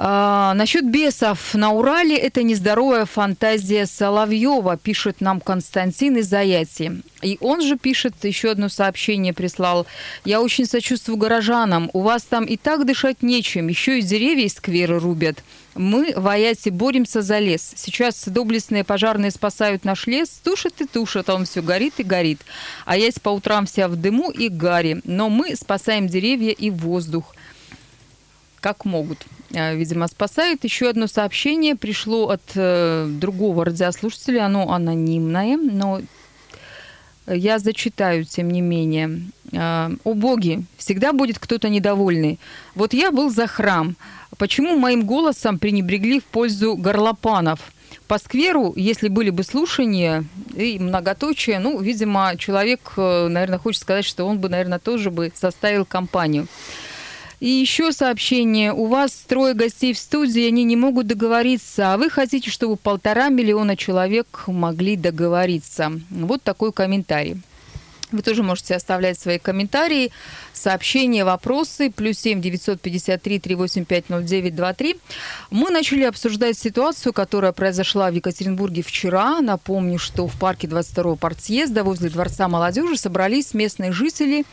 А, 0.00 0.54
насчет 0.54 0.88
бесов 0.88 1.54
на 1.54 1.72
Урале 1.72 2.16
это 2.16 2.44
нездоровая 2.44 3.04
фантазия 3.04 3.84
Соловьева, 3.84 4.76
пишет 4.76 5.20
нам 5.20 5.40
Константин 5.40 6.16
из 6.18 6.28
Заяти. 6.28 7.02
И 7.20 7.36
он 7.40 7.60
же 7.62 7.76
пишет, 7.76 8.14
еще 8.22 8.52
одно 8.52 8.68
сообщение 8.68 9.32
прислал. 9.32 9.88
Я 10.24 10.40
очень 10.40 10.66
сочувствую 10.66 11.16
горожанам. 11.16 11.90
У 11.94 12.02
вас 12.02 12.22
там 12.22 12.44
и 12.44 12.56
так 12.56 12.86
дышать 12.86 13.22
нечем. 13.22 13.66
Еще 13.66 13.98
и 13.98 14.02
деревья 14.02 14.44
и 14.44 14.48
скверы 14.48 15.00
рубят. 15.00 15.42
Мы 15.78 16.12
в 16.16 16.26
Аяте 16.26 16.70
боремся 16.70 17.22
за 17.22 17.38
лес. 17.38 17.72
Сейчас 17.76 18.24
доблестные 18.26 18.82
пожарные 18.82 19.30
спасают 19.30 19.84
наш 19.84 20.06
лес. 20.06 20.28
Тушат 20.42 20.80
и 20.80 20.86
тушат, 20.86 21.30
а 21.30 21.34
он 21.36 21.44
все 21.44 21.62
горит 21.62 21.94
и 21.98 22.02
горит. 22.02 22.40
А 22.84 22.96
ясь 22.96 23.20
по 23.20 23.28
утрам 23.28 23.64
вся 23.64 23.86
в 23.86 23.94
дыму 23.94 24.30
и 24.30 24.48
гаре. 24.48 25.00
Но 25.04 25.30
мы 25.30 25.54
спасаем 25.54 26.08
деревья 26.08 26.50
и 26.50 26.70
воздух 26.70 27.34
как 28.60 28.84
могут. 28.84 29.24
А, 29.54 29.72
видимо, 29.74 30.08
спасают. 30.08 30.64
Еще 30.64 30.88
одно 30.88 31.06
сообщение 31.06 31.76
пришло 31.76 32.30
от 32.30 32.42
э, 32.56 33.06
другого 33.08 33.64
радиослушателя. 33.64 34.46
Оно 34.46 34.72
анонимное, 34.72 35.56
но 35.56 36.00
я 37.26 37.58
зачитаю, 37.58 38.24
тем 38.24 38.50
не 38.50 38.60
менее. 38.60 39.22
А, 39.54 39.92
«О 40.04 40.14
боги, 40.14 40.64
всегда 40.76 41.12
будет 41.12 41.38
кто-то 41.38 41.68
недовольный. 41.68 42.38
Вот 42.74 42.92
я 42.92 43.10
был 43.10 43.30
за 43.30 43.46
храм. 43.46 43.96
Почему 44.38 44.78
моим 44.78 45.04
голосом 45.04 45.58
пренебрегли 45.58 46.20
в 46.20 46.24
пользу 46.24 46.76
горлопанов?» 46.76 47.60
По 48.06 48.18
скверу, 48.18 48.72
если 48.74 49.08
были 49.08 49.28
бы 49.28 49.44
слушания 49.44 50.24
и 50.56 50.78
многоточие, 50.78 51.58
ну, 51.58 51.78
видимо, 51.78 52.36
человек, 52.38 52.92
э, 52.96 53.28
наверное, 53.28 53.58
хочет 53.58 53.82
сказать, 53.82 54.06
что 54.06 54.24
он 54.24 54.38
бы, 54.38 54.48
наверное, 54.48 54.78
тоже 54.78 55.10
бы 55.10 55.30
составил 55.34 55.84
компанию. 55.84 56.46
И 57.40 57.48
еще 57.48 57.92
сообщение. 57.92 58.72
У 58.72 58.86
вас 58.86 59.12
трое 59.28 59.54
гостей 59.54 59.92
в 59.92 59.98
студии, 59.98 60.48
они 60.48 60.64
не 60.64 60.74
могут 60.74 61.06
договориться, 61.06 61.92
а 61.92 61.96
вы 61.98 62.10
хотите, 62.10 62.50
чтобы 62.50 62.76
полтора 62.76 63.28
миллиона 63.28 63.76
человек 63.76 64.44
могли 64.46 64.96
договориться. 64.96 65.92
Вот 66.10 66.42
такой 66.42 66.72
комментарий. 66.72 67.36
Вы 68.10 68.22
тоже 68.22 68.42
можете 68.42 68.74
оставлять 68.74 69.18
свои 69.18 69.38
комментарии, 69.38 70.10
сообщения, 70.54 71.24
вопросы. 71.24 71.90
Плюс 71.90 72.18
7 72.18 72.40
953 72.40 73.38
385 73.38 74.04
0923. 74.08 74.96
Мы 75.50 75.70
начали 75.70 76.04
обсуждать 76.04 76.58
ситуацию, 76.58 77.12
которая 77.12 77.52
произошла 77.52 78.10
в 78.10 78.14
Екатеринбурге 78.14 78.82
вчера. 78.82 79.40
Напомню, 79.40 79.98
что 79.98 80.26
в 80.26 80.38
парке 80.38 80.66
22-го 80.66 81.16
партсъезда 81.16 81.84
возле 81.84 82.08
Дворца 82.08 82.48
молодежи 82.48 82.96
собрались 82.96 83.52
местные 83.52 83.92
жители, 83.92 84.44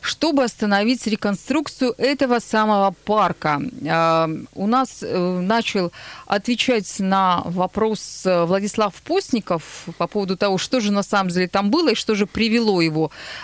чтобы 0.00 0.44
остановить 0.44 1.06
реконструкцию 1.06 1.94
этого 1.98 2.38
самого 2.38 2.94
парка. 3.04 3.60
А, 3.88 4.30
у 4.54 4.66
нас 4.66 5.02
э, 5.02 5.40
начал 5.40 5.92
отвечать 6.26 6.98
на 6.98 7.42
вопрос 7.44 8.22
э, 8.24 8.44
Владислав 8.44 8.94
Постников 9.02 9.84
по 9.98 10.06
поводу 10.06 10.36
того, 10.36 10.56
что 10.56 10.80
же 10.80 10.92
на 10.92 11.02
самом 11.02 11.30
деле 11.30 11.48
там 11.48 11.70
было 11.70 11.90
и 11.90 11.94
что 11.94 12.14
же 12.14 12.26
привело 12.26 12.80
его 12.80 13.01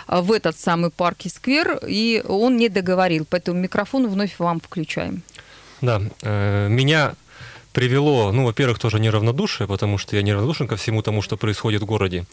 Э, 0.09 0.21
в 0.21 0.33
этот 0.33 0.59
самый 0.59 0.91
парк 0.91 1.19
и 1.25 1.29
сквер, 1.29 1.81
и 1.89 2.23
он 2.29 2.57
не 2.57 2.69
договорил. 2.69 3.27
Поэтому 3.29 3.61
микрофон 3.61 4.09
вновь 4.09 4.39
вам 4.39 4.61
включаем. 4.61 5.23
Да, 5.81 6.03
э, 6.23 6.69
меня 6.69 7.15
привело, 7.73 8.33
ну, 8.33 8.45
во-первых, 8.45 8.79
тоже 8.79 8.99
неравнодушие, 8.99 9.69
потому 9.69 9.99
что 9.99 10.17
я 10.17 10.23
неравнодушен 10.23 10.67
ко 10.67 10.77
всему 10.77 11.03
тому, 11.03 11.23
что 11.23 11.37
происходит 11.37 11.83
в 11.83 11.87
городе. 11.87 12.25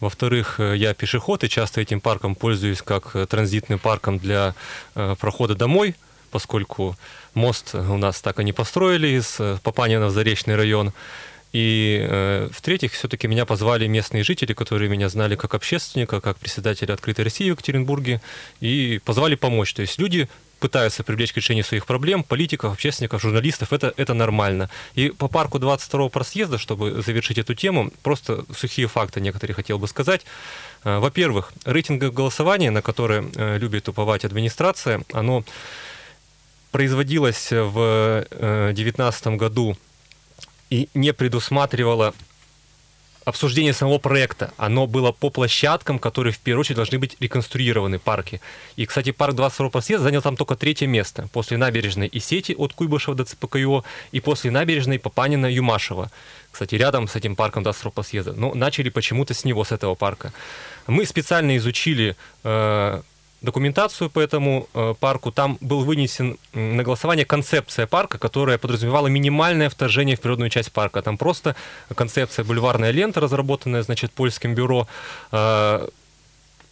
Во-вторых, 0.00 0.60
э, 0.60 0.76
я 0.76 0.94
пешеход 0.94 1.44
и 1.44 1.48
часто 1.48 1.80
этим 1.80 2.00
парком 2.00 2.34
пользуюсь 2.34 2.82
как 2.82 3.16
транзитным 3.28 3.78
парком 3.78 4.18
для 4.18 4.54
прохода 4.94 5.54
домой, 5.54 5.94
поскольку 6.30 6.96
мост 7.34 7.74
у 7.74 7.96
нас 7.96 8.20
так 8.20 8.40
и 8.40 8.44
не 8.44 8.52
построили 8.52 9.08
из 9.08 9.40
Папанина 9.62 10.06
в 10.06 10.10
Заречный 10.10 10.56
район. 10.56 10.92
И 11.52 12.06
э, 12.08 12.48
в-третьих, 12.50 12.92
все-таки 12.92 13.28
меня 13.28 13.44
позвали 13.44 13.86
местные 13.86 14.24
жители, 14.24 14.54
которые 14.54 14.88
меня 14.88 15.08
знали 15.08 15.36
как 15.36 15.54
общественника, 15.54 16.20
как 16.20 16.38
председателя 16.38 16.94
Открытой 16.94 17.24
России 17.24 17.50
в 17.50 17.52
Екатеринбурге, 17.52 18.22
и 18.60 19.00
позвали 19.04 19.34
помочь. 19.34 19.74
То 19.74 19.82
есть 19.82 19.98
люди 19.98 20.28
пытаются 20.62 21.02
привлечь 21.02 21.32
к 21.32 21.36
решению 21.36 21.64
своих 21.64 21.86
проблем, 21.86 22.22
политиков, 22.22 22.72
общественников, 22.72 23.20
журналистов, 23.20 23.72
это, 23.72 23.92
это 23.96 24.14
нормально. 24.14 24.70
И 24.94 25.10
по 25.10 25.26
парку 25.26 25.58
22-го 25.58 26.08
просъезда, 26.08 26.56
чтобы 26.56 27.02
завершить 27.02 27.38
эту 27.38 27.54
тему, 27.54 27.90
просто 28.02 28.44
сухие 28.56 28.86
факты 28.86 29.20
некоторые 29.20 29.56
хотел 29.56 29.78
бы 29.78 29.88
сказать. 29.88 30.24
Э, 30.84 31.00
во-первых, 31.00 31.52
рейтинговое 31.64 32.12
голосование, 32.12 32.70
на 32.70 32.80
которое 32.80 33.24
э, 33.34 33.58
любит 33.58 33.88
уповать 33.88 34.24
администрация, 34.24 35.02
оно 35.12 35.44
производилось 36.70 37.50
в 37.50 38.24
2019 38.30 39.26
э, 39.26 39.36
году 39.36 39.76
и 40.72 40.88
не 40.94 41.12
предусматривало 41.12 42.14
обсуждение 43.26 43.74
самого 43.74 43.98
проекта. 43.98 44.52
Оно 44.56 44.86
было 44.86 45.12
по 45.12 45.30
площадкам, 45.30 45.98
которые 45.98 46.32
в 46.32 46.38
первую 46.38 46.60
очередь 46.62 46.76
должны 46.76 46.98
быть 46.98 47.16
реконструированы 47.20 47.98
парки. 47.98 48.40
И, 48.76 48.86
кстати, 48.86 49.12
парк 49.12 49.34
22 49.34 49.68
просъезда 49.68 50.04
занял 50.04 50.22
там 50.22 50.36
только 50.36 50.56
третье 50.56 50.86
место. 50.86 51.28
После 51.32 51.58
набережной 51.58 52.08
и 52.08 52.20
сети 52.20 52.54
от 52.58 52.72
Куйбышева 52.72 53.14
до 53.14 53.24
ЦПКИО 53.24 53.84
и 54.12 54.20
после 54.20 54.50
набережной 54.50 54.98
Папанина 54.98 55.46
Юмашева. 55.46 56.10
Кстати, 56.50 56.74
рядом 56.74 57.06
с 57.06 57.16
этим 57.16 57.36
парком 57.36 57.62
22 57.62 57.90
просъезда. 57.90 58.32
Но 58.32 58.54
начали 58.54 58.88
почему-то 58.88 59.34
с 59.34 59.44
него, 59.44 59.64
с 59.64 59.72
этого 59.72 59.94
парка. 59.94 60.32
Мы 60.86 61.04
специально 61.04 61.56
изучили 61.58 62.16
э, 62.44 63.02
документацию 63.42 64.08
по 64.08 64.20
этому 64.20 64.68
э, 64.74 64.94
парку. 64.98 65.32
Там 65.32 65.58
был 65.60 65.84
вынесен 65.84 66.38
на 66.52 66.82
голосование 66.82 67.24
концепция 67.24 67.86
парка, 67.86 68.18
которая 68.18 68.56
подразумевала 68.56 69.08
минимальное 69.08 69.68
вторжение 69.68 70.16
в 70.16 70.20
природную 70.20 70.48
часть 70.48 70.72
парка. 70.72 71.02
Там 71.02 71.18
просто 71.18 71.56
концепция 71.94 72.44
бульварная 72.44 72.92
лента, 72.92 73.20
разработанная, 73.20 73.82
значит, 73.82 74.12
польским 74.12 74.54
бюро, 74.54 74.86
э, 75.32 75.88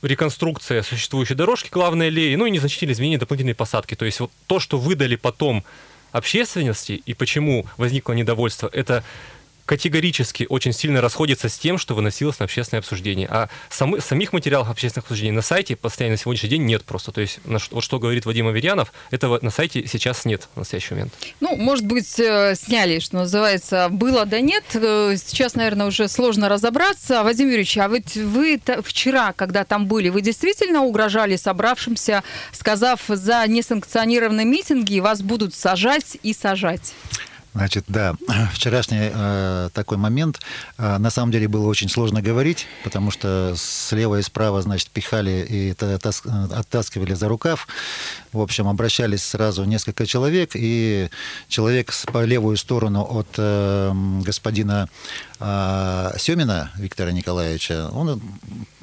реконструкция 0.02 0.82
существующей 0.82 1.34
дорожки 1.34 1.68
главной 1.70 2.06
аллеи, 2.06 2.34
ну 2.36 2.46
и 2.46 2.50
незначительные 2.50 2.94
изменения 2.94 3.18
дополнительной 3.18 3.54
посадки. 3.54 3.94
То 3.94 4.04
есть 4.04 4.20
вот 4.20 4.30
то, 4.46 4.60
что 4.60 4.78
выдали 4.78 5.16
потом 5.16 5.64
общественности 6.12 7.02
и 7.04 7.14
почему 7.14 7.66
возникло 7.76 8.12
недовольство, 8.12 8.70
это 8.72 9.04
категорически 9.70 10.46
очень 10.48 10.72
сильно 10.72 11.00
расходится 11.00 11.48
с 11.48 11.56
тем, 11.56 11.78
что 11.78 11.94
выносилось 11.94 12.40
на 12.40 12.46
общественное 12.46 12.80
обсуждение. 12.80 13.28
А 13.30 13.48
самы, 13.68 14.00
самих 14.00 14.32
материалов 14.32 14.68
общественных 14.68 15.04
обсуждений 15.04 15.30
на 15.30 15.42
сайте 15.42 15.76
постоянно 15.76 16.14
на 16.14 16.18
сегодняшний 16.18 16.48
день 16.48 16.64
нет 16.64 16.82
просто. 16.82 17.12
То 17.12 17.20
есть, 17.20 17.38
вот 17.44 17.84
что 17.84 18.00
говорит 18.00 18.26
Вадим 18.26 18.48
Аверьянов, 18.48 18.92
этого 19.12 19.38
на 19.42 19.50
сайте 19.50 19.86
сейчас 19.86 20.24
нет 20.24 20.48
в 20.56 20.58
настоящий 20.58 20.94
момент. 20.94 21.12
Ну, 21.38 21.54
может 21.54 21.86
быть, 21.86 22.18
э, 22.18 22.56
сняли, 22.56 22.98
что 22.98 23.18
называется, 23.18 23.86
было 23.90 24.26
да 24.26 24.40
нет. 24.40 24.64
Э, 24.74 25.14
сейчас, 25.16 25.54
наверное, 25.54 25.86
уже 25.86 26.08
сложно 26.08 26.48
разобраться. 26.48 27.22
Вадим 27.22 27.46
Юрьевич, 27.46 27.78
а 27.78 27.86
ведь 27.86 28.16
вы 28.16 28.60
вчера, 28.82 29.32
когда 29.34 29.62
там 29.62 29.86
были, 29.86 30.08
вы 30.08 30.20
действительно 30.20 30.82
угрожали 30.82 31.36
собравшимся, 31.36 32.24
сказав 32.50 33.02
за 33.06 33.46
несанкционированные 33.46 34.46
митинги, 34.46 34.98
вас 34.98 35.22
будут 35.22 35.54
сажать 35.54 36.18
и 36.24 36.34
сажать? 36.34 36.92
Значит, 37.52 37.84
да, 37.88 38.14
вчерашний 38.52 39.10
э, 39.12 39.70
такой 39.72 39.98
момент, 39.98 40.40
э, 40.78 40.98
на 40.98 41.10
самом 41.10 41.32
деле 41.32 41.48
было 41.48 41.66
очень 41.66 41.88
сложно 41.88 42.22
говорить, 42.22 42.66
потому 42.84 43.10
что 43.10 43.54
слева 43.56 44.18
и 44.18 44.22
справа, 44.22 44.62
значит, 44.62 44.90
пихали 44.90 45.44
и 45.48 45.72
тас, 45.74 46.22
оттаскивали 46.24 47.14
за 47.14 47.28
рукав. 47.28 47.66
В 48.32 48.40
общем, 48.40 48.68
обращались 48.68 49.24
сразу 49.24 49.64
несколько 49.64 50.06
человек, 50.06 50.52
и 50.54 51.08
человек 51.48 51.92
по 52.12 52.24
левую 52.24 52.56
сторону 52.56 53.02
от 53.02 53.28
э, 53.36 53.92
господина 54.24 54.88
э, 55.40 56.12
Семина 56.18 56.70
Виктора 56.76 57.10
Николаевича, 57.10 57.88
он, 57.92 58.22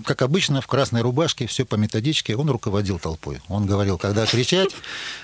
как 0.03 0.21
обычно, 0.21 0.59
в 0.59 0.67
красной 0.67 1.01
рубашке, 1.01 1.47
все 1.47 1.65
по 1.65 1.75
методичке, 1.75 2.35
он 2.35 2.49
руководил 2.49 2.99
толпой. 2.99 3.39
Он 3.47 3.65
говорил, 3.65 3.97
когда 3.97 4.25
кричать, 4.25 4.75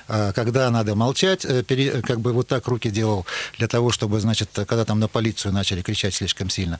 э, 0.08 0.32
когда 0.34 0.69
надо 0.69 0.95
молчать, 0.95 1.43
э, 1.43 1.63
пере, 1.63 2.01
как 2.01 2.21
бы 2.21 2.32
вот 2.32 2.47
так 2.47 2.65
руки 2.67 2.89
делал 2.89 3.25
для 3.58 3.67
того, 3.67 3.91
чтобы, 3.91 4.19
значит, 4.19 4.50
когда 4.54 4.86
там 4.86 5.00
на 5.00 5.08
полицию 5.08 5.54
начали 5.54 5.82
кричать 5.82 6.13
слишком 6.13 6.50
сильно. 6.50 6.80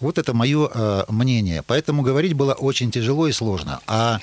Вот 0.00 0.18
это 0.18 0.34
мое 0.34 0.70
э, 0.72 1.04
мнение. 1.08 1.62
Поэтому 1.66 2.02
говорить 2.02 2.34
было 2.34 2.54
очень 2.54 2.90
тяжело 2.90 3.28
и 3.28 3.32
сложно. 3.32 3.80
А 3.86 4.20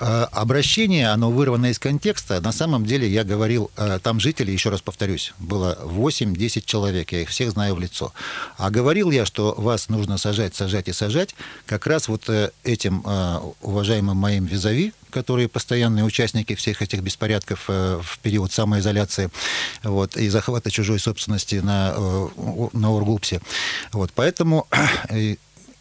э, 0.00 0.26
обращение, 0.32 1.08
оно 1.08 1.30
вырвано 1.30 1.66
из 1.66 1.78
контекста. 1.78 2.40
На 2.40 2.52
самом 2.52 2.84
деле 2.84 3.08
я 3.08 3.24
говорил, 3.24 3.70
э, 3.76 3.98
там 4.02 4.20
жители, 4.20 4.50
еще 4.50 4.70
раз 4.70 4.80
повторюсь, 4.80 5.32
было 5.38 5.78
8-10 5.82 6.62
человек, 6.64 7.12
я 7.12 7.22
их 7.22 7.28
всех 7.28 7.50
знаю 7.50 7.74
в 7.74 7.80
лицо. 7.80 8.12
А 8.56 8.70
говорил 8.70 9.10
я, 9.10 9.24
что 9.26 9.54
вас 9.56 9.88
нужно 9.88 10.18
сажать, 10.18 10.54
сажать 10.54 10.88
и 10.88 10.92
сажать, 10.92 11.34
как 11.66 11.86
раз 11.86 12.08
вот 12.08 12.28
э, 12.28 12.50
этим 12.64 13.02
э, 13.04 13.38
уважаемым 13.62 14.16
моим 14.16 14.46
визави, 14.46 14.92
которые 15.10 15.48
постоянные 15.48 16.04
участники 16.04 16.54
всех 16.54 16.82
этих 16.82 17.00
беспорядков 17.00 17.64
э, 17.68 18.00
в 18.02 18.18
период 18.18 18.52
самоизоляции 18.52 19.30
вот, 19.82 20.16
и 20.16 20.28
захвата 20.28 20.70
чужой 20.70 20.98
собственности 20.98 21.56
на, 21.56 21.94
э, 21.96 22.28
на 22.72 22.90
Ургупсе. 22.90 23.40
Вот, 23.92 24.12
поэтому 24.14 24.66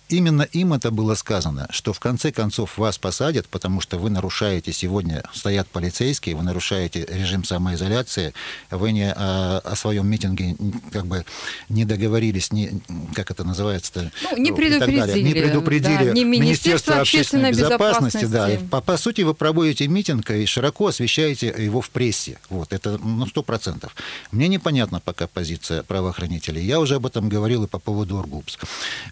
именно 0.10 0.44
им 0.44 0.74
это 0.74 0.92
было 0.92 1.16
сказано, 1.16 1.68
что 1.70 1.94
в 1.94 2.00
конце 2.00 2.32
концов 2.32 2.78
вас 2.78 2.98
посадят, 2.98 3.48
потому 3.48 3.82
что 3.82 3.98
вы 3.98 4.10
нарушаете 4.10 4.74
сегодня, 4.74 5.24
стоят 5.34 5.68
полицейские, 5.68 6.36
вы 6.36 6.44
нарушаете 6.44 7.06
режим 7.10 7.44
самоизоляции, 7.44 8.34
вы 8.72 8.92
не 8.92 9.12
о, 9.12 9.60
о 9.60 9.76
своем 9.76 10.08
митинге 10.08 10.56
как 10.92 11.06
бы 11.06 11.26
не 11.70 11.86
договорились, 11.86 12.52
не, 12.52 12.82
как 13.14 13.32
это 13.32 13.44
называется-то? 13.44 14.12
Ну, 14.24 14.38
не 14.38 14.52
предупредили. 14.52 15.22
Не 15.22 15.34
предупредили 15.34 16.06
да, 16.06 16.12
не 16.12 16.24
Министерство 16.24 16.96
общественной, 16.96 17.52
безопасности. 17.52 18.26
безопасности. 18.26 18.62
Да, 18.62 18.68
по, 18.70 18.82
по 18.82 18.98
сути, 18.98 19.22
вы 19.22 19.34
проводите 19.34 19.88
митинг 19.88 20.30
и 20.32 20.46
широко 20.46 20.88
освещаете 20.88 21.54
его 21.58 21.82
в 21.82 21.90
прессе. 21.90 22.40
Вот, 22.50 22.74
это 22.74 22.98
ну, 22.98 23.26
сто 23.28 23.44
процентов. 23.44 23.96
Мне 24.32 24.48
непонятна 24.48 25.00
пока 25.00 25.28
позиция 25.28 25.84
правоохранителей. 25.84 26.64
Я 26.64 26.80
уже 26.80 26.96
об 26.96 27.06
этом 27.06 27.30
говорил 27.30 27.64
и 27.64 27.68
по 27.68 27.80
поводу 27.80 28.18
Ургупс. 28.18 28.58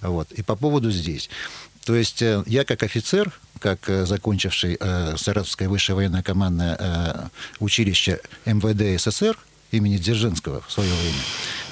Вот, 0.01 0.31
и 0.31 0.41
по 0.41 0.55
поводу 0.55 0.84
здесь. 0.91 1.29
То 1.85 1.95
есть 1.95 2.21
э, 2.21 2.43
я 2.47 2.65
как 2.65 2.83
офицер, 2.83 3.31
как 3.59 3.89
э, 3.89 4.05
закончивший 4.05 4.77
э, 4.79 5.15
Саратовское 5.17 5.69
высшее 5.69 5.95
военное 5.95 6.23
командное 6.23 6.77
э, 6.79 7.27
училище 7.59 8.19
МВД 8.45 9.01
СССР 9.01 9.37
имени 9.75 9.97
Дзержинского 9.97 10.61
в 10.67 10.71
свое 10.71 10.89
время, 10.93 11.21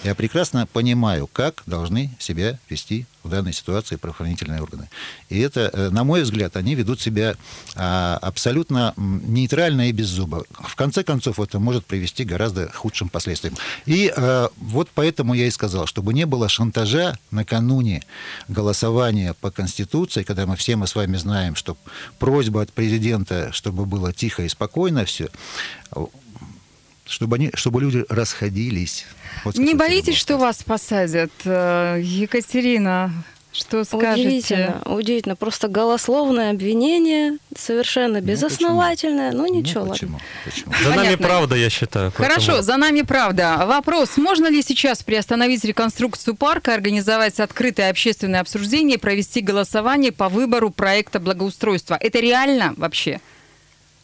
я 0.04 0.16
прекрасно 0.16 0.68
понимаю, 0.68 1.28
как 1.32 1.64
должны 1.66 2.12
себя 2.20 2.60
вести 2.70 3.06
в 3.24 3.30
данной 3.30 3.54
ситуации 3.54 3.96
правоохранительные 3.96 4.62
органы. 4.62 4.90
И 5.30 5.40
это, 5.40 5.70
э, 5.72 5.90
на 5.92 6.04
мой 6.04 6.24
взгляд, 6.24 6.58
они 6.58 6.76
ведут 6.76 7.00
себя 7.00 7.36
а, 7.76 8.20
абсолютно 8.22 8.94
нейтрально 8.98 9.88
и 9.88 9.94
без 9.94 10.08
зуба. 10.08 10.44
В 10.60 10.76
конце 10.76 11.04
концов, 11.04 11.40
это 11.40 11.58
может 11.60 11.86
привести 11.86 12.26
к 12.26 12.28
гораздо 12.28 12.70
худшим 12.74 13.08
последствиям. 13.08 13.56
И 13.86 14.14
а, 14.16 14.50
вот 14.58 14.90
поэтому 14.94 15.36
я 15.36 15.48
и 15.48 15.52
сказал, 15.52 15.86
чтобы 15.86 16.14
не 16.14 16.26
было 16.26 16.50
шантажа 16.50 17.18
накануне 17.32 18.04
голосования 18.50 19.34
по 19.40 19.52
Конституции, 19.52 20.24
когда 20.24 20.46
мы 20.46 20.58
все 20.58 20.76
мы 20.76 20.88
с 20.88 20.96
вами 20.96 21.16
знаем, 21.16 21.56
что 21.56 21.78
просьба 22.20 22.62
от 22.64 22.74
президента, 22.74 23.54
чтобы 23.54 23.86
было 23.86 24.12
тихо 24.12 24.44
и 24.44 24.50
спокойно 24.50 25.06
все, 25.06 25.30
чтобы, 27.06 27.36
они, 27.36 27.52
чтобы 27.54 27.82
люди 27.82 28.06
расходились. 28.10 29.06
Вот 29.44 29.58
Не 29.58 29.74
боитесь, 29.74 30.18
что 30.18 30.38
вас 30.38 30.64
посадят, 30.64 31.32
э, 31.46 32.00
Екатерина? 32.02 33.12
Что 33.54 33.84
скажете? 33.84 34.28
Удивительно, 34.28 34.82
удивительно. 34.86 35.36
Просто 35.36 35.68
голословное 35.68 36.50
обвинение, 36.50 37.38
совершенно 37.56 38.20
ну, 38.20 38.26
безосновательное. 38.26 39.32
Ну, 39.32 39.46
ну 39.46 39.54
ничего, 39.54 39.86
ну, 39.86 39.92
почему? 39.92 40.20
почему? 40.44 40.74
За 40.84 40.96
нами 40.96 41.16
правда, 41.16 41.56
я 41.56 41.70
считаю. 41.70 42.12
Поэтому... 42.18 42.42
Хорошо, 42.42 42.62
за 42.64 42.78
нами 42.78 43.04
правда. 43.04 43.64
Вопрос, 43.68 44.18
можно 44.18 44.48
ли 44.48 44.64
сейчас 44.64 45.04
приостановить 45.04 45.64
реконструкцию 45.66 46.36
парка, 46.36 46.74
организовать 46.74 47.40
открытое 47.40 47.92
общественное 47.92 48.42
обсуждение, 48.42 48.98
провести 48.98 49.42
голосование 49.42 50.12
по 50.12 50.30
выбору 50.30 50.72
проекта 50.72 51.20
благоустройства? 51.20 51.96
Это 52.02 52.20
реально 52.20 52.74
вообще? 52.78 53.22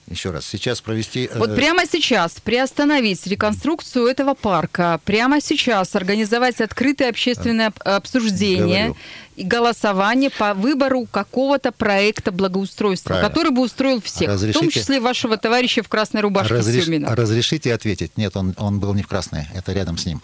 Еще 0.10 0.32
раз, 0.32 0.46
сейчас 0.46 0.82
провести... 0.82 1.30
Вот 1.36 1.52
э, 1.52 1.56
прямо 1.56 1.86
сейчас 1.86 2.34
приостановить 2.44 3.26
реконструкцию 3.28 4.08
этого 4.08 4.34
парка, 4.34 5.00
прямо 5.06 5.42
сейчас 5.42 5.96
организовать 5.96 6.62
открытое 6.62 7.10
общественное 7.10 7.72
обсуждение 7.80 8.86
Говорю. 8.86 8.98
и 9.36 9.44
голосование 9.44 10.30
по 10.30 10.54
выбору 10.54 11.06
какого-то 11.06 11.72
проекта 11.72 12.32
благоустройства, 12.32 13.10
Правильно. 13.10 13.30
который 13.30 13.52
бы 13.52 13.62
устроил 13.62 14.02
всех, 14.02 14.30
Разрешите... 14.30 14.60
в 14.60 14.62
том 14.62 14.72
числе 14.72 15.00
вашего 15.00 15.38
товарища 15.38 15.84
в 15.84 15.88
красной 15.88 16.22
рубашке 16.22 16.56
Разреш... 16.56 16.86
Сюмина. 16.86 17.16
Разрешите 17.16 17.74
ответить? 17.74 18.18
Нет, 18.18 18.36
он, 18.36 18.56
он 18.58 18.80
был 18.80 18.94
не 18.94 19.04
в 19.04 19.08
красной, 19.08 19.48
это 19.54 19.74
рядом 19.74 19.98
с 19.98 20.06
ним. 20.06 20.22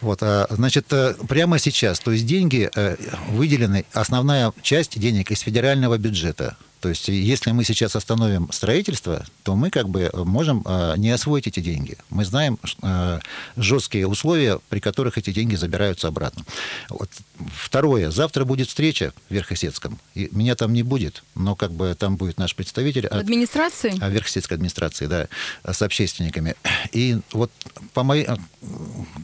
Вот, 0.00 0.22
а, 0.22 0.46
значит, 0.50 0.86
э, 0.92 1.14
прямо 1.28 1.58
сейчас, 1.58 1.98
то 2.00 2.12
есть 2.12 2.26
деньги 2.26 2.70
э, 2.74 2.96
выделены, 3.30 3.84
основная 3.92 4.52
часть 4.62 4.98
денег 4.98 5.30
из 5.30 5.40
федерального 5.40 5.96
бюджета– 5.98 6.56
то 6.84 6.90
есть, 6.90 7.08
если 7.08 7.50
мы 7.52 7.64
сейчас 7.64 7.96
остановим 7.96 8.52
строительство, 8.52 9.24
то 9.42 9.56
мы 9.56 9.70
как 9.70 9.88
бы 9.88 10.10
можем 10.12 10.62
э, 10.66 10.92
не 10.98 11.08
освоить 11.12 11.46
эти 11.46 11.60
деньги. 11.60 11.96
Мы 12.10 12.26
знаем 12.26 12.58
э, 12.82 13.20
жесткие 13.56 14.06
условия, 14.06 14.60
при 14.68 14.80
которых 14.80 15.16
эти 15.16 15.32
деньги 15.32 15.54
забираются 15.54 16.08
обратно. 16.08 16.44
Вот. 16.90 17.08
Второе. 17.56 18.10
Завтра 18.10 18.44
будет 18.44 18.68
встреча 18.68 19.14
в 19.30 19.32
Верхосецком. 19.32 19.98
И 20.14 20.28
меня 20.32 20.56
там 20.56 20.74
не 20.74 20.82
будет, 20.82 21.24
но 21.34 21.56
как 21.56 21.72
бы 21.72 21.96
там 21.98 22.16
будет 22.16 22.36
наш 22.36 22.54
представитель. 22.54 23.08
В 23.08 23.12
администрации? 23.12 23.98
От 23.98 24.12
Верхосецкой 24.12 24.56
администрации, 24.56 25.06
да, 25.06 25.28
с 25.64 25.80
общественниками. 25.80 26.54
И 26.92 27.18
вот 27.32 27.50
по 27.94 28.02
моей, 28.02 28.26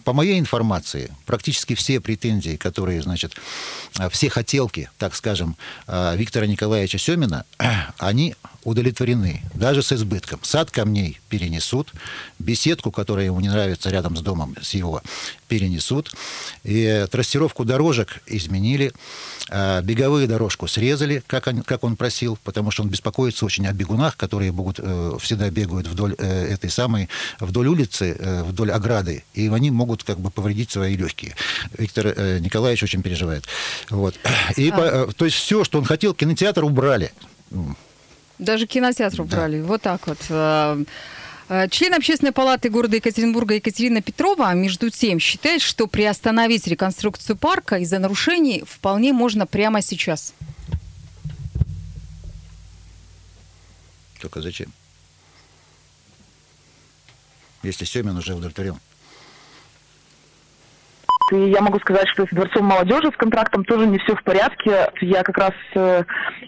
по 0.05 0.14
моей 0.14 0.40
информации, 0.40 1.14
практически 1.27 1.75
все 1.75 2.01
претензии, 2.01 2.57
которые, 2.57 3.03
значит, 3.03 3.37
все 4.11 4.31
хотелки, 4.31 4.88
так 4.96 5.14
скажем, 5.14 5.59
э, 5.87 6.16
Виктора 6.16 6.46
Николаевича 6.46 6.96
Семина, 6.96 7.44
они 7.98 8.34
удовлетворены, 8.64 9.42
даже 9.54 9.82
с 9.82 9.92
избытком. 9.92 10.40
Сад 10.42 10.70
камней 10.70 11.20
перенесут, 11.28 11.92
беседку, 12.38 12.90
которая 12.90 13.26
ему 13.26 13.40
не 13.40 13.48
нравится 13.48 13.90
рядом 13.90 14.16
с 14.16 14.20
домом, 14.20 14.54
с 14.60 14.74
его, 14.74 15.02
перенесут, 15.48 16.12
и 16.62 17.06
трассировку 17.10 17.64
дорожек 17.64 18.20
изменили, 18.26 18.92
а 19.48 19.80
беговые 19.82 20.26
дорожку 20.26 20.68
срезали, 20.68 21.22
как 21.26 21.46
он, 21.46 21.62
как 21.62 21.84
он 21.84 21.96
просил, 21.96 22.38
потому 22.44 22.70
что 22.70 22.82
он 22.82 22.88
беспокоится 22.88 23.44
очень 23.46 23.66
о 23.66 23.72
бегунах, 23.72 24.16
которые 24.16 24.52
будут, 24.52 24.78
э, 24.78 25.16
всегда 25.20 25.50
бегают 25.50 25.86
вдоль 25.86 26.14
э, 26.18 26.52
этой 26.52 26.70
самой, 26.70 27.08
вдоль 27.40 27.68
улицы, 27.68 28.16
э, 28.18 28.42
вдоль 28.44 28.70
ограды, 28.70 29.24
и 29.34 29.48
они 29.48 29.70
могут 29.70 30.04
как 30.04 30.20
бы 30.20 30.30
повредить 30.30 30.70
свои 30.70 30.96
легкие. 30.96 31.34
Виктор 31.78 32.06
Николаевич 32.40 32.82
очень 32.82 33.02
переживает. 33.02 33.44
Вот. 33.88 34.14
И, 34.56 34.70
а... 34.70 35.08
То 35.16 35.24
есть 35.24 35.36
все, 35.36 35.64
что 35.64 35.78
он 35.78 35.84
хотел, 35.84 36.14
кинотеатр 36.14 36.64
убрали. 36.64 37.12
Даже 38.38 38.66
кинотеатр 38.66 39.22
убрали. 39.22 39.60
Да. 39.60 39.66
Вот 39.66 39.82
так 39.82 40.06
вот. 40.06 40.18
Э, 40.28 41.66
член 41.68 41.94
Общественной 41.94 42.32
палаты 42.32 42.70
города 42.70 42.96
Екатеринбурга 42.96 43.54
Екатерина 43.54 44.00
Петрова, 44.00 44.54
между 44.54 44.88
тем, 44.88 45.18
считает, 45.18 45.62
что 45.62 45.88
приостановить 45.88 46.66
реконструкцию 46.68 47.36
парка 47.36 47.76
из-за 47.78 47.98
нарушений 47.98 48.62
вполне 48.66 49.12
можно 49.12 49.46
прямо 49.46 49.82
сейчас. 49.82 50.32
Только 54.20 54.40
зачем? 54.42 54.72
Если 57.62 57.84
Семин 57.84 58.16
уже 58.16 58.34
удовлетворен. 58.34 58.78
И 61.32 61.50
я 61.50 61.60
могу 61.60 61.78
сказать, 61.80 62.08
что 62.12 62.24
с 62.26 62.30
Дворцом 62.30 62.66
молодежи 62.66 63.10
с 63.12 63.16
контрактом 63.16 63.64
тоже 63.64 63.86
не 63.86 63.98
все 63.98 64.14
в 64.14 64.22
порядке. 64.22 64.90
Я 65.00 65.22
как 65.22 65.38
раз 65.38 65.52
э, 65.74 66.04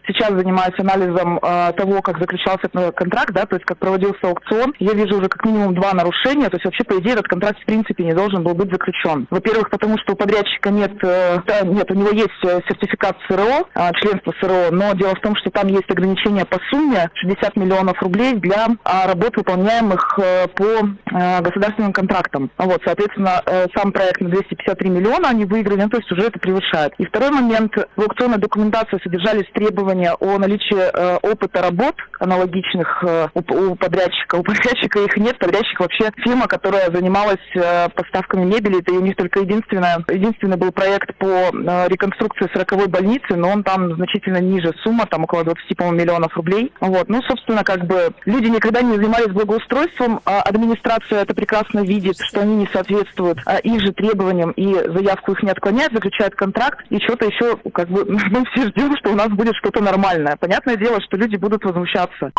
сейчас 0.06 0.30
занимаюсь 0.30 0.78
анализом 0.78 1.38
э, 1.38 1.72
того, 1.76 2.02
как 2.02 2.18
заключался 2.18 2.66
этот 2.72 2.94
контракт, 2.94 3.32
да, 3.32 3.46
то 3.46 3.56
есть 3.56 3.66
как 3.66 3.78
проводился 3.78 4.18
аукцион. 4.22 4.74
Я 4.78 4.92
вижу 4.94 5.18
уже 5.18 5.28
как 5.28 5.44
минимум 5.44 5.74
два 5.74 5.92
нарушения. 5.92 6.48
То 6.48 6.56
есть 6.56 6.64
вообще, 6.64 6.84
по 6.84 6.98
идее, 6.98 7.14
этот 7.14 7.28
контракт 7.28 7.60
в 7.60 7.64
принципе 7.64 8.04
не 8.04 8.12
должен 8.12 8.42
был 8.42 8.54
быть 8.54 8.70
заключен. 8.70 9.26
Во-первых, 9.30 9.70
потому 9.70 9.98
что 9.98 10.12
у 10.12 10.16
подрядчика 10.16 10.70
нет, 10.70 10.92
э, 11.02 11.38
нет, 11.64 11.90
у 11.90 11.94
него 11.94 12.10
есть 12.10 12.40
сертификат 12.42 13.16
СРО, 13.28 13.68
э, 13.74 13.90
членство 14.00 14.32
СРО, 14.40 14.68
но 14.70 14.92
дело 14.94 15.14
в 15.14 15.20
том, 15.20 15.36
что 15.36 15.50
там 15.50 15.68
есть 15.68 15.90
ограничения 15.90 16.44
по 16.44 16.58
сумме 16.70 17.10
60 17.14 17.56
миллионов 17.56 18.00
рублей 18.02 18.34
для 18.34 18.66
э, 18.66 19.06
работ, 19.06 19.36
выполняемых 19.36 20.18
по 20.54 21.40
государственным 21.40 21.92
контрактам. 21.92 22.50
Вот, 22.58 22.80
соответственно, 22.84 23.42
сам 23.76 23.92
проект 23.92 24.20
на 24.20 24.28
250 24.28 24.71
53 24.72 24.90
миллиона 24.90 25.28
они 25.28 25.44
выиграли, 25.44 25.82
ну, 25.82 25.88
то 25.88 25.98
есть 25.98 26.10
уже 26.10 26.22
это 26.22 26.38
превышает. 26.38 26.94
И 26.98 27.04
второй 27.04 27.30
момент, 27.30 27.74
в 27.96 28.00
аукционной 28.00 28.38
документации 28.38 28.98
содержались 29.02 29.50
требования 29.52 30.14
о 30.14 30.38
наличии 30.38 30.76
э, 30.76 31.18
опыта 31.22 31.62
работ 31.62 31.94
аналогичных 32.18 33.04
э, 33.06 33.28
у, 33.34 33.40
у 33.40 33.74
подрядчика. 33.74 34.36
У 34.36 34.42
подрядчика 34.42 35.00
их 35.00 35.16
нет, 35.16 35.38
подрядчик 35.38 35.80
вообще 35.80 36.10
фирма, 36.16 36.46
которая 36.46 36.90
занималась 36.90 37.38
э, 37.54 37.88
поставками 37.90 38.44
мебели, 38.44 38.80
это 38.80 38.92
у 38.92 39.00
них 39.00 39.16
только 39.16 39.40
единственное, 39.40 40.04
единственный 40.08 40.56
был 40.56 40.72
проект 40.72 41.14
по 41.16 41.26
э, 41.26 41.88
реконструкции 41.88 42.48
40-й 42.54 42.88
больницы, 42.88 43.36
но 43.36 43.50
он 43.50 43.62
там 43.62 43.94
значительно 43.96 44.38
ниже 44.38 44.72
сумма, 44.82 45.06
там 45.06 45.24
около 45.24 45.44
20, 45.44 45.76
по 45.76 45.90
миллионов 45.90 46.36
рублей. 46.36 46.72
Вот. 46.80 47.08
Ну, 47.08 47.20
собственно, 47.22 47.64
как 47.64 47.86
бы 47.86 48.12
люди 48.24 48.46
никогда 48.46 48.82
не 48.82 48.96
занимались 48.96 49.32
благоустройством, 49.32 50.20
а 50.24 50.42
администрация 50.42 51.22
это 51.22 51.34
прекрасно 51.34 51.80
видит, 51.80 52.16
что 52.18 52.40
они 52.40 52.56
не 52.56 52.68
соответствуют 52.72 53.38
а, 53.46 53.58
их 53.58 53.80
же 53.80 53.92
требованиям 53.92 54.52
и 54.62 54.74
заявку 54.74 55.32
их 55.32 55.42
не 55.42 55.50
отклоняют, 55.50 55.92
заключают 55.92 56.34
контракт, 56.34 56.84
и 56.90 56.98
что-то 57.00 57.26
еще, 57.26 57.56
как 57.74 57.88
бы, 57.88 58.04
мы 58.08 58.44
все 58.52 58.68
ждем, 58.68 58.96
что 58.96 59.10
у 59.10 59.16
нас 59.16 59.28
будет 59.28 59.56
что-то 59.56 59.82
нормальное. 59.82 60.36
Понятное 60.36 60.76
дело, 60.76 61.00
что 61.00 61.16
люди 61.16 61.36
будут 61.36 61.64
возмущаться. 61.64 62.30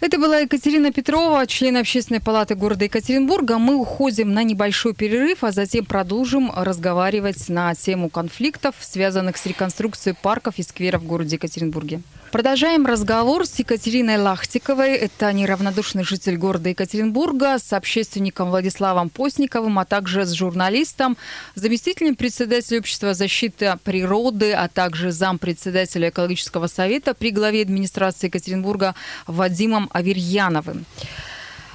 Это 0.00 0.18
была 0.18 0.38
Екатерина 0.38 0.92
Петрова, 0.92 1.46
член 1.46 1.76
Общественной 1.76 2.20
палаты 2.20 2.54
города 2.54 2.84
Екатеринбурга. 2.84 3.58
Мы 3.58 3.74
уходим 3.74 4.32
на 4.32 4.44
небольшой 4.44 4.94
перерыв, 4.94 5.44
а 5.44 5.50
затем 5.50 5.84
продолжим 5.84 6.50
разговаривать 6.56 7.48
на 7.48 7.74
тему 7.74 8.08
конфликтов, 8.08 8.74
связанных 8.80 9.36
с 9.36 9.44
реконструкцией 9.44 10.16
парков 10.22 10.54
и 10.56 10.62
скверов 10.62 11.02
в 11.02 11.06
городе 11.06 11.36
Екатеринбурге. 11.36 12.00
Продолжаем 12.30 12.86
разговор 12.86 13.44
с 13.44 13.58
Екатериной 13.58 14.16
Лахтиковой. 14.16 14.92
Это 14.92 15.32
неравнодушный 15.32 16.04
житель 16.04 16.36
города 16.36 16.68
Екатеринбурга, 16.68 17.58
с 17.58 17.72
общественником 17.72 18.50
Владиславом 18.50 19.10
Постниковым, 19.10 19.80
а 19.80 19.84
также 19.84 20.24
с 20.24 20.30
журналистом, 20.30 21.16
заместителем 21.56 22.14
председателя 22.14 22.78
Общества 22.78 23.14
защиты 23.14 23.76
природы, 23.82 24.52
а 24.52 24.68
также 24.68 25.10
зампредседателя 25.10 26.10
экологического 26.10 26.68
совета 26.68 27.14
при 27.14 27.32
главе 27.32 27.62
администрации 27.62 28.28
Екатеринбурга 28.28 28.94
Вадимом 29.26 29.90
Аверьяновым. 29.92 30.86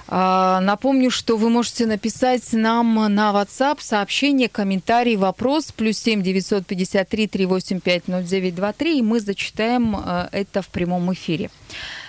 А, 0.07 0.59
напомню, 0.61 1.09
что 1.09 1.35
вы 1.35 1.49
можете 1.49 1.85
написать 1.85 2.53
нам 2.53 2.93
на 3.13 3.31
WhatsApp 3.31 3.77
сообщение, 3.79 4.49
комментарий, 4.49 5.15
вопрос, 5.15 5.71
плюс 5.71 5.97
7 5.97 6.21
953 6.21 7.27
385 7.27 8.03
0923, 8.07 8.99
и 8.99 9.01
мы 9.01 9.19
зачитаем 9.19 9.95
э, 9.95 10.27
это 10.31 10.61
в 10.61 10.67
прямом 10.67 11.11
эфире. 11.13 11.49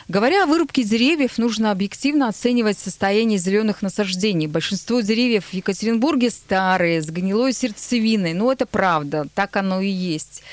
Говоря 0.08 0.44
о 0.44 0.46
вырубке 0.46 0.84
деревьев, 0.84 1.36
нужно 1.36 1.72
объективно 1.72 2.28
оценивать 2.28 2.78
состояние 2.78 3.38
зеленых 3.38 3.82
насаждений. 3.82 4.46
Большинство 4.46 5.00
деревьев 5.00 5.46
в 5.46 5.52
Екатеринбурге 5.52 6.30
старые, 6.30 7.02
с 7.02 7.10
гнилой 7.10 7.52
сердцевиной. 7.52 8.32
Ну, 8.32 8.52
это 8.52 8.66
правда, 8.66 9.26
так 9.34 9.56
оно 9.56 9.80
и 9.80 9.88
есть. 9.88 10.44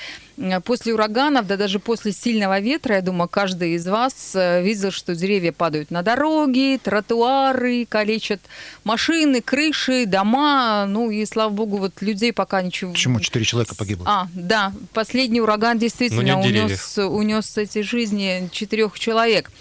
После 0.64 0.94
ураганов, 0.94 1.46
да 1.48 1.58
даже 1.58 1.80
после 1.80 2.12
сильного 2.12 2.60
ветра, 2.60 2.96
я 2.96 3.02
думаю, 3.02 3.28
каждый 3.30 3.74
из 3.74 3.88
вас 3.88 4.32
э, 4.34 4.64
видел, 4.64 4.92
что 4.92 5.16
деревья 5.16 5.52
падают 5.52 5.92
на 5.92 6.02
дороги, 6.02 6.80
тротуары, 6.82 7.86
калечат 7.86 8.42
машины, 8.84 9.42
крыши, 9.42 10.06
дома. 10.06 10.86
Ну 10.88 11.12
и, 11.12 11.26
слава 11.26 11.52
богу, 11.52 11.78
вот 11.78 12.02
людей 12.02 12.34
пока 12.34 12.62
ничего... 12.62 12.94
Почему? 12.94 13.20
Четыре 13.20 13.46
человека 13.46 13.76
погибло. 13.76 14.06
А, 14.08 14.28
да, 14.34 14.74
последний 14.94 15.40
ураган 15.40 15.78
действительно 15.78 16.40
унес, 16.40 16.98
унес 16.98 17.58
эти 17.58 17.82
жизни 17.82 18.50
четырех 18.52 18.98
человек. 19.00 19.52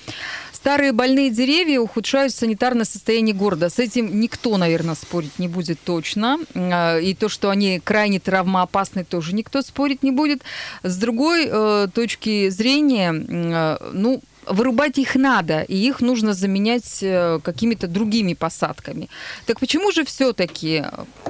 Старые 0.63 0.93
больные 0.93 1.31
деревья 1.31 1.81
ухудшают 1.81 2.33
санитарное 2.33 2.85
состояние 2.85 3.35
города. 3.35 3.69
С 3.69 3.81
этим 3.81 4.21
никто, 4.21 4.57
наверное, 4.59 4.95
спорить 4.95 5.41
не 5.41 5.49
будет 5.49 5.81
точно. 5.85 6.39
А, 6.55 7.01
и 7.01 7.15
то, 7.15 7.29
что 7.29 7.51
они 7.51 7.81
крайне 7.81 8.21
травмоопасны, 8.21 9.03
тоже 9.03 9.35
никто 9.35 9.63
спорить 9.63 10.05
не 10.05 10.13
будет. 10.13 10.43
С 10.85 10.97
другой 10.99 11.49
э, 11.51 11.89
точки 11.93 12.49
зрения, 12.51 13.13
э, 13.13 13.91
ну, 13.93 14.23
вырубать 14.47 14.99
их 14.99 15.17
надо, 15.17 15.63
и 15.63 15.75
их 15.75 16.01
нужно 16.01 16.33
заменять 16.33 17.03
э, 17.03 17.41
какими-то 17.43 17.89
другими 17.89 18.35
посадками. 18.35 19.09
Так 19.47 19.59
почему 19.59 19.91
же 19.91 20.05
все-таки 20.05 20.85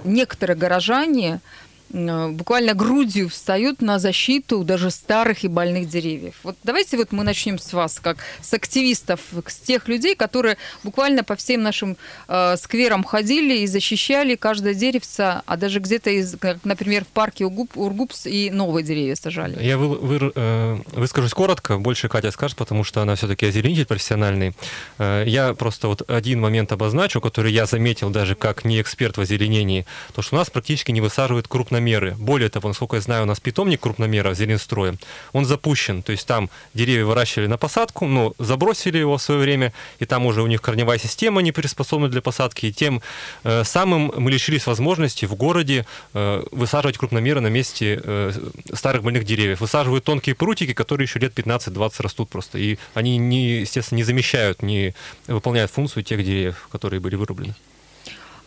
некоторые 0.05 0.59
горожане 0.59 1.41
Э, 1.41 1.72
буквально 1.93 2.75
грудью 2.75 3.29
встают 3.29 3.83
на 3.83 3.99
защиту 3.99 4.65
даже 4.65 4.91
старых 4.91 5.45
и 5.45 5.49
больных 5.49 5.89
деревьев. 5.89 6.35
Вот 6.43 6.57
давайте 6.65 6.97
вот 6.97 7.13
мы 7.13 7.23
начнем 7.23 7.59
с 7.59 7.73
вас, 7.73 8.01
как 8.01 8.17
с 8.41 8.55
активистов, 8.55 9.21
с 9.47 9.57
тех 9.57 9.89
людей, 9.89 10.15
которые 10.15 10.57
буквально 10.85 11.23
по 11.23 11.37
всем 11.37 11.63
нашим 11.63 11.97
э, 12.29 12.57
скверам 12.57 13.05
ходили 13.05 13.59
и 13.59 13.67
защищали 13.67 14.37
каждое 14.37 14.75
деревце, 14.75 15.43
а 15.45 15.57
даже 15.57 15.81
где-то, 15.81 16.11
из, 16.11 16.35
например, 16.65 17.05
в 17.05 17.09
парке 17.09 17.45
Ургуп, 17.45 17.77
Ургупс 17.77 18.27
и 18.27 18.51
новые 18.51 18.85
деревья 18.85 19.15
сажали. 19.15 19.63
Я 19.63 19.77
вы, 19.77 19.89
вы, 19.97 20.33
э, 20.35 20.79
выскажусь 20.93 21.35
коротко, 21.35 21.79
больше 21.79 22.09
Катя 22.09 22.31
скажет, 22.31 22.57
потому 22.57 22.85
что 22.85 23.03
она 23.03 23.17
все-таки 23.17 23.47
озеленитель 23.47 23.85
профессиональный. 23.85 24.55
Э, 24.99 25.25
я 25.27 25.53
просто 25.53 25.89
вот 25.89 26.09
один 26.09 26.41
момент 26.41 26.73
обозначу, 26.73 27.21
который 27.21 27.53
я 27.53 27.67
заметил 27.67 28.09
даже 28.09 28.35
как 28.35 28.65
не 28.65 28.81
эксперт 28.81 29.19
в 29.19 29.21
озеленении, 29.21 29.85
то, 30.15 30.23
что 30.23 30.37
у 30.37 30.39
нас 30.39 30.49
практически 30.49 30.91
не 30.91 31.03
высаживают 31.03 31.49
крупно 31.49 31.82
крупномеры. 31.83 32.15
Более 32.19 32.49
того, 32.49 32.69
насколько 32.69 32.97
я 32.97 33.03
знаю, 33.03 33.23
у 33.23 33.27
нас 33.27 33.41
питомник 33.41 33.81
крупномера 33.81 34.35
Зеленстроя, 34.35 34.95
он 35.33 35.45
запущен, 35.45 36.03
то 36.03 36.13
есть 36.13 36.27
там 36.27 36.49
деревья 36.75 37.05
выращивали 37.05 37.49
на 37.49 37.57
посадку, 37.57 38.07
но 38.07 38.35
забросили 38.39 38.99
его 38.99 39.17
в 39.17 39.23
свое 39.23 39.41
время, 39.41 39.73
и 40.01 40.05
там 40.05 40.27
уже 40.27 40.43
у 40.43 40.47
них 40.47 40.63
корневая 40.63 40.99
система 40.99 41.43
не 41.43 41.53
приспособлена 41.53 42.09
для 42.09 42.21
посадки, 42.21 42.67
и 42.67 42.73
тем 42.73 43.03
э, 43.45 43.65
самым 43.65 44.13
мы 44.17 44.31
лишились 44.31 44.67
возможности 44.67 45.27
в 45.27 45.35
городе 45.35 45.85
э, 46.15 46.45
высаживать 46.53 46.99
крупномеры 46.99 47.41
на 47.41 47.51
месте 47.51 48.01
э, 48.03 48.33
старых 48.73 49.03
больных 49.03 49.25
деревьев. 49.25 49.61
Высаживают 49.61 50.05
тонкие 50.05 50.35
прутики, 50.35 50.73
которые 50.73 51.05
еще 51.05 51.19
лет 51.19 51.39
15-20 51.39 52.03
растут 52.03 52.29
просто, 52.29 52.59
и 52.59 52.79
они, 52.95 53.19
не, 53.19 53.61
естественно, 53.61 53.99
не 53.99 54.05
замещают, 54.05 54.63
не 54.63 54.95
выполняют 55.27 55.71
функцию 55.71 56.03
тех 56.03 56.25
деревьев, 56.25 56.69
которые 56.71 57.01
были 57.01 57.17
вырублены. 57.17 57.55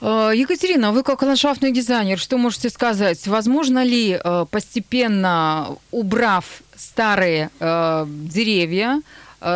Э, 0.02 0.32
Екатерина, 0.36 0.91
вы 0.91 1.04
как 1.04 1.22
ландшафтный 1.22 1.72
дизайнер, 1.72 2.18
что 2.20 2.38
можете 2.38 2.70
сказать? 2.70 3.28
Возможно 3.28 3.84
ли 3.84 4.20
э, 4.24 4.46
постепенно, 4.50 5.76
убрав 5.91 6.62
старые 6.76 7.50
э, 7.60 8.06
деревья, 8.08 9.02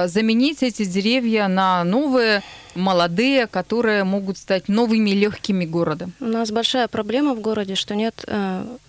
заменить 0.05 0.61
эти 0.61 0.85
деревья 0.85 1.47
на 1.47 1.83
новые, 1.83 2.43
молодые, 2.75 3.47
которые 3.47 4.03
могут 4.03 4.37
стать 4.37 4.67
новыми 4.67 5.11
легкими 5.11 5.65
города? 5.65 6.09
У 6.19 6.25
нас 6.25 6.51
большая 6.51 6.87
проблема 6.87 7.33
в 7.33 7.39
городе, 7.41 7.73
что 7.73 7.95
нет 7.95 8.23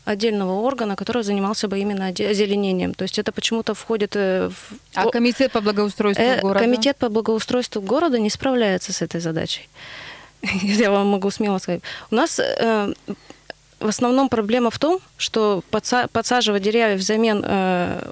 отдельного 0.04 0.60
органа, 0.60 0.96
который 0.96 1.22
занимался 1.22 1.68
бы 1.68 1.78
именно 1.78 2.08
озеленением. 2.08 2.92
То 2.92 3.04
есть 3.04 3.18
это 3.18 3.32
почему-то 3.32 3.72
входит 3.72 4.14
в... 4.14 4.52
А 4.94 5.08
комитет 5.08 5.52
по 5.52 5.62
благоустройству 5.62 6.24
города? 6.42 6.58
Комитет 6.58 6.96
по 6.98 7.08
благоустройству 7.08 7.80
города 7.80 8.18
не 8.18 8.28
справляется 8.28 8.92
с 8.92 9.00
этой 9.00 9.22
задачей. 9.22 9.70
я 10.62 10.90
вам 10.90 11.08
могу 11.08 11.30
смело 11.30 11.58
сказать. 11.58 11.82
У 12.10 12.14
нас 12.14 12.38
э, 12.38 12.92
в 13.78 13.86
основном 13.86 14.28
проблема 14.28 14.70
в 14.70 14.78
том, 14.78 15.00
что 15.16 15.62
подсаживать 15.70 16.62
деревья 16.62 16.96
взамен 16.96 17.42
э, 17.44 18.02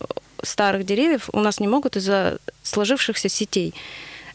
старых 0.43 0.85
деревьев 0.85 1.29
у 1.33 1.41
нас 1.41 1.61
не 1.61 1.69
могут 1.69 1.97
из-за 1.97 2.39
сложившихся 2.63 3.29
сетей 3.29 3.75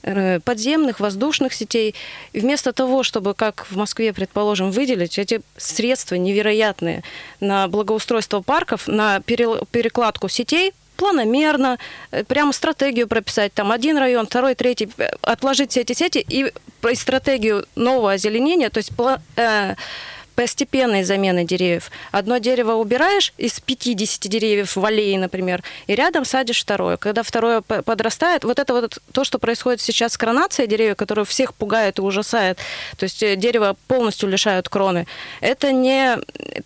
э, 0.04 0.40
подземных, 0.40 1.00
воздушных 1.00 1.54
сетей. 1.54 1.96
И 2.34 2.40
вместо 2.40 2.74
того, 2.74 3.04
чтобы, 3.04 3.34
как 3.34 3.68
в 3.70 3.76
Москве, 3.76 4.14
предположим, 4.14 4.72
выделить 4.72 5.18
эти 5.18 5.42
средства 5.58 6.16
невероятные 6.16 7.04
на 7.40 7.68
благоустройство 7.68 8.42
парков, 8.42 8.88
на 8.88 9.22
перекладку 9.22 10.30
сетей, 10.30 10.74
планомерно, 10.98 11.78
э, 12.12 12.24
прямо 12.24 12.54
стратегию 12.54 13.08
прописать, 13.08 13.54
там 13.54 13.72
один 13.72 13.98
район, 13.98 14.26
второй, 14.26 14.56
третий, 14.56 14.90
э, 14.98 15.10
отложить 15.22 15.72
все 15.72 15.82
эти 15.82 15.94
сети 15.94 16.26
и 16.28 16.52
стратегию 16.96 17.66
нового 17.76 18.14
озеленения, 18.14 18.70
то 18.70 18.80
есть 18.80 18.92
э, 19.36 19.76
постепенной 20.36 21.04
замены 21.04 21.46
деревьев. 21.46 21.92
Одно 22.12 22.38
дерево 22.38 22.74
убираешь 22.74 23.34
из 23.38 23.60
50 23.60 24.22
деревьев 24.30 24.76
в 24.76 24.86
аллее, 24.86 25.20
например, 25.20 25.64
и 25.88 25.96
рядом 25.96 26.26
садишь 26.26 26.62
второе. 26.62 26.98
Когда 26.98 27.24
второе 27.24 27.62
подрастает, 27.62 28.44
вот 28.44 28.60
это 28.60 28.74
вот 28.74 28.98
то, 29.12 29.24
что 29.24 29.40
происходит 29.40 29.82
сейчас 29.82 30.14
с 30.14 30.18
коронацией 30.18 30.68
деревьев, 30.68 30.96
которое 30.96 31.26
всех 31.26 31.54
пугает 31.54 32.00
и 32.00 32.02
ужасает, 32.02 32.58
то 32.98 33.04
есть 33.04 33.22
э, 33.24 33.36
дерево 33.36 33.76
полностью 33.88 34.30
лишают 34.30 34.70
кроны, 34.70 35.08
это 35.42 35.72
не 35.72 36.18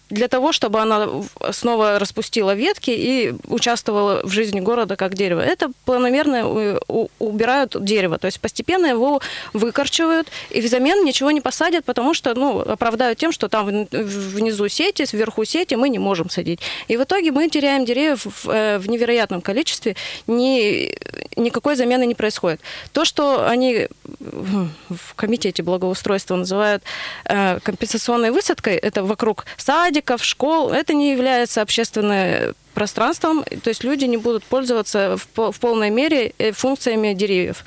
для 0.09 0.27
того, 0.27 0.51
чтобы 0.51 0.79
оно 0.79 1.25
снова 1.51 1.99
распустило 1.99 2.53
ветки 2.55 2.91
и 2.91 3.33
участвовало 3.47 4.21
в 4.23 4.31
жизни 4.31 4.59
города 4.59 4.95
как 4.95 5.13
дерево. 5.13 5.41
Это 5.41 5.71
планомерно 5.85 6.43
э, 6.43 6.79
убирают 7.19 7.75
дерево, 7.83 8.17
то 8.17 8.27
есть 8.27 8.39
постепенно 8.39 8.85
его 8.85 9.21
выкорчивают 9.53 10.27
и 10.49 10.61
взамен 10.61 11.03
ничего 11.03 11.31
не 11.31 11.41
посадят, 11.41 11.85
потому 11.85 12.13
что 12.13 12.33
ну, 12.35 12.59
оправдают 12.59 13.17
тем, 13.19 13.31
что 13.31 13.49
там 13.49 13.56
там 13.57 13.85
внизу 13.91 14.67
сети, 14.67 15.05
сверху 15.05 15.45
сети 15.45 15.75
мы 15.75 15.89
не 15.89 15.99
можем 15.99 16.29
садить. 16.29 16.59
И 16.87 16.97
в 16.97 17.03
итоге 17.03 17.31
мы 17.31 17.49
теряем 17.49 17.85
деревьев 17.85 18.25
в, 18.25 18.49
э, 18.49 18.77
в 18.77 18.89
невероятном 18.89 19.41
количестве, 19.41 19.95
ни, 20.27 20.93
никакой 21.35 21.75
замены 21.75 22.05
не 22.05 22.15
происходит. 22.15 22.61
То, 22.91 23.05
что 23.05 23.47
они 23.47 23.87
в 24.19 25.13
комитете 25.15 25.63
благоустройства 25.63 26.35
называют 26.35 26.83
э, 27.25 27.59
компенсационной 27.63 28.31
высадкой, 28.31 28.75
это 28.75 29.03
вокруг 29.03 29.45
садиков, 29.57 30.23
школ, 30.23 30.71
это 30.71 30.93
не 30.93 31.11
является 31.11 31.61
общественным 31.61 32.53
пространством, 32.73 33.43
то 33.43 33.69
есть 33.69 33.83
люди 33.83 34.05
не 34.05 34.17
будут 34.17 34.43
пользоваться 34.43 35.17
в 35.35 35.59
полной 35.59 35.89
мере 35.89 36.33
э, 36.37 36.51
функциями 36.51 37.13
деревьев. 37.13 37.65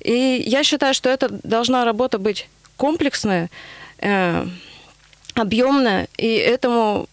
И 0.00 0.44
я 0.46 0.62
считаю, 0.62 0.94
что 0.94 1.10
это 1.10 1.28
должна 1.42 1.84
работа 1.84 2.18
быть 2.18 2.48
комплексная, 2.76 3.50
объемная, 5.36 6.08
и 6.16 6.26
этому 6.34 7.08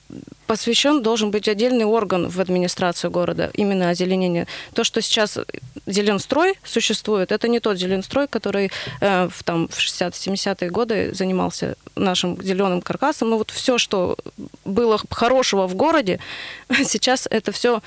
посвящен 0.48 1.02
должен 1.02 1.32
быть 1.32 1.48
отдельный 1.48 1.86
орган 1.86 2.30
в 2.30 2.40
администрацию 2.40 3.12
города, 3.12 3.50
именно 3.54 3.90
озеленение. 3.90 4.48
То, 4.74 4.84
что 4.84 5.02
сейчас 5.02 5.38
Зеленстрой 5.86 6.54
существует, 6.64 7.32
это 7.32 7.48
не 7.48 7.60
тот 7.60 7.78
Зеленстрой, 7.78 8.28
который 8.28 8.72
э, 9.02 9.30
в, 9.30 9.44
там, 9.44 9.68
в 9.68 9.78
60-70-е 9.78 10.70
годы 10.70 11.14
занимался 11.14 11.76
нашим 11.96 12.42
зеленым 12.42 12.82
каркасом. 12.82 13.30
Но 13.30 13.38
вот 13.38 13.52
все, 13.52 13.78
что 13.78 14.18
было 14.66 15.00
хорошего 15.10 15.68
в 15.68 15.76
городе, 15.76 16.20
сейчас 16.84 17.28
это 17.30 17.52
все 17.52 17.82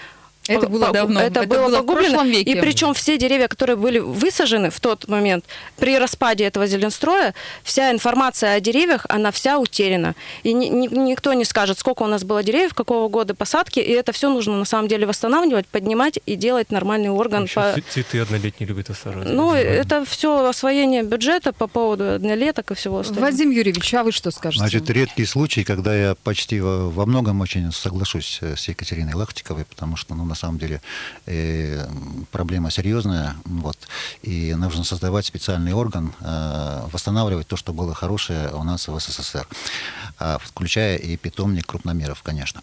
Это 0.48 0.68
было 0.68 0.92
давно. 0.92 1.20
Это, 1.20 1.40
Это 1.40 1.48
было, 1.48 1.66
было 1.66 1.68
в 1.68 1.80
погублено. 1.80 2.08
прошлом 2.10 2.28
веке. 2.30 2.50
И 2.52 2.60
причем 2.60 2.94
все 2.94 3.18
деревья, 3.18 3.48
которые 3.48 3.76
были 3.76 3.98
высажены 3.98 4.70
в 4.70 4.80
тот 4.80 5.08
момент, 5.08 5.44
при 5.76 5.98
распаде 5.98 6.44
этого 6.44 6.66
зеленстроя, 6.66 7.34
вся 7.62 7.90
информация 7.90 8.54
о 8.54 8.60
деревьях, 8.60 9.06
она 9.08 9.30
вся 9.32 9.58
утеряна. 9.58 10.14
И 10.42 10.52
ни- 10.52 10.66
ни- 10.66 10.88
никто 10.94 11.32
не 11.32 11.44
скажет, 11.44 11.78
сколько 11.78 12.02
у 12.04 12.06
нас 12.06 12.22
было 12.24 12.42
деревьев, 12.42 12.74
какого 12.74 13.08
года 13.08 13.34
посадки. 13.34 13.80
И 13.80 13.90
это 13.90 14.12
все 14.12 14.28
нужно 14.30 14.56
на 14.56 14.64
самом 14.64 14.88
деле 14.88 15.06
восстанавливать, 15.06 15.66
поднимать 15.66 16.18
и 16.26 16.36
делать 16.36 16.70
нормальный 16.70 17.10
орган. 17.10 17.44
Еще 17.44 17.54
по- 17.54 17.74
цветы 17.90 18.20
однолетние 18.20 18.68
любят 18.68 18.88
высаживать. 18.88 19.28
Ну, 19.30 19.52
это 19.54 20.04
все 20.04 20.46
освоение 20.48 21.02
бюджета 21.02 21.52
по 21.52 21.66
поводу 21.66 22.12
однолеток 22.14 22.70
и 22.70 22.74
всего 22.74 23.00
остального. 23.00 23.24
Вадим 23.32 23.50
Юрьевич, 23.50 23.92
а 23.94 24.04
вы 24.04 24.12
что 24.12 24.30
скажете? 24.30 24.60
Значит, 24.60 24.88
редкий 24.90 25.24
случай, 25.24 25.64
когда 25.64 25.96
я 25.96 26.14
почти 26.14 26.60
во, 26.60 26.88
во 26.90 27.06
многом 27.06 27.40
очень 27.40 27.72
соглашусь 27.72 28.38
э, 28.42 28.54
с 28.56 28.68
Екатериной 28.68 29.14
Лахтиковой, 29.14 29.64
потому 29.64 29.96
что, 29.96 30.14
ну, 30.14 30.24
на 30.24 30.35
самом 30.36 30.58
деле, 30.58 30.80
э, 31.26 31.86
проблема 32.30 32.70
серьезная, 32.70 33.36
вот, 33.44 33.76
и 34.22 34.54
нужно 34.54 34.84
создавать 34.84 35.26
специальный 35.26 35.72
орган, 35.72 36.12
э, 36.20 36.88
восстанавливать 36.92 37.48
то, 37.48 37.56
что 37.56 37.72
было 37.72 37.94
хорошее 37.94 38.50
у 38.52 38.62
нас 38.62 38.88
в 38.88 38.98
СССР, 38.98 39.46
а, 40.18 40.38
включая 40.38 40.96
и 40.96 41.16
питомник 41.16 41.66
крупномеров, 41.66 42.22
конечно. 42.22 42.62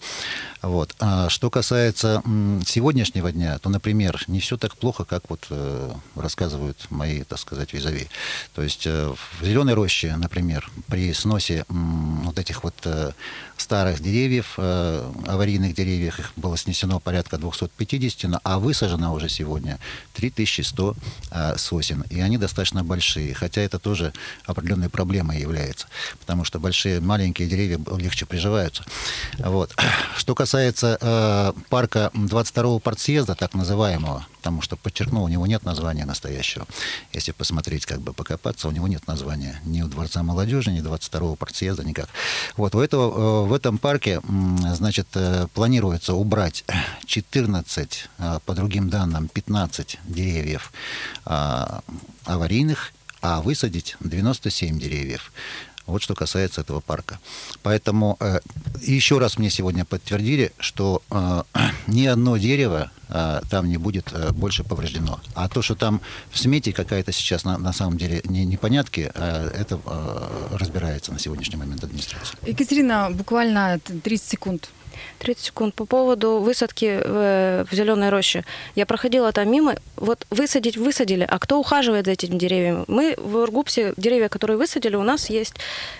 Вот. 0.62 0.96
А 1.00 1.30
что 1.30 1.50
касается 1.50 2.22
м, 2.26 2.64
сегодняшнего 2.66 3.32
дня, 3.32 3.60
то, 3.60 3.70
например, 3.70 4.24
не 4.28 4.40
все 4.40 4.58
так 4.58 4.78
плохо, 4.78 5.04
как 5.04 5.30
вот 5.30 5.48
э, 5.50 5.92
рассказывают 6.16 6.78
мои, 6.90 7.24
так 7.24 7.38
сказать, 7.38 7.74
визави. 7.74 8.08
То 8.56 8.62
есть 8.62 8.88
э, 8.88 9.14
в 9.40 9.46
зеленой 9.46 9.74
роще, 9.74 10.16
например, 10.16 10.72
при 10.88 11.14
сносе 11.14 11.66
м, 11.70 12.22
вот 12.22 12.40
этих 12.40 12.64
вот 12.64 12.76
э, 12.86 13.12
старых 13.64 14.02
деревьев, 14.02 14.54
э, 14.58 15.12
аварийных 15.26 15.74
деревьев, 15.74 16.20
их 16.20 16.34
было 16.36 16.58
снесено 16.58 17.00
порядка 17.00 17.38
250, 17.38 18.30
но- 18.30 18.40
а 18.44 18.60
высажено 18.60 19.14
уже 19.14 19.30
сегодня 19.30 19.80
3100 20.14 20.96
э, 21.32 21.58
сосен. 21.58 22.04
И 22.10 22.20
они 22.20 22.38
достаточно 22.38 22.84
большие, 22.84 23.34
хотя 23.34 23.62
это 23.62 23.80
тоже 23.80 24.14
определенной 24.46 24.90
проблемой 24.90 25.40
является, 25.40 25.88
потому 26.20 26.44
что 26.44 26.60
большие, 26.60 27.00
маленькие 27.00 27.48
деревья 27.48 27.80
легче 27.98 28.26
приживаются. 28.26 28.84
Вот. 29.40 29.76
Что 30.18 30.36
касается 30.36 30.98
э, 31.00 31.54
парка 31.70 32.12
22-го 32.14 32.80
партсъезда, 32.80 33.36
так 33.36 33.54
называемого, 33.54 34.26
потому 34.44 34.62
что, 34.62 34.76
подчеркну, 34.76 35.24
у 35.24 35.30
него 35.30 35.48
нет 35.48 35.64
названия 35.64 36.04
настоящего. 36.04 36.68
Если 37.14 37.32
посмотреть, 37.32 37.86
как 37.86 38.02
бы 38.02 38.12
покопаться, 38.12 38.68
у 38.68 38.72
него 38.72 38.90
нет 38.90 39.08
названия 39.08 39.62
ни 39.64 39.82
у 39.82 39.88
Дворца 39.88 40.22
молодежи, 40.22 40.70
ни 40.70 40.82
22-го 40.82 41.38
партсъезда, 41.38 41.86
никак. 41.86 42.10
Вот, 42.58 42.76
у 42.76 42.82
этого, 42.82 43.46
э, 43.46 43.48
в 43.48 43.54
этом 43.54 43.78
парке, 43.78 44.20
значит, 44.76 45.08
э, 45.14 45.48
планируется 45.54 46.14
убрать 46.14 46.66
14, 47.06 48.10
э, 48.18 48.40
по 48.46 48.54
другим 48.54 48.90
данным, 48.90 49.30
15 49.30 50.00
деревьев 50.04 50.74
а, 51.26 51.82
аварийных, 52.26 52.92
а 53.22 53.42
высадить 53.42 53.96
97 54.02 54.78
деревьев. 54.78 55.32
Вот 55.86 56.02
что 56.02 56.16
касается 56.16 56.62
этого 56.62 56.80
парка. 56.80 57.20
Поэтому 57.62 58.16
э, 58.20 58.40
еще 58.82 59.18
раз 59.20 59.38
мне 59.38 59.50
сегодня 59.50 59.84
подтвердили, 59.86 60.52
что 60.58 61.02
э, 61.12 61.44
ни 61.88 62.06
одно 62.06 62.38
дерево 62.38 62.90
э, 63.10 63.42
там 63.50 63.68
не 63.68 63.78
будет 63.78 64.12
э, 64.14 64.32
больше 64.32 64.64
повреждено. 64.64 65.20
А 65.36 65.50
то, 65.50 65.62
что 65.62 65.76
там 65.76 66.00
в 66.32 66.40
смете 66.40 66.72
какая-то 66.72 67.12
сейчас 67.12 67.44
на, 67.44 67.58
на 67.58 67.74
самом 67.74 67.98
деле 67.98 68.22
не, 68.26 68.46
непонятки, 68.46 69.12
э, 69.14 69.52
это 69.60 69.80
э, 69.86 70.58
разбирается 70.58 71.12
на 71.12 71.20
сегодняшний 71.20 71.58
момент 71.58 71.84
администрация. 71.84 72.38
Екатерина, 72.46 73.10
буквально 73.12 73.80
т- 73.80 73.94
30 73.94 74.30
секунд. 74.30 74.70
30 75.20 75.44
секунд. 75.44 75.76
По 75.76 75.86
поводу 75.86 76.40
высадки 76.40 77.00
в, 77.04 77.66
в 77.70 77.76
зеленой 77.76 78.10
роще. 78.10 78.44
Я 78.76 78.86
проходила 78.86 79.32
там 79.32 79.52
мимо. 79.52 79.76
Вот 79.96 80.26
высадить 80.30 80.78
высадили, 80.78 81.26
а 81.30 81.40
кто 81.40 81.60
ухаживает 81.60 82.06
за 82.06 82.12
этими 82.12 82.38
деревьями? 82.38 82.86
Мы 82.88 83.16
в 83.18 83.38
Ургупсе, 83.38 83.94
деревья, 83.98 84.30
которые 84.30 84.58
высадили, 84.58 84.96
у 84.96 85.04
нас 85.04 85.30
есть 85.30 85.56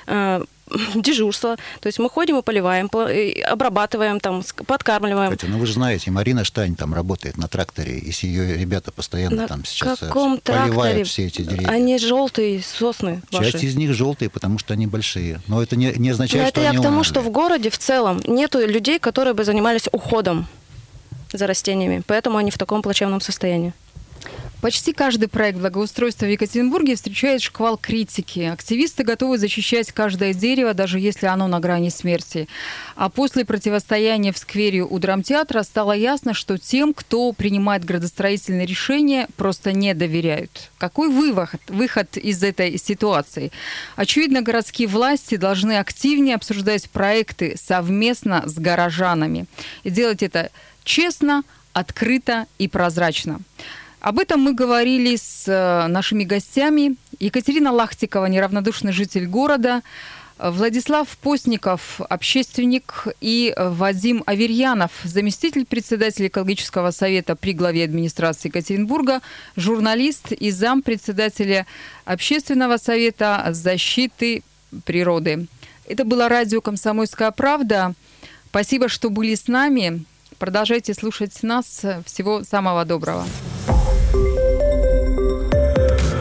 э, 0.08 0.44
дежурство. 0.96 1.58
То 1.80 1.88
есть 1.88 2.00
мы 2.00 2.10
ходим 2.10 2.38
и 2.38 2.42
поливаем, 2.42 2.90
обрабатываем, 3.46 4.20
там, 4.20 4.44
подкармливаем. 4.66 5.32
Катя, 5.32 5.48
ну 5.48 5.58
вы 5.58 5.66
же 5.66 5.74
знаете, 5.74 6.12
Марина 6.12 6.44
Штань 6.44 6.76
там 6.76 6.94
работает 6.94 7.38
на 7.38 7.48
тракторе, 7.48 7.98
и 7.98 8.12
ее 8.26 8.58
ребята 8.58 8.92
постоянно 8.92 9.44
На 9.44 9.48
там 9.48 9.66
сейчас 9.66 10.02
э, 10.02 10.08
каком 10.08 10.40
тракторе? 10.40 10.70
поливают 10.72 11.08
все 11.08 11.28
эти 11.28 11.42
деревья. 11.42 11.68
Они 11.68 11.98
желтые 11.98 12.62
сосны 12.62 13.22
ваши. 13.32 13.52
Часть 13.52 13.64
из 13.64 13.76
них 13.76 13.94
желтые, 13.94 14.30
потому 14.30 14.60
что 14.60 14.74
они 14.74 14.88
большие. 14.88 15.42
Но 15.48 15.62
это 15.62 15.76
не, 15.76 15.92
не 15.94 16.10
Но 16.10 16.14
означает, 16.14 16.48
это 16.48 16.52
что 16.52 16.62
я 16.62 16.70
они 16.70 16.78
к 16.80 16.82
тому, 16.82 16.98
умерли. 16.98 17.10
что 17.10 17.22
в 17.22 17.30
городе 17.30 17.70
в 17.70 17.78
целом 17.78 18.22
нету 18.26 18.66
людей, 18.66 19.00
которые 19.00 19.34
бы 19.34 19.44
занимались 19.44 19.88
уходом 19.92 20.48
за 21.32 21.48
растениями. 21.48 22.04
Поэтому 22.06 22.38
они 22.38 22.52
в 22.52 22.58
таком 22.58 22.82
плачевном 22.82 23.22
состоянии. 23.22 23.74
Почти 24.64 24.94
каждый 24.94 25.28
проект 25.28 25.60
благоустройства 25.60 26.26
в 26.26 26.30
Екатеринбурге 26.30 26.96
встречает 26.96 27.42
шквал 27.42 27.76
критики. 27.76 28.40
Активисты 28.40 29.04
готовы 29.04 29.38
защищать 29.38 29.92
каждое 29.92 30.34
дерево, 30.34 30.74
даже 30.74 31.02
если 31.02 31.26
оно 31.26 31.50
на 31.50 31.60
грани 31.60 31.90
смерти. 31.90 32.48
А 32.96 33.10
после 33.10 33.44
противостояния 33.44 34.32
в 34.32 34.38
сквере 34.38 34.84
у 34.84 35.00
драмтеатра 35.00 35.64
стало 35.64 35.92
ясно, 35.92 36.34
что 36.34 36.58
тем, 36.58 36.94
кто 36.94 37.34
принимает 37.34 37.84
градостроительные 37.84 38.66
решения, 38.66 39.28
просто 39.36 39.74
не 39.74 39.94
доверяют. 39.94 40.72
Какой 40.78 41.10
вывод, 41.10 41.50
выход 41.68 42.16
из 42.16 42.42
этой 42.42 42.78
ситуации? 42.78 43.52
Очевидно, 43.98 44.44
городские 44.44 44.88
власти 44.88 45.36
должны 45.36 45.78
активнее 45.78 46.36
обсуждать 46.36 46.90
проекты 46.90 47.58
совместно 47.62 48.44
с 48.46 48.58
горожанами. 48.58 49.46
И 49.84 49.90
делать 49.90 50.24
это 50.24 50.52
честно, 50.86 51.44
открыто 51.74 52.46
и 52.60 52.70
прозрачно. 52.70 53.42
Об 54.04 54.20
этом 54.20 54.42
мы 54.42 54.54
говорили 54.54 55.16
с 55.16 55.46
э, 55.48 55.88
нашими 55.88 56.26
гостями. 56.26 56.98
Екатерина 57.22 57.72
Лахтикова, 57.72 58.26
неравнодушный 58.26 58.92
житель 58.92 59.28
города, 59.28 59.82
Владислав 60.38 61.08
Постников, 61.20 62.02
общественник, 62.10 63.08
и 63.22 63.54
Вадим 63.58 64.22
Аверьянов, 64.26 64.92
заместитель 65.06 65.66
председателя 65.66 66.28
экологического 66.28 66.92
совета 66.92 67.38
при 67.38 67.54
главе 67.54 67.86
администрации 67.86 68.50
Екатеринбурга, 68.50 69.22
журналист 69.56 70.34
и 70.34 70.52
зам 70.52 70.82
председателя 70.82 71.66
общественного 72.04 72.76
совета 72.76 73.48
защиты 73.52 74.44
природы. 74.84 75.48
Это 75.88 76.04
было 76.04 76.28
радио 76.28 76.60
«Комсомольская 76.60 77.32
правда». 77.32 77.94
Спасибо, 78.50 78.90
что 78.90 79.10
были 79.10 79.36
с 79.36 79.48
нами. 79.48 80.04
Продолжайте 80.40 80.94
слушать 80.94 81.42
нас. 81.42 81.86
Всего 82.06 82.44
самого 82.44 82.84
доброго. 82.84 83.26